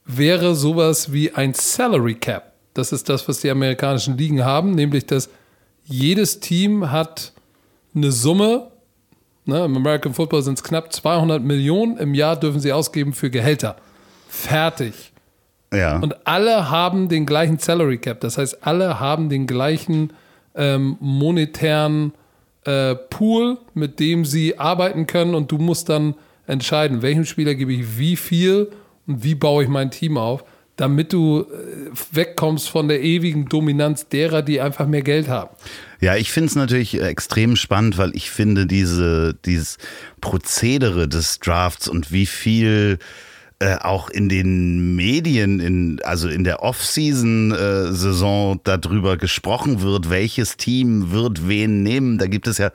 wäre 0.06 0.56
sowas 0.56 1.14
wie 1.14 1.32
ein 1.34 1.54
Salary 1.54 2.16
Cap. 2.16 2.51
Das 2.74 2.92
ist 2.92 3.10
das, 3.10 3.28
was 3.28 3.42
die 3.42 3.50
amerikanischen 3.50 4.18
Ligen 4.18 4.46
haben, 4.46 4.72
nämlich 4.72 5.06
dass 5.06 5.30
jedes 5.84 6.40
Team 6.40 6.92
hat 6.92 7.34
eine 7.94 8.12
Summe, 8.12 8.72
ne, 9.46 9.66
im 9.66 9.76
American 9.76 10.14
Football 10.14 10.44
sind 10.44 10.58
es 10.58 10.64
knapp 10.64 10.94
200 10.94 11.44
Millionen 11.44 11.98
im 11.98 12.14
Jahr 12.14 12.40
dürfen 12.40 12.60
sie 12.60 12.72
ausgeben 12.72 13.14
für 13.14 13.30
Gehälter. 13.30 13.76
Fertig. 14.30 15.12
Ja. 15.74 16.00
Und 16.00 16.28
alle 16.28 16.70
haben 16.70 17.10
den 17.10 17.26
gleichen 17.26 17.58
Salary 17.58 17.98
Cap. 17.98 18.20
Das 18.22 18.38
heißt, 18.38 18.66
alle 18.66 19.00
haben 19.00 19.30
den 19.30 19.48
gleichen 19.48 20.14
ähm, 20.56 20.98
monetären 21.00 22.14
äh, 22.66 22.96
Pool, 22.96 23.58
mit 23.74 24.00
dem 24.00 24.26
sie 24.26 24.60
arbeiten 24.60 25.08
können. 25.08 25.34
Und 25.34 25.52
du 25.52 25.58
musst 25.58 25.90
dann 25.90 26.16
entscheiden, 26.46 27.02
welchem 27.02 27.26
Spieler 27.26 27.56
gebe 27.56 27.74
ich 27.74 27.98
wie 27.98 28.16
viel 28.16 28.72
und 29.08 29.24
wie 29.24 29.36
baue 29.36 29.64
ich 29.64 29.70
mein 29.70 29.92
Team 29.92 30.18
auf, 30.18 30.44
damit 30.82 31.14
du 31.14 31.42
äh, 31.42 31.46
wegkommst 32.12 32.68
von 32.68 32.88
der 32.88 33.04
ewigen 33.04 33.48
Dominanz 33.48 34.08
derer, 34.08 34.42
die 34.42 34.60
einfach 34.60 34.88
mehr 34.88 35.04
Geld 35.04 35.28
haben. 35.28 35.52
Ja, 36.00 36.16
ich 36.16 36.32
finde 36.32 36.48
es 36.50 36.56
natürlich 36.56 37.00
äh, 37.00 37.08
extrem 37.08 37.56
spannend, 37.56 38.00
weil 38.00 38.16
ich 38.16 38.32
finde 38.32 38.66
diese, 38.66 39.36
dieses 39.46 39.78
Prozedere 40.22 41.08
des 41.08 41.38
Drafts 41.40 41.88
und 41.88 42.12
wie 42.12 42.26
viel 42.26 42.98
äh, 43.60 43.76
auch 43.76 44.10
in 44.10 44.28
den 44.28 44.96
Medien, 44.96 45.60
in, 45.60 46.00
also 46.04 46.28
in 46.28 46.44
der 46.44 46.64
Off-Season-Saison 46.64 48.60
darüber 48.64 49.18
gesprochen 49.18 49.84
wird, 49.84 50.10
welches 50.10 50.58
Team 50.58 51.12
wird 51.12 51.48
wen 51.48 51.84
nehmen. 51.84 52.18
Da 52.18 52.26
gibt 52.26 52.48
es 52.48 52.58
ja 52.58 52.72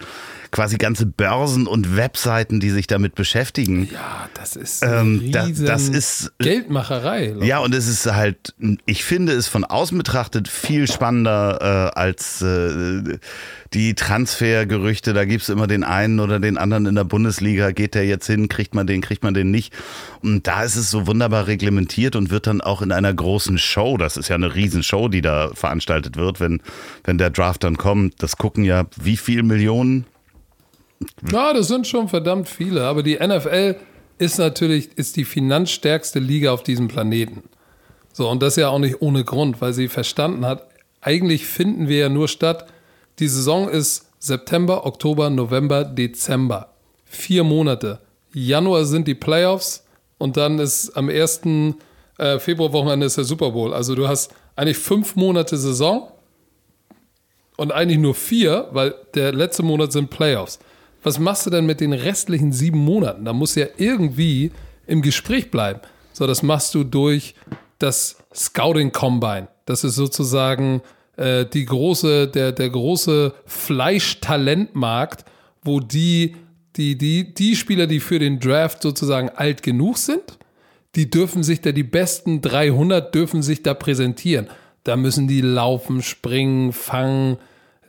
quasi 0.57 0.77
ganze 0.79 1.07
Börsen 1.07 1.67
und 1.67 1.97
Webseiten, 1.97 2.61
die 2.61 2.71
sich 2.71 2.87
damit 2.87 3.15
beschäftigen. 3.15 3.89
Ja, 3.93 4.29
das 4.35 4.57
ist 4.57 4.83
Ähm, 4.83 5.31
da- 5.31 5.47
das 5.49 5.89
ist- 5.89 6.33
Geldmacherei. 6.39 7.29
Leute. 7.29 7.47
Ja, 7.47 7.59
und 7.59 7.75
es 7.75 7.87
ist 7.89 8.07
halt, 8.07 8.55
ich 8.87 9.05
finde 9.05 9.33
es 9.35 9.49
von 9.49 9.65
außen 9.65 9.97
betrachtet 9.99 10.49
viel 10.49 10.91
spannender 10.91 11.93
äh, 11.95 11.99
als 11.99 12.41
äh, 12.41 13.19
die 13.75 13.95
Transfergerüchte. 13.95 15.13
Da 15.13 15.25
gibt's 15.27 15.49
immer 15.51 15.67
den 15.67 15.85
einen 15.85 16.21
oder 16.21 16.41
den 16.41 16.57
anderen 16.57 16.87
in 16.87 16.95
der 16.95 17.05
Bundesliga. 17.05 17.71
Geht 17.73 17.95
der 17.95 18.07
jetzt 18.07 18.27
hin, 18.27 18.49
kriegt 18.49 18.75
man 18.75 18.87
den, 18.87 19.03
kriegt 19.03 19.23
man 19.23 19.35
den 19.35 19.51
nicht. 19.51 19.75
Und 20.23 20.47
da 20.47 20.63
ist 20.63 20.77
es 20.77 20.91
so 20.91 21.07
wunderbar 21.07 21.47
reglementiert 21.47 22.17
und 22.17 22.31
wird 22.31 22.47
dann 22.47 22.61
auch 22.63 22.81
in 22.83 22.93
einer 22.93 23.13
großen 23.13 23.59
Show, 23.59 23.99
das 23.99 24.17
ist 24.17 24.29
ja 24.29 24.37
eine 24.37 24.55
Riesenshow, 24.55 25.09
die 25.09 25.21
da 25.21 25.51
veranstaltet 25.53 26.17
wird, 26.17 26.41
wenn, 26.41 26.63
wenn 27.05 27.19
der 27.19 27.29
Draft 27.31 27.63
dann 27.63 27.77
kommt. 27.77 28.23
Das 28.23 28.37
gucken 28.39 28.65
ja 28.65 28.87
wie 29.01 29.19
viel 29.19 29.43
Millionen? 29.43 30.07
Ja, 31.31 31.53
das 31.53 31.69
sind 31.69 31.87
schon 31.87 32.09
verdammt 32.09 32.49
viele. 32.49 32.85
Aber 32.85 33.03
die 33.03 33.17
NFL 33.17 33.77
ist 34.19 34.39
natürlich 34.39 34.97
ist 34.97 35.17
die 35.17 35.25
finanzstärkste 35.25 36.19
Liga 36.19 36.53
auf 36.53 36.63
diesem 36.63 36.89
Planeten. 36.89 37.43
So, 38.13 38.29
und 38.31 38.43
das 38.43 38.57
ja 38.57 38.69
auch 38.69 38.79
nicht 38.79 39.03
ohne 39.03 39.25
Grund, 39.25 39.61
weil 39.61 39.75
sie 39.75 39.89
verstanden 39.89 40.47
hat, 40.47 40.69
eigentlich 41.03 41.47
finden 41.47 41.89
wir 41.89 41.99
ja 41.99 42.09
nur 42.09 42.29
statt. 42.29 42.67
Die 43.19 43.29
Saison 43.29 43.69
ist 43.69 44.11
September, 44.19 44.87
Oktober, 44.87 45.31
November, 45.31 45.85
Dezember. 45.85 46.73
Vier 47.05 47.45
Monate. 47.45 48.01
Januar 48.33 48.85
sind 48.85 49.07
die 49.07 49.15
Playoffs 49.15 49.85
und 50.19 50.37
dann 50.37 50.59
ist 50.59 50.97
am 50.97 51.09
1. 51.09 51.43
Äh, 52.19 52.39
Februarwochenende 52.39 53.07
ist 53.07 53.19
der 53.19 53.25
Super 53.25 53.51
Bowl. 53.51 53.75
Also 53.75 53.95
du 53.95 54.09
hast 54.09 54.33
eigentlich 54.57 54.79
fünf 54.79 55.17
Monate 55.17 55.57
Saison 55.59 56.11
und 57.57 57.73
eigentlich 57.73 57.99
nur 57.99 58.15
vier, 58.15 58.69
weil 58.73 58.95
der 59.15 59.33
letzte 59.33 59.63
Monat 59.63 59.93
sind 59.93 60.11
Playoffs. 60.11 60.59
Was 61.07 61.21
machst 61.21 61.47
du 61.47 61.51
denn 61.51 61.67
mit 61.67 61.81
den 61.81 61.93
restlichen 61.93 62.51
sieben 62.51 62.81
Monaten? 62.81 63.27
Da 63.27 63.33
musst 63.33 63.55
du 63.55 63.61
ja 63.61 63.69
irgendwie 63.77 64.51
im 64.89 65.03
Gespräch 65.03 65.53
bleiben. 65.53 65.79
So, 66.13 66.27
das 66.27 66.43
machst 66.43 66.75
du 66.75 66.83
durch 66.83 67.37
das 67.79 68.17
Scouting 68.35 68.91
Combine. 68.91 69.47
Das 69.67 69.85
ist 69.85 69.95
sozusagen 69.95 70.83
äh, 71.17 71.45
die 71.45 71.65
große, 71.65 72.27
der, 72.27 72.51
der 72.51 72.71
große 72.71 73.35
Fleischtalentmarkt, 73.45 75.25
wo 75.63 75.79
die 75.79 76.35
die, 76.75 76.99
die, 76.99 77.33
die 77.33 77.55
Spieler, 77.55 77.87
die 77.87 78.01
für 78.01 78.19
den 78.19 78.41
Draft 78.41 78.83
sozusagen 78.83 79.29
alt 79.29 79.63
genug 79.63 79.99
sind, 79.99 80.39
die 80.97 81.09
dürfen 81.09 81.45
sich 81.45 81.61
da, 81.61 81.71
die 81.71 81.85
besten 81.85 82.43
300 82.43 83.15
dürfen 83.15 83.43
sich 83.43 83.63
da 83.63 83.75
präsentieren. 83.75 84.49
Da 84.83 84.97
müssen 84.97 85.29
die 85.29 85.41
laufen, 85.41 86.03
springen, 86.03 86.73
fangen, 86.73 87.37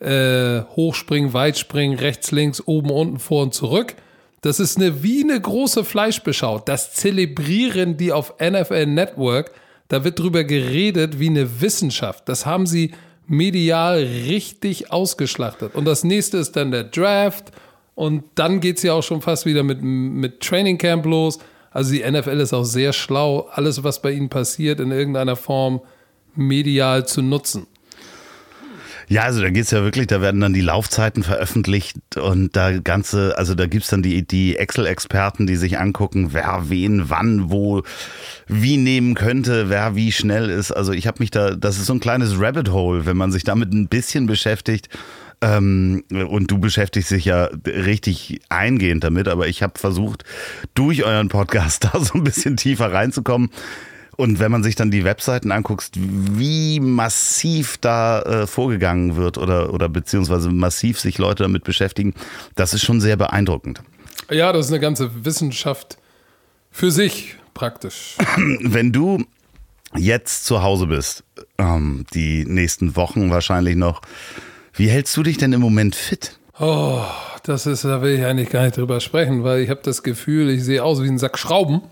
äh, 0.01 0.61
hochspringen, 0.75 1.33
weitspringen, 1.33 1.97
rechts, 1.97 2.31
links, 2.31 2.61
oben, 2.65 2.89
unten, 2.89 3.19
vor 3.19 3.43
und 3.43 3.53
zurück. 3.53 3.95
Das 4.41 4.59
ist 4.59 4.77
eine, 4.77 5.03
wie 5.03 5.23
eine 5.23 5.39
große 5.39 5.83
Fleischbeschau. 5.83 6.59
Das 6.59 6.93
zelebrieren 6.93 7.97
die 7.97 8.11
auf 8.11 8.35
NFL 8.39 8.85
Network. 8.85 9.51
Da 9.87 10.03
wird 10.03 10.19
drüber 10.19 10.43
geredet 10.43 11.19
wie 11.19 11.27
eine 11.27 11.61
Wissenschaft. 11.61 12.29
Das 12.29 12.45
haben 12.45 12.67
sie 12.67 12.91
medial 13.25 13.97
richtig 13.99 14.91
ausgeschlachtet. 14.91 15.75
Und 15.75 15.85
das 15.85 16.03
nächste 16.03 16.37
ist 16.37 16.55
dann 16.55 16.71
der 16.71 16.85
Draft. 16.85 17.51
Und 17.95 18.23
dann 18.35 18.59
geht 18.59 18.77
es 18.77 18.83
ja 18.83 18.93
auch 18.93 19.03
schon 19.03 19.21
fast 19.21 19.45
wieder 19.45 19.63
mit, 19.63 19.81
mit 19.81 20.41
Training 20.41 20.77
Camp 20.77 21.05
los. 21.05 21.39
Also 21.71 21.91
die 21.91 22.09
NFL 22.09 22.39
ist 22.39 22.53
auch 22.53 22.63
sehr 22.63 22.93
schlau, 22.93 23.49
alles, 23.51 23.83
was 23.83 24.01
bei 24.01 24.11
ihnen 24.11 24.29
passiert, 24.29 24.79
in 24.79 24.91
irgendeiner 24.91 25.35
Form 25.35 25.81
medial 26.35 27.05
zu 27.07 27.21
nutzen. 27.21 27.67
Ja, 29.09 29.23
also 29.23 29.41
da 29.41 29.49
geht's 29.49 29.71
ja 29.71 29.83
wirklich, 29.83 30.07
da 30.07 30.19
werden 30.19 30.41
dann 30.41 30.53
die 30.53 30.61
Laufzeiten 30.61 31.23
veröffentlicht 31.23 32.17
und 32.17 32.55
da 32.57 32.77
ganze, 32.77 33.37
also 33.37 33.55
da 33.55 33.65
gibt's 33.65 33.87
dann 33.87 34.03
die, 34.03 34.27
die 34.27 34.57
Excel-Experten, 34.57 35.47
die 35.47 35.55
sich 35.55 35.79
angucken, 35.79 36.33
wer 36.33 36.63
wen, 36.69 37.09
wann, 37.09 37.49
wo, 37.49 37.83
wie 38.47 38.75
nehmen 38.75 39.15
könnte, 39.15 39.69
wer 39.69 39.95
wie 39.95 40.11
schnell 40.11 40.49
ist. 40.49 40.71
Also 40.71 40.91
ich 40.91 41.07
habe 41.07 41.19
mich 41.19 41.31
da, 41.31 41.51
das 41.51 41.77
ist 41.77 41.85
so 41.85 41.93
ein 41.93 42.01
kleines 42.01 42.37
Rabbit 42.37 42.69
Hole, 42.69 43.05
wenn 43.05 43.15
man 43.15 43.31
sich 43.31 43.45
damit 43.45 43.71
ein 43.71 43.87
bisschen 43.87 44.25
beschäftigt. 44.27 44.89
Ähm, 45.39 46.03
und 46.09 46.49
du 46.49 46.57
beschäftigst 46.57 47.11
dich 47.11 47.25
ja 47.25 47.49
richtig 47.65 48.41
eingehend 48.49 49.03
damit, 49.03 49.27
aber 49.27 49.47
ich 49.47 49.61
habe 49.63 49.77
versucht, 49.77 50.25
durch 50.73 51.05
euren 51.05 51.29
Podcast 51.29 51.83
da 51.93 51.99
so 51.99 52.15
ein 52.15 52.23
bisschen 52.23 52.57
tiefer 52.57 52.91
reinzukommen. 52.91 53.51
Und 54.18 54.39
wenn 54.39 54.51
man 54.51 54.63
sich 54.63 54.76
dann 54.76 54.89
die 54.89 55.03
Webseiten 55.03 55.51
anguckt, 55.51 55.91
wie 55.93 56.80
massiv 56.80 57.78
da 57.78 58.22
äh, 58.24 58.47
vorgegangen 58.47 59.15
wird 59.15 59.38
oder, 59.38 59.72
oder 59.74 59.89
beziehungsweise 59.89 60.49
massiv 60.49 60.99
sich 60.99 61.20
Leute 61.20 61.43
damit 61.43 61.63
beschäftigen, 61.63 62.15
das 62.55 62.74
ist 62.74 62.84
schon 62.84 62.99
sehr 62.99 63.15
beeindruckend. 63.15 63.84
Ja, 64.32 64.51
das 64.51 64.65
ist 64.65 64.72
eine 64.72 64.82
ganze 64.82 65.24
Wissenschaft 65.24 65.99
für 66.72 66.89
sich 66.89 67.36
praktisch. 67.53 68.15
Wenn 68.61 68.91
du 68.91 69.24
jetzt 69.95 70.45
zu 70.45 70.63
Hause 70.63 70.88
bist, 70.88 71.24
ähm, 71.59 72.05
die 72.15 72.43
nächsten 72.43 72.95
Wochen 72.95 73.30
wahrscheinlich 73.30 73.76
noch, 73.76 74.01
wie 74.74 74.89
hältst 74.89 75.15
du 75.15 75.22
dich 75.22 75.38
denn 75.38 75.53
im 75.53 75.61
Moment 75.61 75.95
fit? 75.95 76.39
Oh, 76.59 77.03
das 77.43 77.68
ist, 77.68 77.86
da 77.86 78.01
will 78.01 78.18
ich 78.18 78.26
eigentlich 78.26 78.49
gar 78.49 78.63
nicht 78.63 78.78
drüber 78.78 78.99
sprechen, 78.99 79.43
weil 79.43 79.61
ich 79.61 79.70
habe 79.70 79.82
das 79.84 80.01
Gefühl, 80.01 80.49
ich 80.49 80.63
sehe 80.63 80.84
aus 80.84 81.03
wie 81.03 81.07
ein 81.07 81.20
Sack 81.20 81.38
Schrauben 81.38 81.84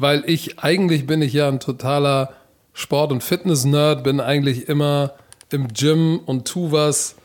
weil 0.00 0.24
ich 0.26 0.58
eigentlich 0.58 1.06
bin 1.06 1.20
ich 1.20 1.34
ja 1.34 1.48
ein 1.48 1.60
totaler 1.60 2.32
Sport- 2.72 3.12
und 3.12 3.22
Fitness-Nerd, 3.22 4.02
bin 4.02 4.18
eigentlich 4.18 4.68
immer 4.68 5.12
im 5.50 5.68
Gym 5.68 6.20
und 6.24 6.46
tu 6.48 6.72
was. 6.72 7.16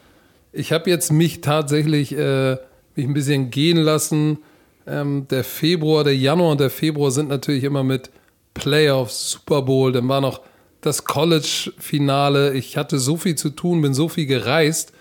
Ich 0.51 0.73
habe 0.73 0.89
jetzt 0.89 1.11
mich 1.11 1.39
tatsächlich 1.39 2.17
äh, 2.17 2.57
mich 2.95 3.05
ein 3.05 3.13
bisschen 3.13 3.49
gehen 3.49 3.77
lassen. 3.77 4.39
Ähm, 4.85 5.27
der 5.29 5.45
Februar, 5.45 6.03
der 6.03 6.17
Januar 6.17 6.51
und 6.51 6.59
der 6.59 6.69
Februar 6.69 7.11
sind 7.11 7.29
natürlich 7.29 7.63
immer 7.63 7.83
mit 7.83 8.09
Playoffs, 8.53 9.31
Super 9.31 9.61
Bowl, 9.61 9.91
dann 9.91 10.07
war 10.09 10.19
noch 10.19 10.41
das 10.81 11.05
College-Finale. 11.05 12.53
Ich 12.53 12.77
hatte 12.77 12.99
so 12.99 13.15
viel 13.15 13.35
zu 13.35 13.51
tun, 13.51 13.81
bin 13.81 13.93
so 13.93 14.09
viel 14.09 14.25
gereist, 14.25 14.91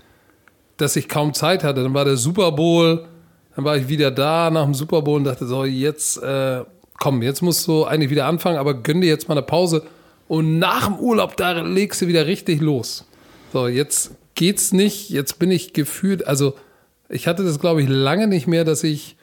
dass 0.76 0.96
ich 0.96 1.08
kaum 1.08 1.34
Zeit 1.34 1.64
hatte. 1.64 1.82
Dann 1.82 1.94
war 1.94 2.04
der 2.04 2.16
Super 2.16 2.52
Bowl, 2.52 3.04
dann 3.56 3.64
war 3.64 3.76
ich 3.76 3.88
wieder 3.88 4.10
da 4.10 4.50
nach 4.50 4.64
dem 4.64 4.74
Super 4.74 5.02
Bowl 5.02 5.16
und 5.16 5.24
dachte 5.24 5.46
so, 5.46 5.64
jetzt 5.64 6.22
äh, 6.22 6.62
komm, 6.98 7.22
jetzt 7.22 7.42
musst 7.42 7.66
du 7.66 7.84
eigentlich 7.84 8.10
wieder 8.10 8.26
anfangen, 8.26 8.58
aber 8.58 8.74
gönn 8.74 9.00
dir 9.00 9.08
jetzt 9.08 9.28
mal 9.28 9.34
eine 9.34 9.46
Pause. 9.46 9.84
Und 10.28 10.58
nach 10.58 10.86
dem 10.86 10.98
Urlaub, 10.98 11.36
da 11.36 11.52
legst 11.60 12.02
du 12.02 12.06
wieder 12.06 12.26
richtig 12.26 12.60
los. 12.60 13.04
So, 13.52 13.68
jetzt 13.68 14.12
geht's 14.34 14.72
nicht. 14.72 15.10
Jetzt 15.10 15.38
bin 15.38 15.50
ich 15.50 15.72
gefühlt, 15.72 16.26
also 16.26 16.54
ich 17.08 17.26
hatte 17.26 17.44
das, 17.44 17.60
glaube 17.60 17.82
ich, 17.82 17.88
lange 17.88 18.26
nicht 18.26 18.46
mehr, 18.46 18.64
dass 18.64 18.82
ich, 18.84 19.16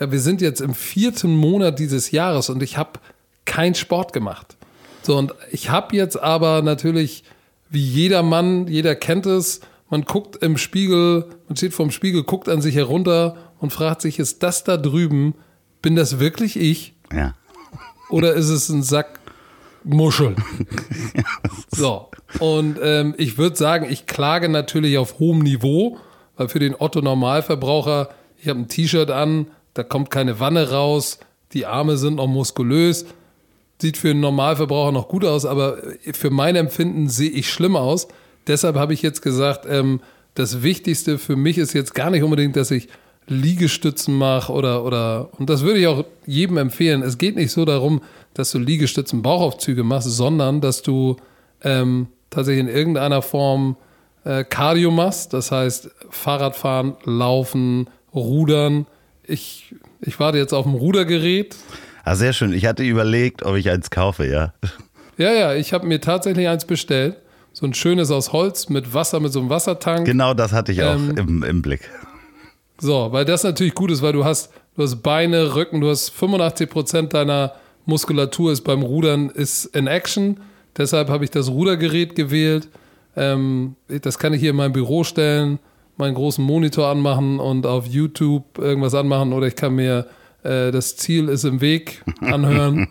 ja, 0.00 0.10
wir 0.10 0.20
sind 0.20 0.40
jetzt 0.40 0.60
im 0.60 0.74
vierten 0.74 1.34
Monat 1.34 1.78
dieses 1.78 2.10
Jahres 2.10 2.50
und 2.50 2.62
ich 2.62 2.76
habe 2.76 2.98
keinen 3.44 3.74
Sport 3.74 4.12
gemacht. 4.12 4.56
So, 5.02 5.16
und 5.16 5.34
ich 5.52 5.70
habe 5.70 5.94
jetzt 5.96 6.20
aber 6.20 6.62
natürlich, 6.62 7.22
wie 7.70 7.82
jeder 7.82 8.22
Mann, 8.22 8.66
jeder 8.66 8.94
kennt 8.96 9.24
es, 9.26 9.60
man 9.88 10.02
guckt 10.02 10.42
im 10.42 10.58
Spiegel, 10.58 11.26
man 11.48 11.56
steht 11.56 11.72
vorm 11.72 11.92
Spiegel, 11.92 12.24
guckt 12.24 12.48
an 12.48 12.60
sich 12.60 12.74
herunter 12.74 13.36
und 13.60 13.72
fragt 13.72 14.02
sich, 14.02 14.18
ist 14.18 14.42
das 14.42 14.64
da 14.64 14.76
drüben 14.76 15.34
bin 15.82 15.96
das 15.96 16.18
wirklich 16.18 16.56
ich? 16.56 16.94
Ja. 17.12 17.34
Oder 18.10 18.34
ist 18.34 18.48
es 18.48 18.68
ein 18.68 18.82
Sack 18.82 19.20
Muscheln? 19.84 20.36
so. 21.70 22.10
Und 22.38 22.78
ähm, 22.82 23.14
ich 23.18 23.38
würde 23.38 23.56
sagen, 23.56 23.86
ich 23.88 24.06
klage 24.06 24.48
natürlich 24.48 24.98
auf 24.98 25.18
hohem 25.18 25.40
Niveau, 25.40 25.98
weil 26.36 26.48
für 26.48 26.58
den 26.58 26.74
Otto 26.78 27.00
Normalverbraucher, 27.00 28.10
ich 28.40 28.48
habe 28.48 28.60
ein 28.60 28.68
T-Shirt 28.68 29.10
an, 29.10 29.46
da 29.74 29.82
kommt 29.82 30.10
keine 30.10 30.40
Wanne 30.40 30.70
raus, 30.70 31.18
die 31.52 31.66
Arme 31.66 31.96
sind 31.96 32.16
noch 32.16 32.26
muskulös, 32.26 33.06
sieht 33.80 33.96
für 33.96 34.10
einen 34.10 34.20
Normalverbraucher 34.20 34.92
noch 34.92 35.08
gut 35.08 35.24
aus, 35.24 35.44
aber 35.44 35.78
für 36.12 36.30
mein 36.30 36.56
Empfinden 36.56 37.08
sehe 37.08 37.30
ich 37.30 37.50
schlimm 37.50 37.76
aus. 37.76 38.08
Deshalb 38.46 38.76
habe 38.76 38.94
ich 38.94 39.02
jetzt 39.02 39.22
gesagt, 39.22 39.66
ähm, 39.68 40.00
das 40.34 40.62
Wichtigste 40.62 41.18
für 41.18 41.36
mich 41.36 41.58
ist 41.58 41.72
jetzt 41.72 41.94
gar 41.94 42.10
nicht 42.10 42.22
unbedingt, 42.22 42.56
dass 42.56 42.70
ich 42.70 42.88
Liegestützen 43.28 44.16
mache 44.16 44.52
oder, 44.52 44.84
oder, 44.84 45.30
und 45.38 45.50
das 45.50 45.62
würde 45.62 45.80
ich 45.80 45.86
auch 45.86 46.04
jedem 46.26 46.58
empfehlen. 46.58 47.02
Es 47.02 47.18
geht 47.18 47.36
nicht 47.36 47.50
so 47.50 47.64
darum, 47.64 48.02
dass 48.34 48.52
du 48.52 48.58
Liegestützen 48.58 49.22
Bauchaufzüge 49.22 49.82
machst, 49.82 50.08
sondern 50.08 50.60
dass 50.60 50.82
du 50.82 51.16
ähm, 51.62 52.08
tatsächlich 52.30 52.64
in 52.64 52.68
irgendeiner 52.68 53.22
Form 53.22 53.76
äh, 54.24 54.44
Cardio 54.44 54.90
machst, 54.90 55.32
das 55.32 55.50
heißt 55.50 55.90
Fahrradfahren, 56.10 56.96
Laufen, 57.04 57.88
Rudern. 58.14 58.86
Ich, 59.24 59.74
ich 60.00 60.20
warte 60.20 60.38
jetzt 60.38 60.52
auf 60.52 60.64
dem 60.64 60.74
Rudergerät. 60.74 61.56
Ah, 62.04 62.14
sehr 62.14 62.32
schön. 62.32 62.52
Ich 62.52 62.66
hatte 62.66 62.84
überlegt, 62.84 63.44
ob 63.44 63.56
ich 63.56 63.68
eins 63.70 63.90
kaufe, 63.90 64.26
ja. 64.26 64.52
Ja, 65.18 65.32
ja, 65.32 65.54
ich 65.54 65.72
habe 65.72 65.86
mir 65.86 66.00
tatsächlich 66.00 66.46
eins 66.46 66.64
bestellt. 66.64 67.16
So 67.52 67.66
ein 67.66 67.72
schönes 67.72 68.10
aus 68.10 68.32
Holz 68.32 68.68
mit 68.68 68.92
Wasser, 68.92 69.18
mit 69.18 69.32
so 69.32 69.40
einem 69.40 69.48
Wassertank. 69.48 70.04
Genau 70.04 70.34
das 70.34 70.52
hatte 70.52 70.72
ich 70.72 70.78
ähm, 70.78 71.12
auch 71.14 71.18
im, 71.18 71.42
im 71.42 71.62
Blick. 71.62 71.88
So, 72.78 73.08
weil 73.10 73.24
das 73.24 73.42
natürlich 73.42 73.74
gut 73.74 73.90
ist, 73.90 74.02
weil 74.02 74.12
du 74.12 74.24
hast, 74.24 74.52
du 74.76 74.82
hast 74.82 75.02
Beine, 75.02 75.54
Rücken, 75.54 75.80
du 75.80 75.88
hast 75.88 76.10
85 76.10 76.68
Prozent 76.68 77.14
deiner 77.14 77.52
Muskulatur 77.86 78.52
ist 78.52 78.62
beim 78.62 78.82
Rudern 78.82 79.30
ist 79.30 79.64
in 79.66 79.86
Action. 79.86 80.40
Deshalb 80.76 81.08
habe 81.08 81.24
ich 81.24 81.30
das 81.30 81.48
Rudergerät 81.48 82.14
gewählt. 82.14 82.68
Ähm, 83.16 83.76
das 83.88 84.18
kann 84.18 84.34
ich 84.34 84.40
hier 84.40 84.50
in 84.50 84.56
mein 84.56 84.72
Büro 84.72 85.04
stellen, 85.04 85.58
meinen 85.96 86.14
großen 86.14 86.44
Monitor 86.44 86.88
anmachen 86.88 87.38
und 87.38 87.64
auf 87.64 87.86
YouTube 87.86 88.58
irgendwas 88.58 88.94
anmachen 88.94 89.32
oder 89.32 89.46
ich 89.46 89.56
kann 89.56 89.74
mir 89.76 90.06
äh, 90.42 90.70
das 90.70 90.96
Ziel 90.96 91.28
ist 91.28 91.44
im 91.44 91.60
Weg 91.60 92.02
anhören. 92.20 92.88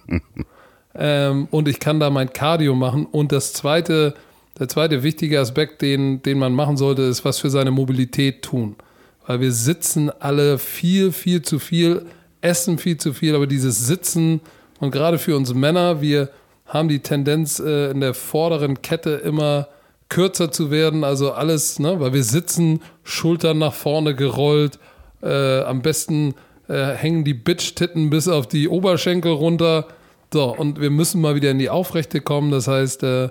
ähm, 0.96 1.48
und 1.52 1.68
ich 1.68 1.80
kann 1.80 2.00
da 2.00 2.10
mein 2.10 2.34
Cardio 2.34 2.74
machen. 2.74 3.06
Und 3.06 3.32
das 3.32 3.54
zweite, 3.54 4.16
der 4.58 4.68
zweite 4.68 5.04
wichtige 5.04 5.40
Aspekt, 5.40 5.84
den, 5.84 6.24
den 6.24 6.40
man 6.40 6.54
machen 6.54 6.78
sollte, 6.78 7.04
ist 7.04 7.24
was 7.26 7.38
für 7.38 7.52
seine 7.52 7.70
Mobilität 7.70 8.42
tun 8.42 8.78
weil 9.26 9.42
wir 9.42 9.52
sitzen 9.52 10.12
alle 10.20 10.58
viel, 10.58 11.12
viel 11.12 11.42
zu 11.42 11.60
viel, 11.60 12.06
essen 12.42 12.78
viel 12.78 12.98
zu 12.98 13.14
viel, 13.14 13.36
aber 13.36 13.48
dieses 13.48 13.86
Sitzen 13.88 14.42
und 14.80 14.92
gerade 14.92 15.18
für 15.18 15.36
uns 15.36 15.54
Männer, 15.54 16.02
wir 16.02 16.30
haben 16.66 16.90
die 16.90 17.00
Tendenz 17.00 17.60
äh, 17.60 17.92
in 17.92 18.02
der 18.02 18.14
vorderen 18.14 18.82
Kette 18.82 19.12
immer 19.12 19.68
kürzer 20.10 20.52
zu 20.52 20.72
werden, 20.72 21.04
also 21.04 21.32
alles, 21.32 21.80
ne, 21.80 22.00
weil 22.00 22.14
wir 22.14 22.24
sitzen, 22.24 22.82
Schultern 23.04 23.58
nach 23.58 23.74
vorne 23.74 24.16
gerollt, 24.16 24.80
äh, 25.22 25.62
am 25.62 25.82
besten 25.82 26.36
äh, 26.68 26.94
hängen 26.94 27.24
die 27.24 27.34
Bitch-Titten 27.34 28.10
bis 28.10 28.28
auf 28.28 28.48
die 28.48 28.68
Oberschenkel 28.70 29.32
runter. 29.32 29.88
So, 30.34 30.56
und 30.56 30.82
wir 30.82 30.90
müssen 30.90 31.22
mal 31.22 31.36
wieder 31.36 31.52
in 31.52 31.60
die 31.60 31.70
Aufrechte 31.70 32.22
kommen, 32.22 32.52
das 32.52 32.68
heißt, 32.68 33.04
äh, 33.04 33.30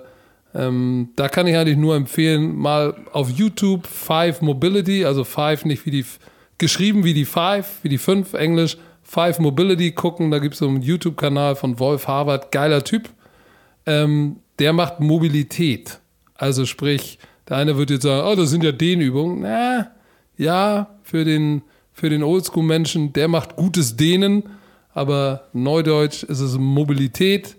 ähm, 0.55 1.09
da 1.17 1.27
kann 1.27 1.47
ich 1.47 1.57
eigentlich 1.57 1.77
nur 1.77 1.97
empfehlen, 1.97 2.55
mal 2.55 2.95
auf 3.11 3.29
YouTube 3.29 3.85
Five 3.85 4.41
Mobility, 4.41 5.03
also 5.03 5.25
Five 5.25 5.65
nicht 5.65 5.85
wie 5.85 5.91
die, 5.91 6.05
geschrieben 6.57 7.03
wie 7.03 7.13
die 7.13 7.25
Five, 7.25 7.79
wie 7.83 7.89
die 7.89 7.97
Fünf, 7.97 8.33
Englisch, 8.33 8.77
Five 9.03 9.39
Mobility 9.39 9.91
gucken. 9.91 10.31
Da 10.31 10.39
gibt 10.39 10.53
es 10.53 10.59
so 10.59 10.67
einen 10.69 10.81
YouTube-Kanal 10.81 11.57
von 11.57 11.77
Wolf 11.77 12.07
Harvard, 12.07 12.53
geiler 12.53 12.85
Typ. 12.85 13.09
Ähm, 13.85 14.37
der 14.57 14.71
macht 14.71 15.01
Mobilität. 15.01 15.99
Also 16.35 16.65
sprich, 16.65 17.19
der 17.49 17.57
eine 17.57 17.77
wird 17.77 17.89
jetzt 17.89 18.03
sagen, 18.03 18.25
oh, 18.25 18.35
das 18.35 18.49
sind 18.49 18.63
ja 18.63 18.71
Dehnübungen. 18.71 19.41
Na, 19.41 19.91
ja, 20.37 20.89
für 21.03 21.25
den, 21.25 21.63
für 21.91 22.09
den 22.09 22.23
Oldschool-Menschen, 22.23 23.11
der 23.11 23.27
macht 23.27 23.57
gutes 23.57 23.97
Dehnen, 23.97 24.43
aber 24.93 25.49
Neudeutsch 25.51 26.23
ist 26.23 26.39
es 26.39 26.57
Mobilität. 26.57 27.57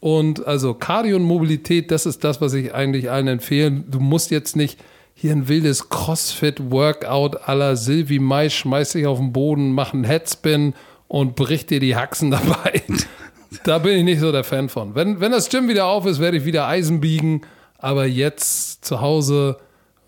Und 0.00 0.46
also 0.46 0.74
Cardio 0.74 1.16
und 1.16 1.24
Mobilität, 1.24 1.90
das 1.90 2.06
ist 2.06 2.22
das, 2.22 2.40
was 2.40 2.54
ich 2.54 2.72
eigentlich 2.74 3.10
allen 3.10 3.28
empfehle. 3.28 3.70
Du 3.88 3.98
musst 3.98 4.30
jetzt 4.30 4.54
nicht 4.54 4.78
hier 5.14 5.32
ein 5.32 5.48
wildes 5.48 5.88
Crossfit-Workout 5.88 7.40
la 7.48 7.74
Sylvie 7.74 8.20
Mai, 8.20 8.48
schmeiß 8.48 8.92
dich 8.92 9.06
auf 9.06 9.18
den 9.18 9.32
Boden, 9.32 9.72
mach 9.72 9.92
einen 9.92 10.04
Headspin 10.04 10.74
und 11.08 11.34
brich 11.34 11.66
dir 11.66 11.80
die 11.80 11.96
Haxen 11.96 12.30
dabei. 12.30 12.82
da 13.64 13.78
bin 13.78 13.98
ich 13.98 14.04
nicht 14.04 14.20
so 14.20 14.30
der 14.30 14.44
Fan 14.44 14.68
von. 14.68 14.94
Wenn, 14.94 15.20
wenn 15.20 15.32
das 15.32 15.48
Gym 15.48 15.68
wieder 15.68 15.86
auf 15.86 16.06
ist, 16.06 16.20
werde 16.20 16.36
ich 16.36 16.44
wieder 16.44 16.68
Eisen 16.68 17.00
biegen. 17.00 17.42
Aber 17.78 18.06
jetzt 18.06 18.84
zu 18.84 19.00
Hause 19.00 19.58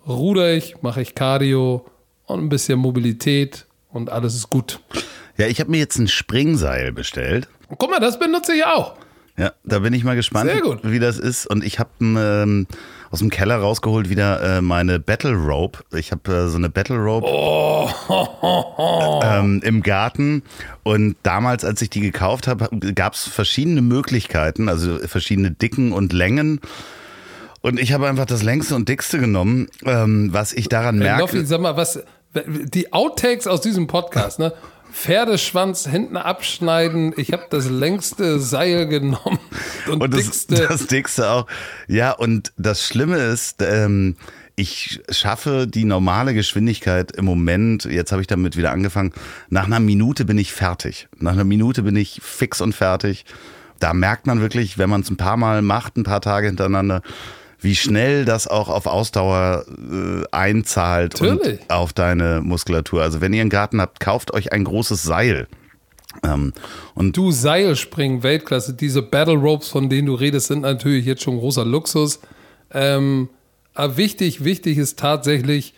ruder 0.06 0.52
ich, 0.54 0.82
mache 0.82 1.02
ich 1.02 1.14
Cardio 1.14 1.84
und 2.26 2.40
ein 2.40 2.48
bisschen 2.48 2.78
Mobilität 2.78 3.66
und 3.90 4.10
alles 4.10 4.34
ist 4.34 4.50
gut. 4.50 4.80
Ja, 5.36 5.46
ich 5.46 5.58
habe 5.60 5.70
mir 5.70 5.78
jetzt 5.78 5.98
ein 5.98 6.08
Springseil 6.08 6.92
bestellt. 6.92 7.48
Guck 7.78 7.90
mal, 7.90 8.00
das 8.00 8.18
benutze 8.18 8.52
ich 8.52 8.64
auch. 8.64 8.94
Ja, 9.40 9.52
da 9.64 9.78
bin 9.78 9.94
ich 9.94 10.04
mal 10.04 10.16
gespannt, 10.16 10.50
wie 10.82 10.98
das 10.98 11.18
ist. 11.18 11.46
Und 11.46 11.64
ich 11.64 11.78
habe 11.78 11.88
ähm, 12.00 12.66
aus 13.10 13.20
dem 13.20 13.30
Keller 13.30 13.56
rausgeholt 13.56 14.10
wieder 14.10 14.58
äh, 14.58 14.60
meine 14.60 15.00
Battle 15.00 15.32
Rope. 15.32 15.78
Ich 15.94 16.12
habe 16.12 16.30
äh, 16.30 16.48
so 16.48 16.58
eine 16.58 16.68
Battle 16.68 16.98
Rope 16.98 17.26
ähm, 19.24 19.62
im 19.64 19.82
Garten. 19.82 20.42
Und 20.82 21.16
damals, 21.22 21.64
als 21.64 21.80
ich 21.80 21.88
die 21.88 22.00
gekauft 22.00 22.48
habe, 22.48 22.68
gab 22.94 23.14
es 23.14 23.26
verschiedene 23.26 23.80
Möglichkeiten, 23.80 24.68
also 24.68 24.98
verschiedene 24.98 25.50
Dicken 25.52 25.92
und 25.92 26.12
Längen. 26.12 26.60
Und 27.62 27.80
ich 27.80 27.94
habe 27.94 28.08
einfach 28.08 28.26
das 28.26 28.42
längste 28.42 28.74
und 28.74 28.90
dickste 28.90 29.18
genommen, 29.18 29.68
ähm, 29.86 30.28
was 30.32 30.52
ich 30.52 30.68
daran 30.68 30.96
Hey, 30.96 31.04
merke. 31.04 31.20
Loffi, 31.22 31.46
sag 31.46 31.62
mal, 31.62 31.78
was, 31.78 32.02
die 32.34 32.92
Outtakes 32.92 33.46
aus 33.46 33.62
diesem 33.62 33.86
Podcast, 33.86 34.38
ne? 34.38 34.52
Pferdeschwanz 34.92 35.86
hinten 35.86 36.16
abschneiden. 36.16 37.14
Ich 37.16 37.32
habe 37.32 37.46
das 37.50 37.68
längste 37.68 38.38
Seil 38.40 38.86
genommen 38.88 39.38
und, 39.86 40.02
Und 40.02 40.14
das, 40.14 40.24
dickste. 40.24 40.66
das 40.68 40.86
dickste 40.86 41.30
auch. 41.30 41.46
Ja, 41.88 42.12
und 42.12 42.52
das 42.56 42.84
Schlimme 42.84 43.16
ist, 43.18 43.62
ähm, 43.62 44.16
ich 44.56 45.00
schaffe 45.08 45.66
die 45.66 45.84
normale 45.84 46.34
Geschwindigkeit 46.34 47.12
im 47.12 47.24
Moment, 47.24 47.84
jetzt 47.86 48.12
habe 48.12 48.20
ich 48.20 48.28
damit 48.28 48.56
wieder 48.56 48.72
angefangen, 48.72 49.12
nach 49.48 49.64
einer 49.64 49.80
Minute 49.80 50.24
bin 50.24 50.38
ich 50.38 50.52
fertig. 50.52 51.08
Nach 51.18 51.32
einer 51.32 51.44
Minute 51.44 51.82
bin 51.82 51.96
ich 51.96 52.20
fix 52.22 52.60
und 52.60 52.74
fertig. 52.74 53.24
Da 53.78 53.94
merkt 53.94 54.26
man 54.26 54.42
wirklich, 54.42 54.76
wenn 54.76 54.90
man 54.90 55.00
es 55.00 55.10
ein 55.10 55.16
paar 55.16 55.38
Mal 55.38 55.62
macht, 55.62 55.96
ein 55.96 56.02
paar 56.02 56.20
Tage 56.20 56.48
hintereinander, 56.48 57.00
wie 57.60 57.76
schnell 57.76 58.24
das 58.24 58.48
auch 58.48 58.68
auf 58.68 58.86
Ausdauer 58.86 59.64
äh, 59.68 60.24
einzahlt 60.32 61.20
Natürlich. 61.20 61.60
und 61.60 61.70
auf 61.70 61.92
deine 61.92 62.40
Muskulatur. 62.42 63.02
Also 63.02 63.20
wenn 63.20 63.32
ihr 63.32 63.42
einen 63.42 63.50
Garten 63.50 63.80
habt, 63.80 64.00
kauft 64.00 64.32
euch 64.32 64.52
ein 64.52 64.64
großes 64.64 65.02
Seil. 65.02 65.46
Ähm, 66.22 66.52
und 66.94 67.16
Du 67.16 67.30
Seilspringen, 67.30 68.22
Weltklasse. 68.22 68.74
Diese 68.74 69.02
Battle 69.02 69.36
Ropes, 69.36 69.68
von 69.68 69.88
denen 69.88 70.06
du 70.06 70.14
redest, 70.14 70.48
sind 70.48 70.62
natürlich 70.62 71.06
jetzt 71.06 71.22
schon 71.22 71.38
großer 71.38 71.64
Luxus. 71.64 72.20
Ähm, 72.72 73.28
aber 73.74 73.96
wichtig, 73.96 74.44
wichtig 74.44 74.78
ist 74.78 74.98
tatsächlich, 74.98 75.74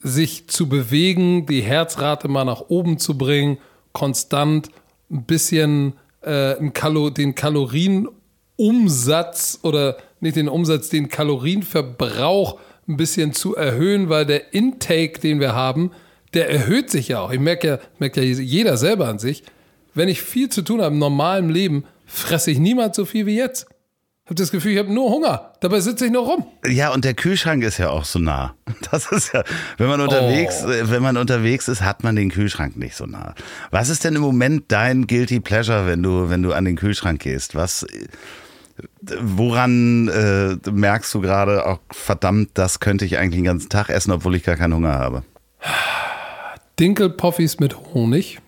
sich 0.00 0.48
zu 0.48 0.68
bewegen, 0.68 1.46
die 1.46 1.62
Herzrate 1.62 2.28
mal 2.28 2.44
nach 2.44 2.64
oben 2.68 2.98
zu 2.98 3.18
bringen, 3.18 3.58
konstant 3.92 4.70
ein 5.10 5.24
bisschen 5.24 5.94
äh, 6.20 6.56
den 6.56 7.34
Kalorienumsatz 7.34 9.58
oder 9.62 9.96
nicht 10.20 10.36
den 10.36 10.48
Umsatz, 10.48 10.88
den 10.88 11.08
Kalorienverbrauch 11.08 12.58
ein 12.88 12.96
bisschen 12.96 13.32
zu 13.32 13.54
erhöhen, 13.56 14.08
weil 14.08 14.26
der 14.26 14.54
Intake, 14.54 15.20
den 15.20 15.40
wir 15.40 15.54
haben, 15.54 15.90
der 16.34 16.50
erhöht 16.50 16.90
sich 16.90 17.08
ja 17.08 17.20
auch. 17.20 17.32
Ich 17.32 17.40
merke 17.40 17.66
ja, 17.66 17.78
merke 17.98 18.22
ja 18.22 18.38
jeder 18.40 18.76
selber 18.76 19.08
an 19.08 19.18
sich. 19.18 19.42
Wenn 19.94 20.08
ich 20.08 20.22
viel 20.22 20.48
zu 20.48 20.62
tun 20.62 20.80
habe 20.80 20.92
im 20.92 20.98
normalen 20.98 21.48
Leben, 21.48 21.84
fresse 22.06 22.50
ich 22.50 22.58
niemals 22.58 22.96
so 22.96 23.04
viel 23.04 23.26
wie 23.26 23.36
jetzt. 23.36 23.66
Ich 24.24 24.30
habe 24.30 24.34
das 24.34 24.50
Gefühl, 24.50 24.72
ich 24.72 24.78
habe 24.78 24.92
nur 24.92 25.08
Hunger. 25.10 25.52
Dabei 25.60 25.78
sitze 25.80 26.06
ich 26.06 26.10
nur 26.12 26.24
rum. 26.26 26.46
Ja, 26.68 26.92
und 26.92 27.04
der 27.04 27.14
Kühlschrank 27.14 27.62
ist 27.62 27.78
ja 27.78 27.90
auch 27.90 28.04
so 28.04 28.18
nah. 28.18 28.54
Das 28.90 29.10
ist 29.12 29.32
ja, 29.32 29.44
wenn 29.78 29.86
man 29.86 30.00
unterwegs, 30.00 30.64
Oh. 30.66 30.70
äh, 30.70 30.90
wenn 30.90 31.02
man 31.02 31.16
unterwegs 31.16 31.68
ist, 31.68 31.82
hat 31.82 32.02
man 32.02 32.16
den 32.16 32.30
Kühlschrank 32.30 32.76
nicht 32.76 32.96
so 32.96 33.06
nah. 33.06 33.34
Was 33.70 33.88
ist 33.88 34.02
denn 34.04 34.16
im 34.16 34.22
Moment 34.22 34.64
dein 34.68 35.06
guilty 35.06 35.38
pleasure, 35.40 35.86
wenn 35.86 36.02
du, 36.02 36.28
wenn 36.28 36.42
du 36.42 36.52
an 36.52 36.64
den 36.64 36.74
Kühlschrank 36.76 37.20
gehst? 37.22 37.54
Was, 37.54 37.86
woran 39.20 40.08
äh, 40.08 40.70
merkst 40.70 41.14
du 41.14 41.20
gerade, 41.20 41.66
auch 41.66 41.80
verdammt, 41.90 42.50
das 42.54 42.80
könnte 42.80 43.04
ich 43.04 43.18
eigentlich 43.18 43.38
den 43.38 43.44
ganzen 43.44 43.68
Tag 43.68 43.88
essen, 43.88 44.12
obwohl 44.12 44.34
ich 44.34 44.44
gar 44.44 44.56
keinen 44.56 44.74
Hunger 44.74 44.94
habe? 44.94 45.22
Dinkelpoffis 46.78 47.58
mit 47.58 47.76
Honig, 47.94 48.38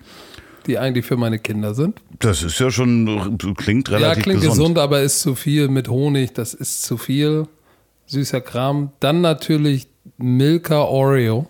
die 0.66 0.78
eigentlich 0.78 1.06
für 1.06 1.16
meine 1.16 1.38
Kinder 1.38 1.74
sind. 1.74 2.00
Das 2.18 2.42
ist 2.42 2.58
ja 2.58 2.70
schon, 2.70 3.38
klingt 3.56 3.90
relativ 3.90 4.16
ja, 4.16 4.22
klingt 4.22 4.40
gesund. 4.40 4.58
gesund. 4.58 4.78
aber 4.78 5.00
ist 5.00 5.20
zu 5.20 5.34
viel 5.34 5.68
mit 5.68 5.88
Honig. 5.88 6.34
Das 6.34 6.54
ist 6.54 6.82
zu 6.82 6.96
viel. 6.96 7.46
Süßer 8.06 8.40
Kram. 8.40 8.92
Dann 9.00 9.20
natürlich 9.20 9.88
Milka 10.16 10.80
Oreo. 10.80 11.48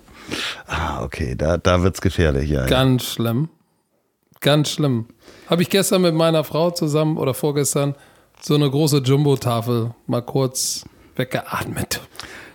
Ah, 0.67 1.03
okay, 1.03 1.35
da, 1.37 1.57
da 1.57 1.83
wird's 1.83 2.01
gefährlich, 2.01 2.51
ja. 2.51 2.63
ja. 2.63 2.67
Ganz 2.67 3.05
schlimm. 3.05 3.49
Ganz 4.41 4.71
schlimm. 4.71 5.07
Habe 5.49 5.63
ich 5.63 5.71
gestern 5.71 6.03
mit 6.03 6.15
meiner 6.15 6.45
Frau 6.45 6.71
zusammen 6.71 7.17
oder 7.17 7.35
vorgestern 7.35 7.95
so 8.41 8.55
eine 8.55 8.71
große 8.71 8.99
Jumbo-Tafel 8.99 9.91
mal 10.07 10.23
kurz 10.23 10.85
weggeatmet. 11.17 12.01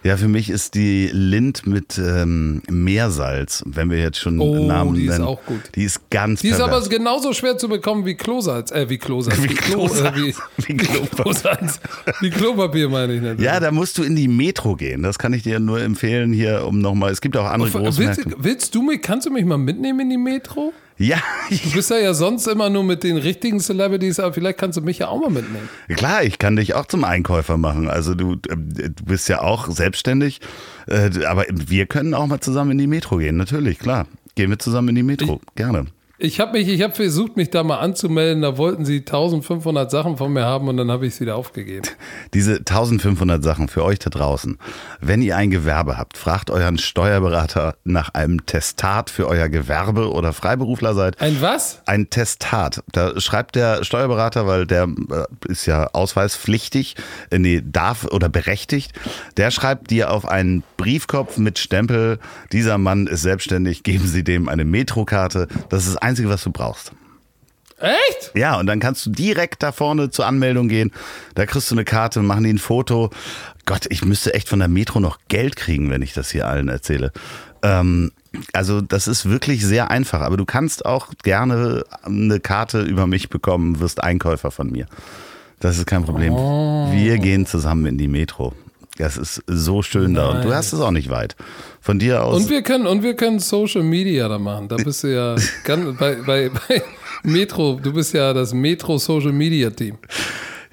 Ja, 0.05 0.17
für 0.17 0.27
mich 0.27 0.49
ist 0.49 0.75
die 0.75 1.09
Lind 1.13 1.65
mit 1.65 1.97
ähm, 1.97 2.61
Meersalz, 2.69 3.63
wenn 3.65 3.89
wir 3.89 3.99
jetzt 3.99 4.17
schon 4.19 4.37
Oh, 4.41 4.65
Namen 4.67 4.95
die 4.95 5.05
ist 5.05 5.13
nennen. 5.13 5.23
auch 5.23 5.41
gut. 5.45 5.61
Die 5.75 5.83
ist 5.85 6.09
ganz 6.09 6.41
Die 6.41 6.49
ist 6.49 6.59
aber 6.59 6.71
pervers. 6.71 6.89
genauso 6.89 7.31
schwer 7.31 7.57
zu 7.57 7.69
bekommen 7.69 8.05
wie 8.05 8.15
Klosalz. 8.15 8.71
Äh, 8.71 8.89
wie 8.89 8.97
Klosalz. 8.97 9.41
Wie 9.41 9.47
Klo, 9.47 9.85
Klosalz. 9.87 10.17
Äh, 10.17 10.21
wie, 10.21 10.35
Wie 10.67 10.75
Klopapier. 10.77 11.23
Klosalz. 11.23 11.79
Wie 12.19 12.29
Klopapier 12.31 12.89
meine 12.89 13.13
ich 13.13 13.21
natürlich. 13.21 13.45
Ja, 13.45 13.61
da 13.61 13.71
musst 13.71 13.97
du 13.97 14.03
in 14.03 14.17
die 14.17 14.27
Metro 14.27 14.75
gehen. 14.75 15.03
Das 15.03 15.17
kann 15.17 15.31
ich 15.31 15.43
dir 15.43 15.61
nur 15.61 15.79
empfehlen 15.81 16.33
hier, 16.33 16.65
um 16.67 16.79
nochmal. 16.79 17.09
Es 17.13 17.21
gibt 17.21 17.37
auch 17.37 17.45
andere 17.45 17.73
willst, 17.73 17.85
Großmärkte. 17.97 18.35
willst 18.39 18.75
du 18.75 18.81
mich, 18.81 19.01
kannst 19.01 19.25
du 19.25 19.31
mich 19.31 19.45
mal 19.45 19.57
mitnehmen 19.57 20.01
in 20.01 20.09
die 20.09 20.17
Metro? 20.17 20.73
Ja, 20.97 21.17
Du 21.49 21.71
bist 21.71 21.89
ja, 21.89 21.97
ja 21.97 22.13
sonst 22.13 22.47
immer 22.47 22.69
nur 22.69 22.83
mit 22.83 23.03
den 23.03 23.17
richtigen 23.17 23.59
Celebrities, 23.59 24.19
aber 24.19 24.33
vielleicht 24.33 24.57
kannst 24.57 24.77
du 24.77 24.81
mich 24.81 24.99
ja 24.99 25.07
auch 25.07 25.19
mal 25.19 25.29
mitnehmen. 25.29 25.67
klar, 25.89 26.23
ich 26.23 26.37
kann 26.39 26.55
dich 26.55 26.75
auch 26.75 26.85
zum 26.85 27.03
Einkäufer 27.03 27.57
machen. 27.57 27.89
Also 27.89 28.13
du, 28.15 28.37
ähm, 28.49 28.69
du 28.73 29.03
bist 29.05 29.27
ja 29.29 29.41
auch 29.41 29.69
selbstständig. 29.69 30.39
Äh, 30.87 31.25
Aber 31.25 31.45
wir 31.49 31.85
können 31.85 32.13
auch 32.13 32.27
mal 32.27 32.39
zusammen 32.41 32.71
in 32.71 32.77
die 32.77 32.87
Metro 32.87 33.17
gehen. 33.17 33.37
Natürlich, 33.37 33.79
klar. 33.79 34.07
Gehen 34.35 34.49
wir 34.49 34.59
zusammen 34.59 34.89
in 34.89 34.95
die 34.95 35.03
Metro. 35.03 35.41
Gerne. 35.55 35.85
Ich 36.23 36.39
habe 36.39 36.53
mich, 36.53 36.69
ich 36.69 36.81
habe 36.81 36.93
versucht, 36.93 37.35
mich 37.35 37.49
da 37.49 37.63
mal 37.63 37.79
anzumelden. 37.79 38.43
Da 38.43 38.57
wollten 38.57 38.85
sie 38.85 38.99
1500 38.99 39.91
Sachen 39.91 40.15
von 40.15 40.31
mir 40.31 40.45
haben 40.45 40.69
und 40.69 40.77
dann 40.77 40.89
habe 40.89 41.05
ich 41.05 41.15
es 41.15 41.19
wieder 41.19 41.35
aufgegeben. 41.35 41.85
Diese 42.33 42.59
1500 42.59 43.43
Sachen 43.43 43.67
für 43.67 43.83
euch 43.83 43.99
da 43.99 44.09
draußen. 44.09 44.57
Wenn 45.01 45.21
ihr 45.21 45.35
ein 45.35 45.51
Gewerbe 45.51 45.97
habt, 45.97 46.15
fragt 46.15 46.49
euren 46.49 46.77
Steuerberater 46.77 47.75
nach 47.83 48.13
einem 48.13 48.45
Testat 48.45 49.09
für 49.09 49.27
euer 49.27 49.49
Gewerbe 49.49 50.13
oder 50.13 50.31
Freiberufler 50.31 50.93
seid. 50.93 51.19
Ein 51.19 51.41
was? 51.41 51.81
Ein 51.87 52.09
Testat. 52.09 52.81
Da 52.93 53.19
schreibt 53.19 53.55
der 53.55 53.83
Steuerberater, 53.83 54.47
weil 54.47 54.65
der 54.65 54.83
äh, 54.83 55.51
ist 55.51 55.65
ja 55.65 55.89
ausweispflichtig, 55.91 56.95
äh, 57.31 57.37
nee, 57.37 57.61
darf 57.61 58.05
oder 58.05 58.29
berechtigt. 58.29 58.93
Der 59.35 59.51
schreibt 59.51 59.91
dir 59.91 60.09
auf 60.09 60.25
einen 60.25 60.63
Briefkopf 60.77 61.37
mit 61.37 61.59
Stempel, 61.59 62.17
dieser 62.53 62.77
Mann 62.77 63.07
ist 63.07 63.23
selbstständig, 63.23 63.83
geben 63.83 64.07
Sie 64.07 64.23
dem 64.23 64.47
eine 64.47 64.63
Metrokarte. 64.63 65.49
Das 65.67 65.85
ist 65.85 65.93
das 65.93 66.01
Einzige, 66.13 66.29
was 66.29 66.43
du 66.43 66.51
brauchst. 66.51 66.91
Echt? 67.79 68.31
Ja, 68.35 68.59
und 68.59 68.67
dann 68.67 68.79
kannst 68.79 69.03
du 69.07 69.09
direkt 69.09 69.63
da 69.63 69.71
vorne 69.71 70.11
zur 70.11 70.27
Anmeldung 70.27 70.67
gehen. 70.67 70.91
Da 71.33 71.47
kriegst 71.47 71.71
du 71.71 71.75
eine 71.75 71.85
Karte 71.85 72.21
machen 72.21 72.43
die 72.43 72.53
ein 72.53 72.59
Foto. 72.59 73.09
Gott, 73.65 73.87
ich 73.89 74.05
müsste 74.05 74.35
echt 74.35 74.47
von 74.47 74.59
der 74.59 74.67
Metro 74.67 74.99
noch 74.99 75.17
Geld 75.27 75.55
kriegen, 75.55 75.89
wenn 75.89 76.03
ich 76.03 76.13
das 76.13 76.29
hier 76.29 76.47
allen 76.47 76.69
erzähle. 76.69 77.11
Ähm, 77.63 78.11
also 78.53 78.79
das 78.79 79.07
ist 79.07 79.27
wirklich 79.27 79.65
sehr 79.65 79.89
einfach. 79.89 80.21
Aber 80.21 80.37
du 80.37 80.45
kannst 80.45 80.85
auch 80.85 81.07
gerne 81.23 81.83
eine 82.03 82.39
Karte 82.39 82.83
über 82.83 83.07
mich 83.07 83.31
bekommen, 83.31 83.79
wirst 83.79 84.03
Einkäufer 84.03 84.51
von 84.51 84.71
mir. 84.71 84.85
Das 85.59 85.79
ist 85.79 85.87
kein 85.87 86.05
Problem. 86.05 86.33
Wir 86.33 87.17
gehen 87.17 87.47
zusammen 87.47 87.87
in 87.87 87.97
die 87.97 88.07
Metro. 88.07 88.53
Das 88.97 89.17
ist 89.17 89.41
so 89.47 89.81
schön 89.81 90.13
da. 90.13 90.29
Und 90.29 90.45
du 90.45 90.53
hast 90.53 90.71
es 90.71 90.79
auch 90.79 90.91
nicht 90.91 91.09
weit. 91.09 91.35
Von 91.81 91.97
dir 91.97 92.23
aus. 92.23 92.43
Und 92.43 92.49
wir 92.49 92.61
können, 92.61 92.85
und 92.85 93.01
wir 93.01 93.15
können 93.15 93.39
Social 93.39 93.83
Media 93.83 94.27
da 94.27 94.37
machen. 94.37 94.67
Da 94.67 94.75
bist 94.75 95.03
du 95.03 95.07
ja 95.07 95.35
ganz, 95.63 95.97
bei, 95.97 96.15
bei, 96.15 96.49
bei 96.49 96.83
Metro, 97.23 97.79
du 97.81 97.91
bist 97.91 98.13
ja 98.13 98.33
das 98.33 98.53
Metro 98.53 98.97
Social 98.97 99.31
Media 99.31 99.71
Team. 99.71 99.97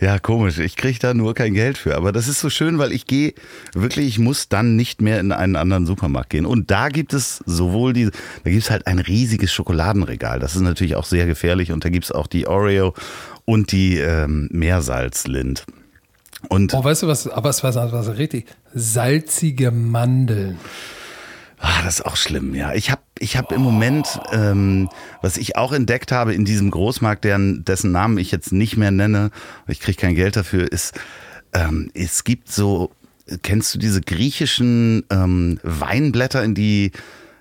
Ja, 0.01 0.19
komisch. 0.19 0.59
Ich 0.59 0.77
kriege 0.77 0.99
da 0.99 1.13
nur 1.13 1.35
kein 1.35 1.53
Geld 1.53 1.77
für. 1.77 1.95
Aber 1.97 2.11
das 2.11 2.27
ist 2.27 2.41
so 2.41 2.49
schön, 2.49 2.79
weil 2.79 2.93
ich 2.93 3.07
gehe 3.07 3.35
wirklich, 3.75 4.07
ich 4.07 4.19
muss 4.19 4.49
dann 4.49 4.75
nicht 4.75 5.03
mehr 5.03 5.21
in 5.21 5.31
einen 5.31 5.57
anderen 5.57 5.85
Supermarkt 5.85 6.31
gehen. 6.31 6.47
Und 6.47 6.71
da 6.71 6.89
gibt 6.89 7.13
es 7.13 7.43
sowohl 7.45 7.93
die, 7.93 8.07
da 8.07 8.51
gibt 8.51 8.63
es 8.63 8.71
halt 8.71 8.87
ein 8.87 8.99
riesiges 8.99 9.53
Schokoladenregal. 9.53 10.39
Das 10.39 10.57
ist 10.57 10.63
natürlich 10.63 10.97
auch 10.97 11.05
sehr 11.05 11.27
gefährlich. 11.27 11.71
Und 11.71 11.85
da 11.85 11.91
gibt 11.91 12.07
es 12.07 12.13
auch 12.13 12.27
die 12.27 12.47
Oreo 12.47 12.95
und 13.45 13.73
die 13.73 13.99
ähm, 13.99 14.49
Meersalzlind. 14.53 15.67
Und 16.49 16.75
Oh, 16.75 16.83
weißt 16.83 17.03
du 17.03 17.07
was, 17.07 17.27
aber 17.29 17.49
was, 17.51 17.63
was, 17.63 17.77
was 17.77 18.17
richtig? 18.17 18.47
Salzige 18.75 19.71
Mandeln. 19.71 20.59
Ah, 21.59 21.83
das 21.85 21.97
ist 22.01 22.07
auch 22.07 22.17
schlimm, 22.17 22.55
ja. 22.55 22.73
Ich 22.73 22.91
habe 22.91 23.03
ich 23.19 23.37
hab 23.37 23.53
im 23.53 23.61
Moment, 23.61 24.19
ähm, 24.33 24.89
was 25.21 25.37
ich 25.37 25.57
auch 25.57 25.73
entdeckt 25.73 26.11
habe 26.11 26.33
in 26.35 26.47
diesem 26.47 26.71
Großmarkt, 26.71 27.25
deren, 27.25 27.65
dessen 27.67 27.93
Namen 27.93 28.17
ich 28.17 28.31
jetzt 28.31 28.51
nicht 28.51 28.79
mehr 28.79 28.91
nenne, 28.91 29.31
weil 29.67 29.73
ich 29.75 29.81
kriege 29.81 30.01
kein 30.01 30.15
Geld 30.15 30.37
dafür, 30.37 30.73
ist, 30.73 30.99
ähm, 31.53 31.91
es 31.93 32.25
gibt 32.25 32.51
so 32.51 32.93
kennst 33.43 33.75
du 33.75 33.79
diese 33.79 34.01
griechischen 34.01 35.05
ähm, 35.11 35.61
Weinblätter, 35.63 36.43
in 36.43 36.55
die 36.55 36.93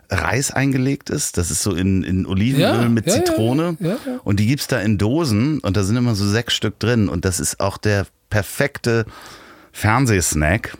Reis 0.09 0.51
eingelegt 0.51 1.09
ist? 1.09 1.37
Das 1.37 1.51
ist 1.51 1.61
so 1.63 1.73
in, 1.73 2.03
in 2.03 2.25
Olivenöl 2.25 2.81
Ja, 2.83 2.89
mit 2.89 3.07
ja, 3.07 3.13
Zitrone. 3.13 3.77
ja, 3.79 3.89
ja. 3.89 3.97
Und 4.23 4.39
die 4.39 4.47
gibt's 4.47 4.67
da 4.67 4.79
in 4.79 4.97
Dosen 4.97 5.59
und 5.59 5.77
da 5.77 5.83
sind 5.83 5.97
immer 5.97 6.15
so 6.15 6.27
sechs 6.27 6.53
Stück 6.53 6.79
drin. 6.79 7.09
Und 7.09 7.25
das 7.25 7.39
ist 7.39 7.59
auch 7.59 7.77
der 7.77 8.05
perfekte 8.29 9.05
Fernsehsnack. 9.71 10.77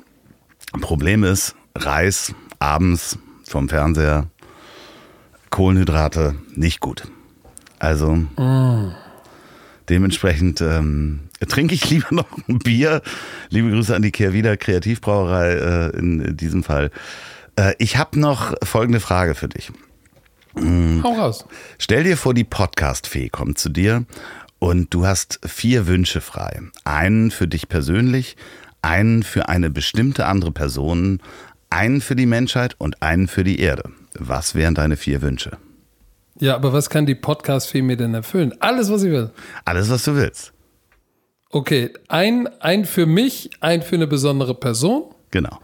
Problem 0.82 1.24
ist, 1.24 1.56
Reis 1.76 2.34
abends 2.60 3.18
vom 3.44 3.70
Fernseher, 3.70 4.28
Kohlenhydrate 5.50 6.36
nicht 6.56 6.80
gut. 6.80 7.08
Also 7.80 8.20
dementsprechend 9.88 10.62
ähm, 10.62 11.22
trinke 11.48 11.74
ich 11.74 11.90
lieber 11.90 12.08
noch 12.12 12.28
ein 12.48 12.60
Bier. 12.60 13.02
Liebe 13.50 13.72
Grüße 13.72 13.96
an 13.96 14.02
die 14.02 14.12
Kehrwieder 14.12 14.58
Kreativbrauerei 14.58 15.54
äh, 15.54 15.98
in 15.98 16.38
diesem 16.38 16.64
Fall. 16.64 16.92
Äh, 17.56 17.74
ich 17.80 17.98
habe 17.98 18.20
noch 18.20 18.54
folgende 18.64 19.00
Frage 19.00 19.36
für 19.36 19.50
dich. 19.50 19.72
Hau 20.56 21.14
raus. 21.14 21.46
Stell 21.78 22.04
dir 22.04 22.18
vor, 22.18 22.34
die 22.34 22.44
Podcast-Fee 22.44 23.30
kommt 23.30 23.60
zu 23.60 23.70
dir 23.70 24.06
und 24.60 24.94
du 24.94 25.06
hast 25.06 25.40
vier 25.46 25.88
Wünsche 25.88 26.22
frei. 26.22 26.62
Einen 26.84 27.32
für 27.32 27.48
dich 27.48 27.70
persönlich, 27.70 28.36
einen 28.82 29.24
für 29.24 29.50
eine 29.50 29.70
bestimmte 29.70 30.26
andere 30.26 30.52
Person, 30.52 31.22
einen 31.70 32.02
für 32.02 32.16
die 32.16 32.26
Menschheit 32.26 32.76
und 32.78 33.02
einen 33.02 33.28
für 33.28 33.44
die 33.44 33.60
Erde. 33.60 33.84
Was 34.14 34.56
wären 34.56 34.76
deine 34.76 34.98
vier 34.98 35.22
Wünsche? 35.22 35.58
Ja, 36.40 36.56
aber 36.56 36.72
was 36.74 36.90
kann 36.90 37.06
die 37.06 37.16
Podcast-Fee 37.16 37.82
mir 37.82 37.98
denn 37.98 38.14
erfüllen? 38.14 38.54
Alles, 38.60 38.90
was 38.90 39.04
ich 39.04 39.12
will. 39.12 39.32
Alles, 39.66 39.90
was 39.90 40.04
du 40.04 40.16
willst. 40.16 40.54
Okay, 41.52 41.92
ein, 42.08 42.48
ein 42.62 42.86
für 42.86 43.06
mich, 43.06 43.50
ein 43.60 43.82
für 43.82 43.96
eine 43.96 44.08
besondere 44.08 44.54
Person, 44.56 45.14
Genau. 45.32 45.60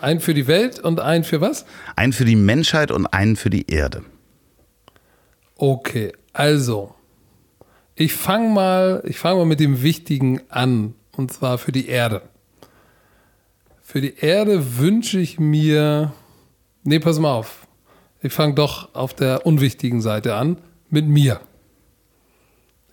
ein 0.00 0.20
für 0.20 0.34
die 0.34 0.46
Welt 0.46 0.80
und 0.80 1.00
ein 1.00 1.22
für 1.22 1.40
was? 1.40 1.66
Einen 1.96 2.12
für 2.12 2.24
die 2.24 2.34
Menschheit 2.36 2.90
und 2.90 3.06
einen 3.06 3.36
für 3.36 3.50
die 3.50 3.70
Erde. 3.70 4.02
Okay, 5.56 6.12
also, 6.32 6.94
ich 7.98 8.14
fange 8.14 8.48
mal, 8.48 9.02
ich 9.04 9.24
mal 9.24 9.44
mit 9.44 9.58
dem 9.58 9.82
Wichtigen 9.82 10.40
an, 10.50 10.94
und 11.16 11.32
zwar 11.32 11.58
für 11.58 11.72
die 11.72 11.88
Erde. 11.88 12.22
Für 13.82 14.00
die 14.00 14.16
Erde 14.16 14.78
wünsche 14.78 15.18
ich 15.18 15.40
mir, 15.40 16.12
nee, 16.84 17.00
pass 17.00 17.18
mal 17.18 17.32
auf, 17.32 17.66
ich 18.22 18.32
fange 18.32 18.54
doch 18.54 18.94
auf 18.94 19.14
der 19.14 19.46
unwichtigen 19.46 20.00
Seite 20.00 20.36
an, 20.36 20.58
mit 20.90 21.08
mir. 21.08 21.40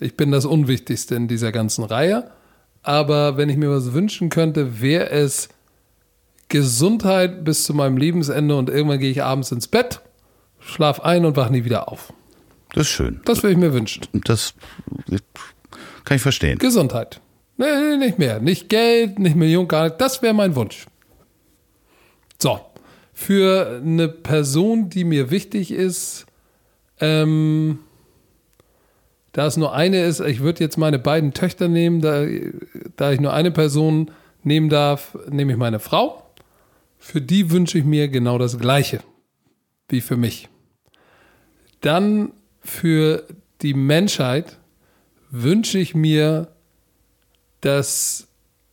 Ich 0.00 0.16
bin 0.16 0.32
das 0.32 0.44
Unwichtigste 0.44 1.14
in 1.14 1.28
dieser 1.28 1.52
ganzen 1.52 1.84
Reihe, 1.84 2.32
aber 2.82 3.36
wenn 3.36 3.48
ich 3.48 3.56
mir 3.56 3.70
was 3.70 3.92
wünschen 3.92 4.28
könnte, 4.28 4.80
wäre 4.80 5.10
es 5.10 5.48
Gesundheit 6.48 7.44
bis 7.44 7.62
zu 7.62 7.74
meinem 7.74 7.96
Lebensende 7.96 8.56
und 8.56 8.70
irgendwann 8.70 8.98
gehe 8.98 9.10
ich 9.12 9.22
abends 9.22 9.52
ins 9.52 9.68
Bett, 9.68 10.00
schlaf 10.58 10.98
ein 10.98 11.24
und 11.24 11.36
wach 11.36 11.50
nie 11.50 11.64
wieder 11.64 11.92
auf. 11.92 12.12
Das 12.76 12.88
ist 12.88 12.92
schön. 12.92 13.22
Das 13.24 13.42
würde 13.42 13.52
ich 13.52 13.58
mir 13.58 13.72
wünschen. 13.72 14.02
Das 14.24 14.52
kann 16.04 16.16
ich 16.16 16.22
verstehen. 16.22 16.58
Gesundheit. 16.58 17.22
Nee, 17.56 17.96
nicht 17.96 18.18
mehr. 18.18 18.38
Nicht 18.38 18.68
Geld, 18.68 19.18
nicht 19.18 19.34
Millionen, 19.34 19.66
gar 19.66 19.84
nicht. 19.84 19.98
Das 19.98 20.20
wäre 20.20 20.34
mein 20.34 20.54
Wunsch. 20.56 20.84
So. 22.38 22.60
Für 23.14 23.80
eine 23.82 24.08
Person, 24.08 24.90
die 24.90 25.04
mir 25.04 25.30
wichtig 25.30 25.70
ist, 25.70 26.26
ähm, 27.00 27.78
da 29.32 29.46
es 29.46 29.56
nur 29.56 29.72
eine 29.72 30.04
ist, 30.04 30.20
ich 30.20 30.40
würde 30.40 30.62
jetzt 30.62 30.76
meine 30.76 30.98
beiden 30.98 31.32
Töchter 31.32 31.68
nehmen, 31.68 32.02
da, 32.02 32.26
da 32.96 33.10
ich 33.10 33.20
nur 33.20 33.32
eine 33.32 33.52
Person 33.52 34.10
nehmen 34.42 34.68
darf, 34.68 35.16
nehme 35.30 35.52
ich 35.52 35.58
meine 35.58 35.78
Frau. 35.78 36.30
Für 36.98 37.22
die 37.22 37.50
wünsche 37.50 37.78
ich 37.78 37.84
mir 37.84 38.08
genau 38.08 38.36
das 38.36 38.58
Gleiche 38.58 39.00
wie 39.88 40.02
für 40.02 40.18
mich. 40.18 40.50
Dann 41.80 42.32
für 42.66 43.26
die 43.62 43.74
Menschheit 43.74 44.58
wünsche 45.30 45.78
ich 45.78 45.94
mir, 45.94 46.48
dass, 47.60 48.28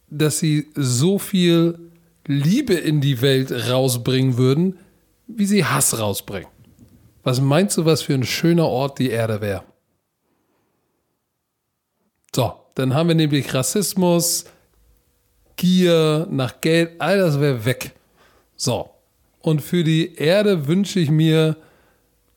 dass 0.09 0.39
sie 0.39 0.67
so 0.75 1.19
viel 1.19 1.91
Liebe 2.25 2.73
in 2.73 3.01
die 3.01 3.21
Welt 3.21 3.51
rausbringen 3.51 4.37
würden, 4.37 4.79
wie 5.27 5.45
sie 5.45 5.65
Hass 5.65 5.97
rausbringen. 5.99 6.49
Was 7.23 7.39
meinst 7.39 7.77
du, 7.77 7.85
was 7.85 8.01
für 8.01 8.13
ein 8.13 8.25
schöner 8.25 8.67
Ort 8.67 8.99
die 8.99 9.09
Erde 9.09 9.41
wäre? 9.41 9.63
So, 12.35 12.53
dann 12.75 12.93
haben 12.93 13.09
wir 13.09 13.15
nämlich 13.15 13.53
Rassismus, 13.53 14.45
Gier 15.55 16.27
nach 16.29 16.61
Geld, 16.61 16.99
all 16.99 17.19
das 17.19 17.39
wäre 17.39 17.63
weg. 17.63 17.93
So, 18.55 18.89
und 19.39 19.61
für 19.61 19.83
die 19.83 20.15
Erde 20.15 20.67
wünsche 20.67 20.99
ich 20.99 21.11
mir, 21.11 21.55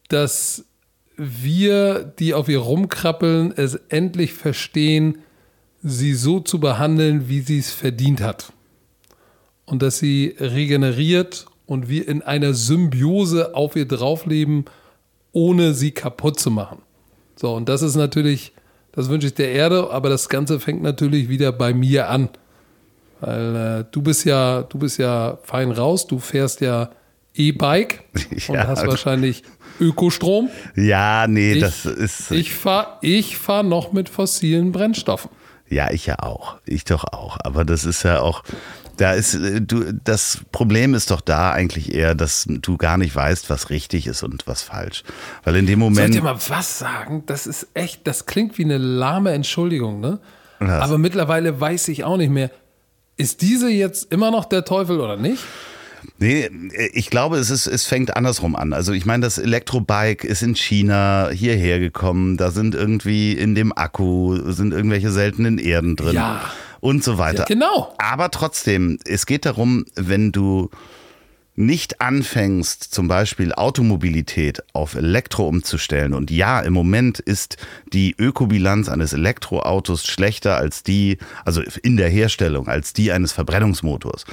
dass 0.09 0.65
wir, 1.17 2.13
die 2.19 2.35
auf 2.35 2.49
ihr 2.49 2.59
rumkrabbeln, 2.59 3.53
es 3.57 3.75
endlich 3.89 4.33
verstehen, 4.35 5.19
sie 5.83 6.15
so 6.15 6.41
zu 6.41 6.61
behandeln, 6.61 7.29
wie 7.29 7.41
sie 7.41 7.59
es 7.59 7.71
verdient 7.71 8.21
hat. 8.21 8.53
Und 9.65 9.83
dass 9.83 9.99
sie 9.99 10.35
regeneriert 10.39 11.47
und 11.67 11.89
wir 11.89 12.07
in 12.09 12.23
einer 12.23 12.55
Symbiose 12.55 13.55
auf 13.55 13.77
ihr 13.77 13.87
draufleben, 13.87 14.67
ohne 15.33 15.75
sie 15.75 15.91
kaputt 15.91 16.39
zu 16.39 16.51
machen. 16.51 16.79
So, 17.35 17.55
und 17.55 17.69
das 17.69 17.83
ist 17.83 17.97
natürlich, 17.97 18.53
das 18.93 19.09
wünsche 19.09 19.27
ich 19.27 19.35
der 19.35 19.51
Erde, 19.51 19.91
aber 19.91 20.09
das 20.09 20.29
Ganze 20.29 20.61
fängt 20.61 20.83
natürlich 20.83 21.29
wieder 21.29 21.53
bei 21.53 21.75
mir 21.75 22.09
an. 22.09 22.29
Weil 23.21 23.57
äh, 23.57 23.85
du 23.91 24.03
bist 24.03 24.25
ja, 24.25 24.63
du 24.63 24.79
bist 24.79 24.99
ja 24.99 25.39
fein 25.43 25.71
raus, 25.73 26.07
du 26.07 26.19
fährst 26.19 26.61
ja 26.61 26.91
E-Bike 27.35 28.05
und 28.49 28.55
Ja. 28.55 28.67
hast 28.69 28.87
wahrscheinlich 28.87 29.43
Ökostrom. 29.81 30.49
Ja, 30.75 31.27
nee, 31.27 31.55
Ich- 31.55 31.61
das 31.61 31.87
ist. 31.87 32.31
Ich 32.31 32.55
fahre 32.55 32.99
ich 33.03 33.37
fahr 33.39 33.63
noch 33.63 33.93
mit 33.93 34.09
fossilen 34.09 34.73
Brennstoffen. 34.73 35.31
Ja, 35.69 35.91
ich 35.91 36.07
ja 36.07 36.21
auch. 36.21 36.57
Ich 36.65 36.85
doch 36.85 37.05
auch. 37.05 37.39
Aber 37.43 37.65
das 37.65 37.85
ist 37.85 38.03
ja 38.05 38.21
auch. 38.21 38.43
Da 38.99 39.13
ist, 39.13 39.35
äh, 39.35 39.61
du, 39.61 39.93
das 39.93 40.39
Problem 40.53 40.95
ist 40.95 41.11
doch 41.11 41.21
da 41.21 41.51
eigentlich 41.53 41.93
eher, 41.95 42.15
dass 42.15 42.47
du 42.49 42.77
gar 42.79 42.97
nicht 42.97 43.15
weißt, 43.15 43.51
was 43.51 43.69
richtig 43.69 44.07
ist 44.07 44.23
und 44.23 44.47
was 44.47 44.63
falsch. 44.63 45.03
Weil 45.45 45.57
in 45.57 45.67
dem 45.67 45.81
Soll 45.81 45.91
ich 45.91 45.97
Moment. 45.97 46.15
dir 46.15 46.23
mal 46.23 46.39
was 46.49 46.79
sagen? 46.79 47.25
Das 47.27 47.47
ist 47.47 47.67
echt, 47.75 48.07
das 48.07 48.27
klingt 48.27 48.57
wie 48.59 48.65
eine 48.65 48.79
lahme 48.79 49.33
Entschuldigung, 49.33 50.01
ne? 50.01 50.19
Was? 50.61 50.83
Aber 50.85 50.97
mittlerweile 50.99 51.61
weiß 51.61 51.89
ich 51.89 52.05
auch 52.05 52.17
nicht 52.17 52.31
mehr. 52.31 52.51
Ist 53.19 53.43
diese 53.43 53.69
jetzt 53.69 54.11
immer 54.13 54.31
noch 54.31 54.45
der 54.47 54.65
Teufel 54.65 55.01
oder 55.01 55.17
nicht? 55.17 55.43
Nee, 56.19 56.51
ich 56.93 57.11
glaube, 57.11 57.39
es, 57.39 57.51
ist, 57.51 57.67
es 57.67 57.87
fängt 57.87 58.17
andersrum 58.17 58.57
an. 58.57 58.73
Also 58.73 58.93
ich 58.93 59.07
meine, 59.07 59.23
das 59.23 59.39
Elektrobike 59.39 60.27
ist 60.27 60.43
in 60.43 60.55
China 60.55 61.31
hierher 61.33 61.79
gekommen. 61.79 62.37
Da 62.37 62.51
sind 62.51 62.75
irgendwie 62.75 63.33
in 63.33 63.55
dem 63.55 63.77
Akku 63.77 64.53
sind 64.53 64.73
irgendwelche 64.73 65.11
seltenen 65.11 65.59
Erden 65.59 65.97
drin. 65.97 66.15
Ja. 66.15 66.51
Und 66.81 67.03
so 67.03 67.19
weiter. 67.19 67.41
Ja, 67.41 67.45
genau. 67.47 67.95
Aber 67.99 68.31
trotzdem, 68.31 68.99
es 69.05 69.27
geht 69.27 69.45
darum, 69.45 69.87
wenn 69.95 70.31
du 70.33 70.71
nicht 71.57 72.03
anfängst, 72.03 72.85
zum 72.85 73.09
Beispiel 73.09 73.53
Automobilität 73.55 74.63
auf 74.75 74.95
Elektro 74.95 75.49
umzustellen. 75.49 76.13
Und 76.13 76.31
ja, 76.31 76.61
im 76.61 76.75
Moment 76.75 77.19
ist 77.19 77.57
die 77.93 78.15
Ökobilanz 78.19 78.91
eines 78.91 79.15
Elektroautos 79.15 80.07
schlechter 80.07 80.59
als 80.59 80.83
die, 80.83 81.17
also 81.47 81.63
in 81.83 81.97
der 81.97 82.11
Herstellung, 82.11 82.69
als 82.69 82.93
die 82.93 83.11
eines 83.11 83.33
Verbrennungsmotors. 83.33 84.27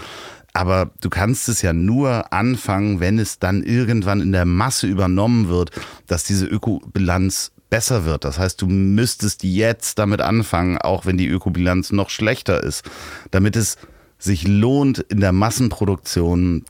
Aber 0.53 0.91
du 1.01 1.09
kannst 1.09 1.49
es 1.49 1.63
ja 1.63 1.73
nur 1.73 2.31
anfangen, 2.31 2.99
wenn 2.99 3.17
es 3.17 3.39
dann 3.39 3.63
irgendwann 3.63 4.21
in 4.21 4.31
der 4.31 4.45
Masse 4.45 4.85
übernommen 4.85 5.49
wird, 5.49 5.71
dass 6.07 6.23
diese 6.23 6.45
Ökobilanz 6.45 7.51
besser 7.71 8.05
wird. 8.05 8.23
Das 8.23 8.37
heißt, 8.37 8.61
du 8.61 8.67
müsstest 8.67 9.43
jetzt 9.43 9.97
damit 9.97 10.21
anfangen, 10.21 10.77
auch 10.77 11.07
wenn 11.07 11.17
die 11.17 11.27
Ökobilanz 11.27 11.91
noch 11.91 12.11
schlechter 12.11 12.61
ist, 12.61 12.83
damit 13.31 13.55
es 13.55 13.77
sich 14.19 14.47
lohnt, 14.47 14.99
in 14.99 15.21
der 15.21 15.31
Massenproduktion 15.31 16.65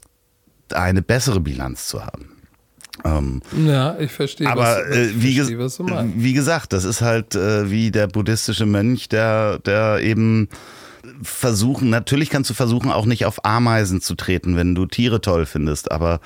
eine 0.71 1.01
bessere 1.01 1.41
Bilanz 1.41 1.87
zu 1.87 2.05
haben. 2.05 2.29
Ähm, 3.03 3.41
Ja, 3.65 3.99
ich 3.99 4.11
verstehe, 4.11 4.47
aber 4.47 4.61
was, 4.61 4.95
äh, 4.95 5.05
ich 5.07 5.21
wie, 5.21 5.35
verstehe, 5.35 5.59
was 5.59 5.79
wie 6.15 6.33
gesagt, 6.33 6.71
das 6.71 6.85
ist 6.85 7.01
halt 7.01 7.35
äh, 7.35 7.69
wie 7.69 7.91
der 7.91 8.07
buddhistische 8.07 8.65
Mönch, 8.65 9.09
der, 9.09 9.59
der 9.59 9.99
eben 9.99 10.47
versuchen, 11.21 11.89
natürlich 11.89 12.29
kannst 12.29 12.49
du 12.49 12.53
versuchen, 12.53 12.91
auch 12.91 13.05
nicht 13.05 13.25
auf 13.25 13.45
Ameisen 13.45 14.01
zu 14.01 14.15
treten, 14.15 14.55
wenn 14.55 14.75
du 14.75 14.85
Tiere 14.85 15.21
toll 15.21 15.45
findest, 15.45 15.91
aber 15.91 16.19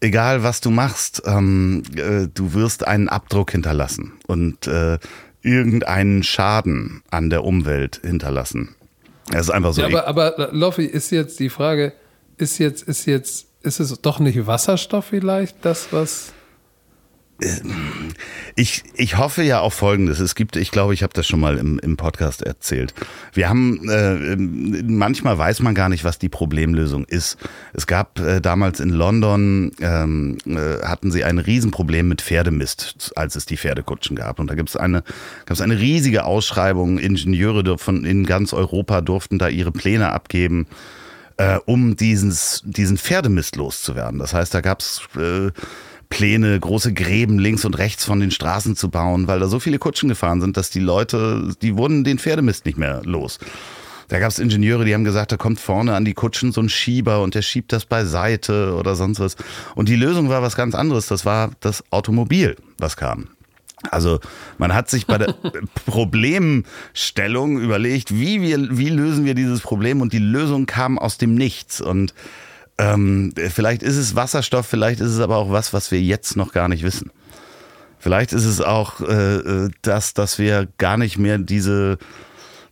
egal 0.00 0.42
was 0.42 0.60
du 0.60 0.70
machst, 0.70 1.22
ähm, 1.26 1.82
äh, 1.96 2.26
du 2.32 2.54
wirst 2.54 2.86
einen 2.86 3.08
Abdruck 3.08 3.52
hinterlassen 3.52 4.12
und 4.26 4.66
äh, 4.66 4.98
irgendeinen 5.42 6.22
Schaden 6.22 7.02
an 7.10 7.30
der 7.30 7.44
Umwelt 7.44 8.00
hinterlassen. 8.02 8.74
Das 9.30 9.42
ist 9.42 9.50
einfach 9.50 9.72
so. 9.72 9.82
Ja, 9.82 9.88
aber, 10.04 10.06
aber 10.06 10.48
Loffi, 10.52 10.84
ist 10.84 11.10
jetzt 11.10 11.38
die 11.38 11.50
Frage, 11.50 11.92
ist 12.36 12.58
jetzt, 12.58 12.82
ist 12.82 13.06
jetzt, 13.06 13.46
ist 13.62 13.80
es 13.80 14.00
doch 14.00 14.18
nicht 14.18 14.46
Wasserstoff 14.46 15.06
vielleicht, 15.06 15.64
das, 15.64 15.92
was. 15.92 16.32
Ich, 18.56 18.82
ich 18.94 19.16
hoffe 19.16 19.42
ja 19.42 19.60
auf 19.60 19.74
Folgendes. 19.74 20.20
Es 20.20 20.34
gibt, 20.34 20.56
ich 20.56 20.70
glaube, 20.70 20.94
ich 20.94 21.02
habe 21.02 21.12
das 21.12 21.26
schon 21.26 21.40
mal 21.40 21.58
im, 21.58 21.78
im 21.78 21.96
Podcast 21.96 22.42
erzählt. 22.42 22.94
Wir 23.32 23.48
haben, 23.48 23.88
äh, 23.88 24.36
manchmal 24.82 25.38
weiß 25.38 25.60
man 25.60 25.74
gar 25.74 25.88
nicht, 25.88 26.04
was 26.04 26.18
die 26.18 26.28
Problemlösung 26.28 27.04
ist. 27.04 27.38
Es 27.72 27.86
gab 27.86 28.18
äh, 28.20 28.40
damals 28.40 28.80
in 28.80 28.90
London, 28.90 29.72
ähm, 29.80 30.38
äh, 30.46 30.84
hatten 30.84 31.10
sie 31.10 31.24
ein 31.24 31.38
Riesenproblem 31.38 32.08
mit 32.08 32.22
Pferdemist, 32.22 33.12
als 33.16 33.36
es 33.36 33.46
die 33.46 33.56
Pferdekutschen 33.56 34.16
gab. 34.16 34.38
Und 34.38 34.50
da 34.50 34.54
gibt 34.54 34.68
es 34.68 34.76
eine, 34.76 35.02
gab 35.46 35.54
es 35.54 35.60
eine 35.60 35.78
riesige 35.78 36.24
Ausschreibung. 36.24 36.98
Ingenieure 36.98 37.78
von 37.78 38.04
in 38.04 38.26
ganz 38.26 38.52
Europa 38.52 39.00
durften 39.00 39.38
da 39.38 39.48
ihre 39.48 39.72
Pläne 39.72 40.12
abgeben 40.12 40.66
äh, 41.40 41.58
um 41.64 41.96
dieses, 41.96 42.62
diesen 42.64 42.98
Pferdemist 42.98 43.56
loszuwerden. 43.56 44.18
Das 44.18 44.34
heißt, 44.34 44.52
da 44.52 44.60
gab 44.60 44.80
es 44.80 45.00
äh, 45.16 45.50
Pläne, 46.10 46.58
große 46.60 46.92
Gräben 46.92 47.38
links 47.38 47.64
und 47.64 47.78
rechts 47.78 48.04
von 48.04 48.20
den 48.20 48.30
Straßen 48.30 48.76
zu 48.76 48.90
bauen, 48.90 49.26
weil 49.26 49.40
da 49.40 49.48
so 49.48 49.60
viele 49.60 49.78
Kutschen 49.78 50.08
gefahren 50.08 50.40
sind, 50.40 50.56
dass 50.56 50.68
die 50.68 50.80
Leute, 50.80 51.54
die 51.62 51.76
wurden 51.76 52.04
den 52.04 52.18
Pferdemist 52.18 52.66
nicht 52.66 52.76
mehr 52.76 53.00
los. 53.04 53.38
Da 54.08 54.18
gab 54.18 54.30
es 54.30 54.40
Ingenieure, 54.40 54.84
die 54.84 54.92
haben 54.92 55.04
gesagt, 55.04 55.30
da 55.30 55.36
kommt 55.36 55.60
vorne 55.60 55.94
an 55.94 56.04
die 56.04 56.14
Kutschen 56.14 56.50
so 56.50 56.60
ein 56.60 56.68
Schieber 56.68 57.22
und 57.22 57.36
der 57.36 57.42
schiebt 57.42 57.72
das 57.72 57.86
beiseite 57.86 58.74
oder 58.74 58.96
sonst 58.96 59.20
was. 59.20 59.36
Und 59.76 59.88
die 59.88 59.94
Lösung 59.94 60.28
war 60.28 60.42
was 60.42 60.56
ganz 60.56 60.74
anderes. 60.74 61.06
Das 61.06 61.24
war 61.24 61.52
das 61.60 61.84
Automobil, 61.90 62.56
was 62.76 62.96
kam. 62.96 63.28
Also 63.88 64.18
man 64.58 64.74
hat 64.74 64.90
sich 64.90 65.06
bei 65.06 65.16
der 65.16 65.32
Problemstellung 65.86 67.60
überlegt, 67.60 68.12
wie, 68.12 68.42
wir, 68.42 68.76
wie 68.76 68.88
lösen 68.88 69.24
wir 69.24 69.34
dieses 69.34 69.60
Problem 69.60 70.00
und 70.00 70.12
die 70.12 70.18
Lösung 70.18 70.66
kam 70.66 70.98
aus 70.98 71.16
dem 71.16 71.36
Nichts. 71.36 71.80
Und 71.80 72.12
ähm, 72.80 73.32
vielleicht 73.36 73.82
ist 73.82 73.96
es 73.96 74.16
Wasserstoff, 74.16 74.66
vielleicht 74.66 75.00
ist 75.00 75.10
es 75.10 75.20
aber 75.20 75.36
auch 75.36 75.50
was, 75.50 75.74
was 75.74 75.90
wir 75.90 76.00
jetzt 76.00 76.36
noch 76.36 76.52
gar 76.52 76.68
nicht 76.68 76.82
wissen. 76.82 77.10
Vielleicht 77.98 78.32
ist 78.32 78.46
es 78.46 78.62
auch 78.62 79.02
äh, 79.02 79.36
äh 79.36 79.70
das, 79.82 80.14
dass 80.14 80.38
wir 80.38 80.66
gar 80.78 80.96
nicht 80.96 81.18
mehr 81.18 81.36
diese, 81.36 81.98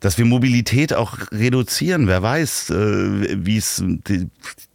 dass 0.01 0.17
wir 0.17 0.25
Mobilität 0.25 0.95
auch 0.95 1.19
reduzieren. 1.31 2.07
Wer 2.07 2.23
weiß, 2.23 2.71
äh, 2.71 3.45
wie 3.45 3.59
es 3.59 3.85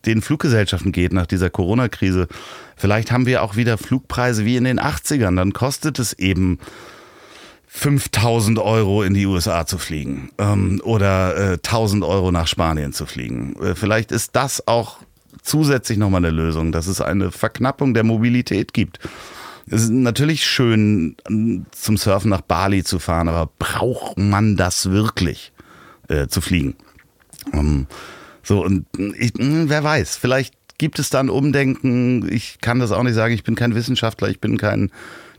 den 0.06 0.22
Fluggesellschaften 0.22 0.92
geht 0.92 1.14
nach 1.14 1.26
dieser 1.26 1.50
Corona-Krise. 1.50 2.28
Vielleicht 2.76 3.12
haben 3.12 3.26
wir 3.26 3.42
auch 3.42 3.56
wieder 3.56 3.80
Flugpreise 3.80 4.46
wie 4.46 4.58
in 4.58 4.66
den 4.66 4.80
80ern. 4.80 5.36
Dann 5.36 5.54
kostet 5.54 5.98
es 5.98 6.14
eben 6.14 6.60
5000 7.66 8.60
Euro 8.60 9.02
in 9.02 9.16
die 9.16 9.26
USA 9.26 9.66
zu 9.66 9.80
fliegen 9.80 10.30
ähm, 10.38 10.80
oder 10.84 11.54
äh, 11.54 11.54
1000 11.54 12.04
Euro 12.04 12.32
nach 12.32 12.46
Spanien 12.46 12.94
zu 12.94 13.08
fliegen. 13.08 13.56
Äh, 13.60 13.74
vielleicht 13.74 14.12
ist 14.12 14.36
das 14.36 14.68
auch 14.68 15.00
zusätzlich 15.42 15.98
nochmal 15.98 16.26
eine 16.26 16.32
Lösung, 16.32 16.72
dass 16.72 16.88
es 16.88 17.02
eine 17.02 17.32
Verknappung 17.32 17.94
der 17.94 18.04
Mobilität 18.04 18.74
gibt. 18.74 19.00
Es 19.68 19.84
ist 19.84 19.92
natürlich 19.92 20.46
schön, 20.46 21.16
zum 21.72 21.98
Surfen 21.98 22.30
nach 22.30 22.42
Bali 22.42 22.84
zu 22.84 23.00
fahren, 23.00 23.30
aber 23.30 23.50
braucht 23.60 24.18
man 24.18 24.58
das 24.58 24.92
wirklich 24.92 25.54
äh, 26.10 26.28
zu 26.28 26.42
fliegen? 26.42 26.76
Um, 27.52 27.88
so, 28.42 28.64
und 28.64 28.86
ich, 29.18 29.34
hm, 29.38 29.70
wer 29.70 29.84
weiß, 29.84 30.18
vielleicht 30.18 30.54
gibt 30.78 31.00
es 31.00 31.10
da 31.10 31.20
ein 31.20 31.30
Umdenken. 31.30 32.28
Ich 32.32 32.60
kann 32.60 32.80
das 32.80 32.92
auch 32.92 33.04
nicht 33.04 33.14
sagen, 33.14 33.34
ich 33.34 33.44
bin 33.44 33.56
kein 33.56 33.76
Wissenschaftler, 33.76 34.30
ich 34.30 34.42
bin 34.42 34.58
kein 34.58 34.92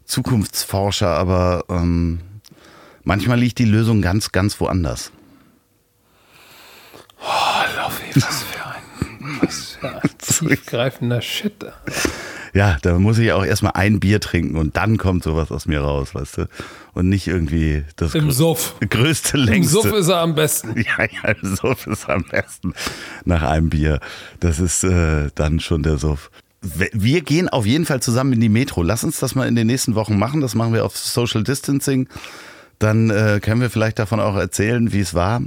Zukunftsforscher, 0.05 1.09
aber 1.09 1.65
ähm, 1.69 2.21
manchmal 3.03 3.39
liegt 3.39 3.59
die 3.59 3.65
Lösung 3.65 4.01
ganz, 4.01 4.33
ganz 4.33 4.59
woanders. 4.61 5.13
Oh, 7.21 7.81
Loffi, 7.81 8.21
was 8.21 8.43
für 8.43 8.67
ein, 8.67 9.39
was 9.41 9.74
ein 9.85 10.11
tiefgreifender 10.19 11.23
Shit. 11.23 11.67
Ja, 12.55 12.79
da 12.83 12.99
muss 13.01 13.19
ich 13.19 13.33
auch 13.33 13.45
erstmal 13.45 13.73
ein 13.75 13.99
Bier 13.99 14.21
trinken 14.21 14.57
und 14.57 14.77
dann 14.77 14.97
kommt 14.97 15.25
sowas 15.25 15.51
aus 15.51 15.67
mir 15.67 15.81
raus, 15.81 16.15
weißt 16.15 16.39
du? 16.39 16.49
Und 16.93 17.09
nicht 17.09 17.27
irgendwie 17.27 17.85
das 17.97 18.15
Im 18.15 18.31
Suff. 18.31 18.77
größte, 18.89 19.37
längste. 19.37 19.77
Im 19.79 19.83
Suff 19.83 19.93
ist 19.93 20.09
er 20.09 20.19
am 20.19 20.35
besten. 20.35 20.75
Ja, 20.85 21.05
ja, 21.05 21.31
im 21.31 21.57
Suff 21.57 21.87
ist 21.89 22.09
er 22.09 22.15
am 22.15 22.25
besten 22.25 22.73
nach 23.25 23.43
einem 23.43 23.71
Bier. 23.71 23.99
Das 24.39 24.61
ist 24.61 24.85
äh, 24.85 25.31
dann 25.35 25.59
schon 25.59 25.83
der 25.83 25.99
Suff. 25.99 26.31
Wir 26.61 27.21
gehen 27.23 27.49
auf 27.49 27.67
jeden 27.67 27.85
Fall 27.85 28.01
zusammen 28.01 28.33
in 28.35 28.41
die 28.41 28.49
Metro. 28.49 28.83
Lass 28.83 29.03
uns 29.03 29.19
das 29.19 29.35
mal 29.35 29.49
in 29.49 29.57
den 29.57 29.67
nächsten 29.67 29.97
Wochen 29.97 30.17
machen. 30.19 30.41
Das 30.41 30.55
machen 30.55 30.73
wir 30.73 30.85
auf 30.85 30.97
Social 30.97 31.43
Distancing. 31.43 32.09
Dann 32.79 33.11
äh, 33.11 33.41
können 33.43 33.61
wir 33.61 33.71
vielleicht 33.71 33.99
davon 33.99 34.21
auch 34.21 34.37
erzählen, 34.37 34.93
wie 34.93 35.01
es 35.01 35.15
war. 35.15 35.43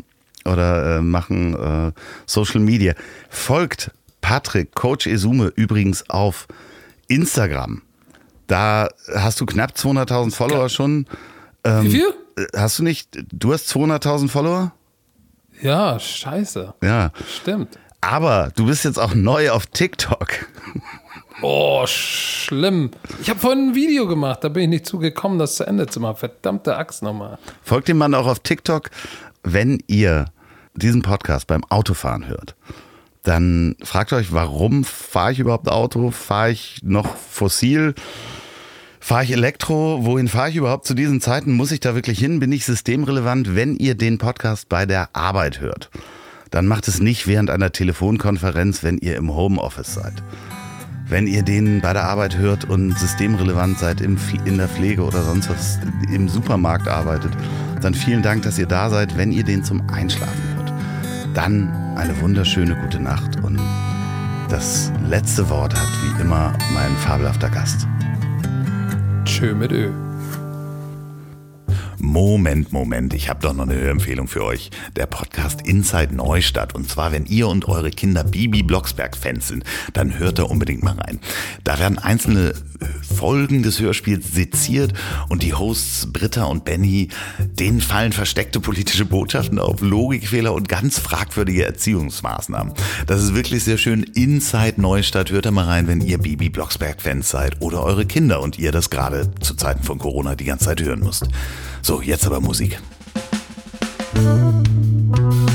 Oder 0.45 0.97
äh, 0.97 1.01
machen 1.01 1.55
äh, 1.55 1.91
Social 2.25 2.59
Media. 2.59 2.93
Folgt 3.29 3.91
Patrick, 4.21 4.75
Coach 4.75 5.07
Esume 5.07 5.51
übrigens 5.55 6.09
auf 6.09 6.47
Instagram. 7.07 7.81
Da 8.47 8.89
hast 9.13 9.41
du 9.41 9.45
knapp 9.45 9.71
200.000 9.71 10.33
Follower 10.33 10.69
schon. 10.69 11.05
Ähm, 11.63 11.83
Wie 11.83 11.91
viel? 11.91 12.13
Hast 12.55 12.79
du 12.79 12.83
nicht, 12.83 13.09
du 13.31 13.53
hast 13.53 13.69
200.000 13.69 14.29
Follower? 14.29 14.71
Ja, 15.61 15.99
scheiße. 15.99 16.73
Ja. 16.83 17.11
Stimmt. 17.27 17.77
Aber 17.99 18.51
du 18.55 18.67
bist 18.67 18.85
jetzt 18.85 18.99
auch 18.99 19.15
neu 19.15 19.51
auf 19.51 19.65
TikTok. 19.67 20.27
Oh, 21.43 21.85
schlimm. 21.85 22.89
Ich 23.21 23.29
habe 23.29 23.39
vorhin 23.39 23.69
ein 23.69 23.75
Video 23.75 24.07
gemacht, 24.07 24.43
da 24.43 24.49
bin 24.49 24.63
ich 24.63 24.69
nicht 24.69 24.87
zugekommen, 24.87 25.37
das 25.37 25.53
zu 25.53 25.65
Ende 25.65 25.85
zu 25.85 25.99
machen. 25.99 26.17
Verdammte 26.17 26.75
Axt 26.75 27.03
nochmal. 27.03 27.37
Folgt 27.61 27.87
dem 27.89 27.99
Mann 27.99 28.15
auch 28.15 28.25
auf 28.25 28.39
TikTok, 28.39 28.89
wenn 29.43 29.77
ihr 29.85 30.25
diesen 30.73 31.03
Podcast 31.03 31.45
beim 31.45 31.63
Autofahren 31.65 32.25
hört 32.27 32.55
dann 33.27 33.75
fragt 33.83 34.13
euch, 34.13 34.31
warum 34.31 34.85
fahre 34.85 35.33
ich 35.33 35.39
überhaupt 35.39 35.67
Auto? 35.67 36.11
Fahre 36.11 36.51
ich 36.51 36.79
noch 36.81 37.17
fossil? 37.17 37.93
Fahre 39.01 39.25
ich 39.25 39.31
Elektro? 39.31 40.05
Wohin 40.05 40.29
fahre 40.29 40.49
ich 40.49 40.55
überhaupt 40.55 40.85
zu 40.85 40.93
diesen 40.93 41.19
Zeiten? 41.19 41.51
Muss 41.51 41.73
ich 41.73 41.81
da 41.81 41.93
wirklich 41.93 42.19
hin? 42.19 42.39
Bin 42.39 42.53
ich 42.53 42.65
systemrelevant? 42.65 43.53
Wenn 43.53 43.75
ihr 43.75 43.95
den 43.95 44.17
Podcast 44.17 44.69
bei 44.69 44.85
der 44.85 45.09
Arbeit 45.11 45.59
hört, 45.59 45.89
dann 46.51 46.67
macht 46.67 46.87
es 46.87 47.01
nicht 47.01 47.27
während 47.27 47.49
einer 47.49 47.73
Telefonkonferenz, 47.73 48.81
wenn 48.83 48.97
ihr 48.97 49.17
im 49.17 49.35
Homeoffice 49.35 49.93
seid. 49.93 50.23
Wenn 51.09 51.27
ihr 51.27 51.43
den 51.43 51.81
bei 51.81 51.91
der 51.91 52.05
Arbeit 52.05 52.37
hört 52.37 52.63
und 52.63 52.97
systemrelevant 52.97 53.77
seid 53.77 53.99
in 53.99 54.57
der 54.57 54.69
Pflege 54.69 55.03
oder 55.03 55.23
sonst 55.23 55.49
was 55.49 55.79
im 56.13 56.29
Supermarkt 56.29 56.87
arbeitet, 56.87 57.31
dann 57.81 57.93
vielen 57.93 58.21
Dank, 58.21 58.43
dass 58.43 58.57
ihr 58.57 58.67
da 58.67 58.89
seid, 58.89 59.17
wenn 59.17 59.33
ihr 59.33 59.43
den 59.43 59.65
zum 59.65 59.89
Einschlafen 59.89 60.55
hört. 60.55 60.73
Dann 61.33 61.86
eine 61.97 62.19
wunderschöne 62.21 62.75
gute 62.75 62.99
Nacht 62.99 63.43
und 63.43 63.59
das 64.49 64.91
letzte 65.09 65.49
Wort 65.49 65.73
hat 65.73 65.89
wie 66.03 66.21
immer 66.21 66.53
mein 66.73 66.95
fabelhafter 66.97 67.49
Gast. 67.49 67.87
Tschö 69.25 69.53
mit 69.53 69.71
Ö. 69.71 70.06
Moment, 71.99 72.71
Moment, 72.71 73.13
ich 73.13 73.27
habe 73.27 73.39
doch 73.41 73.53
noch 73.53 73.63
eine 73.63 73.75
Hörempfehlung 73.75 74.27
für 74.27 74.43
euch. 74.43 74.69
Der 74.95 75.07
Podcast 75.07 75.61
Inside 75.67 76.13
Neustadt. 76.13 76.75
Und 76.75 76.89
zwar, 76.89 77.11
wenn 77.11 77.25
ihr 77.25 77.47
und 77.47 77.67
eure 77.67 77.89
Kinder 77.89 78.23
Bibi 78.23 78.61
Blocksberg-Fans 78.61 79.47
sind, 79.47 79.63
dann 79.93 80.19
hört 80.19 80.37
da 80.37 80.43
unbedingt 80.43 80.83
mal 80.83 80.95
rein. 80.95 81.19
Da 81.63 81.79
werden 81.79 81.97
einzelne 81.97 82.53
Folgen 83.01 83.63
des 83.63 83.79
Hörspiels 83.79 84.31
seziert 84.31 84.93
und 85.29 85.41
die 85.41 85.55
Hosts 85.55 86.11
Britta 86.13 86.43
und 86.43 86.65
Benny, 86.65 87.09
denen 87.39 87.81
fallen 87.81 88.11
versteckte 88.11 88.59
politische 88.59 89.05
Botschaften 89.05 89.57
auf, 89.57 89.81
Logikfehler 89.81 90.53
und 90.53 90.69
ganz 90.69 90.99
fragwürdige 90.99 91.65
Erziehungsmaßnahmen. 91.65 92.73
Das 93.07 93.23
ist 93.23 93.33
wirklich 93.33 93.63
sehr 93.63 93.77
schön. 93.79 94.03
Inside 94.03 94.79
Neustadt. 94.79 95.31
Hört 95.31 95.47
da 95.47 95.51
mal 95.51 95.65
rein, 95.65 95.87
wenn 95.87 96.01
ihr 96.01 96.19
Bibi 96.19 96.49
Blocksberg-Fans 96.49 97.29
seid 97.29 97.59
oder 97.61 97.83
eure 97.83 98.05
Kinder 98.05 98.41
und 98.41 98.59
ihr 98.59 98.71
das 98.71 98.91
gerade 98.91 99.31
zu 99.39 99.55
Zeiten 99.55 99.83
von 99.83 99.97
Corona 99.97 100.35
die 100.35 100.45
ganze 100.45 100.65
Zeit 100.65 100.81
hören 100.81 100.99
müsst. 100.99 101.27
So, 101.87 102.01
jetzt 102.01 102.25
aber 102.25 102.41
Musik. 102.41 102.77
Wenn 104.13 105.46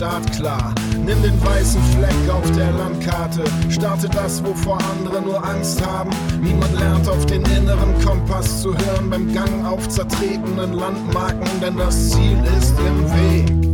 startklar. 0.00 0.74
Nimm 1.04 1.22
den 1.22 1.44
weißen 1.44 1.82
Fleck 1.94 2.34
auf 2.34 2.50
der 2.52 2.72
Landkarte. 2.72 3.44
Starte 3.68 4.08
das, 4.08 4.42
wovor 4.42 4.78
andere 4.96 5.20
nur 5.20 5.44
Angst 5.44 5.84
haben. 5.84 6.10
Niemand 6.40 6.72
lernt 6.72 7.06
auf 7.06 7.26
den 7.26 7.42
inneren 7.42 7.94
Kompass 8.02 8.62
zu 8.62 8.70
hören 8.70 9.10
beim 9.10 9.30
Gang 9.34 9.66
auf 9.66 9.86
zertretenen 9.90 10.72
Landmarken, 10.72 11.48
denn 11.60 11.76
das 11.76 12.12
Ziel 12.12 12.38
ist 12.58 12.74
im 12.78 13.10
Weg. 13.12 13.69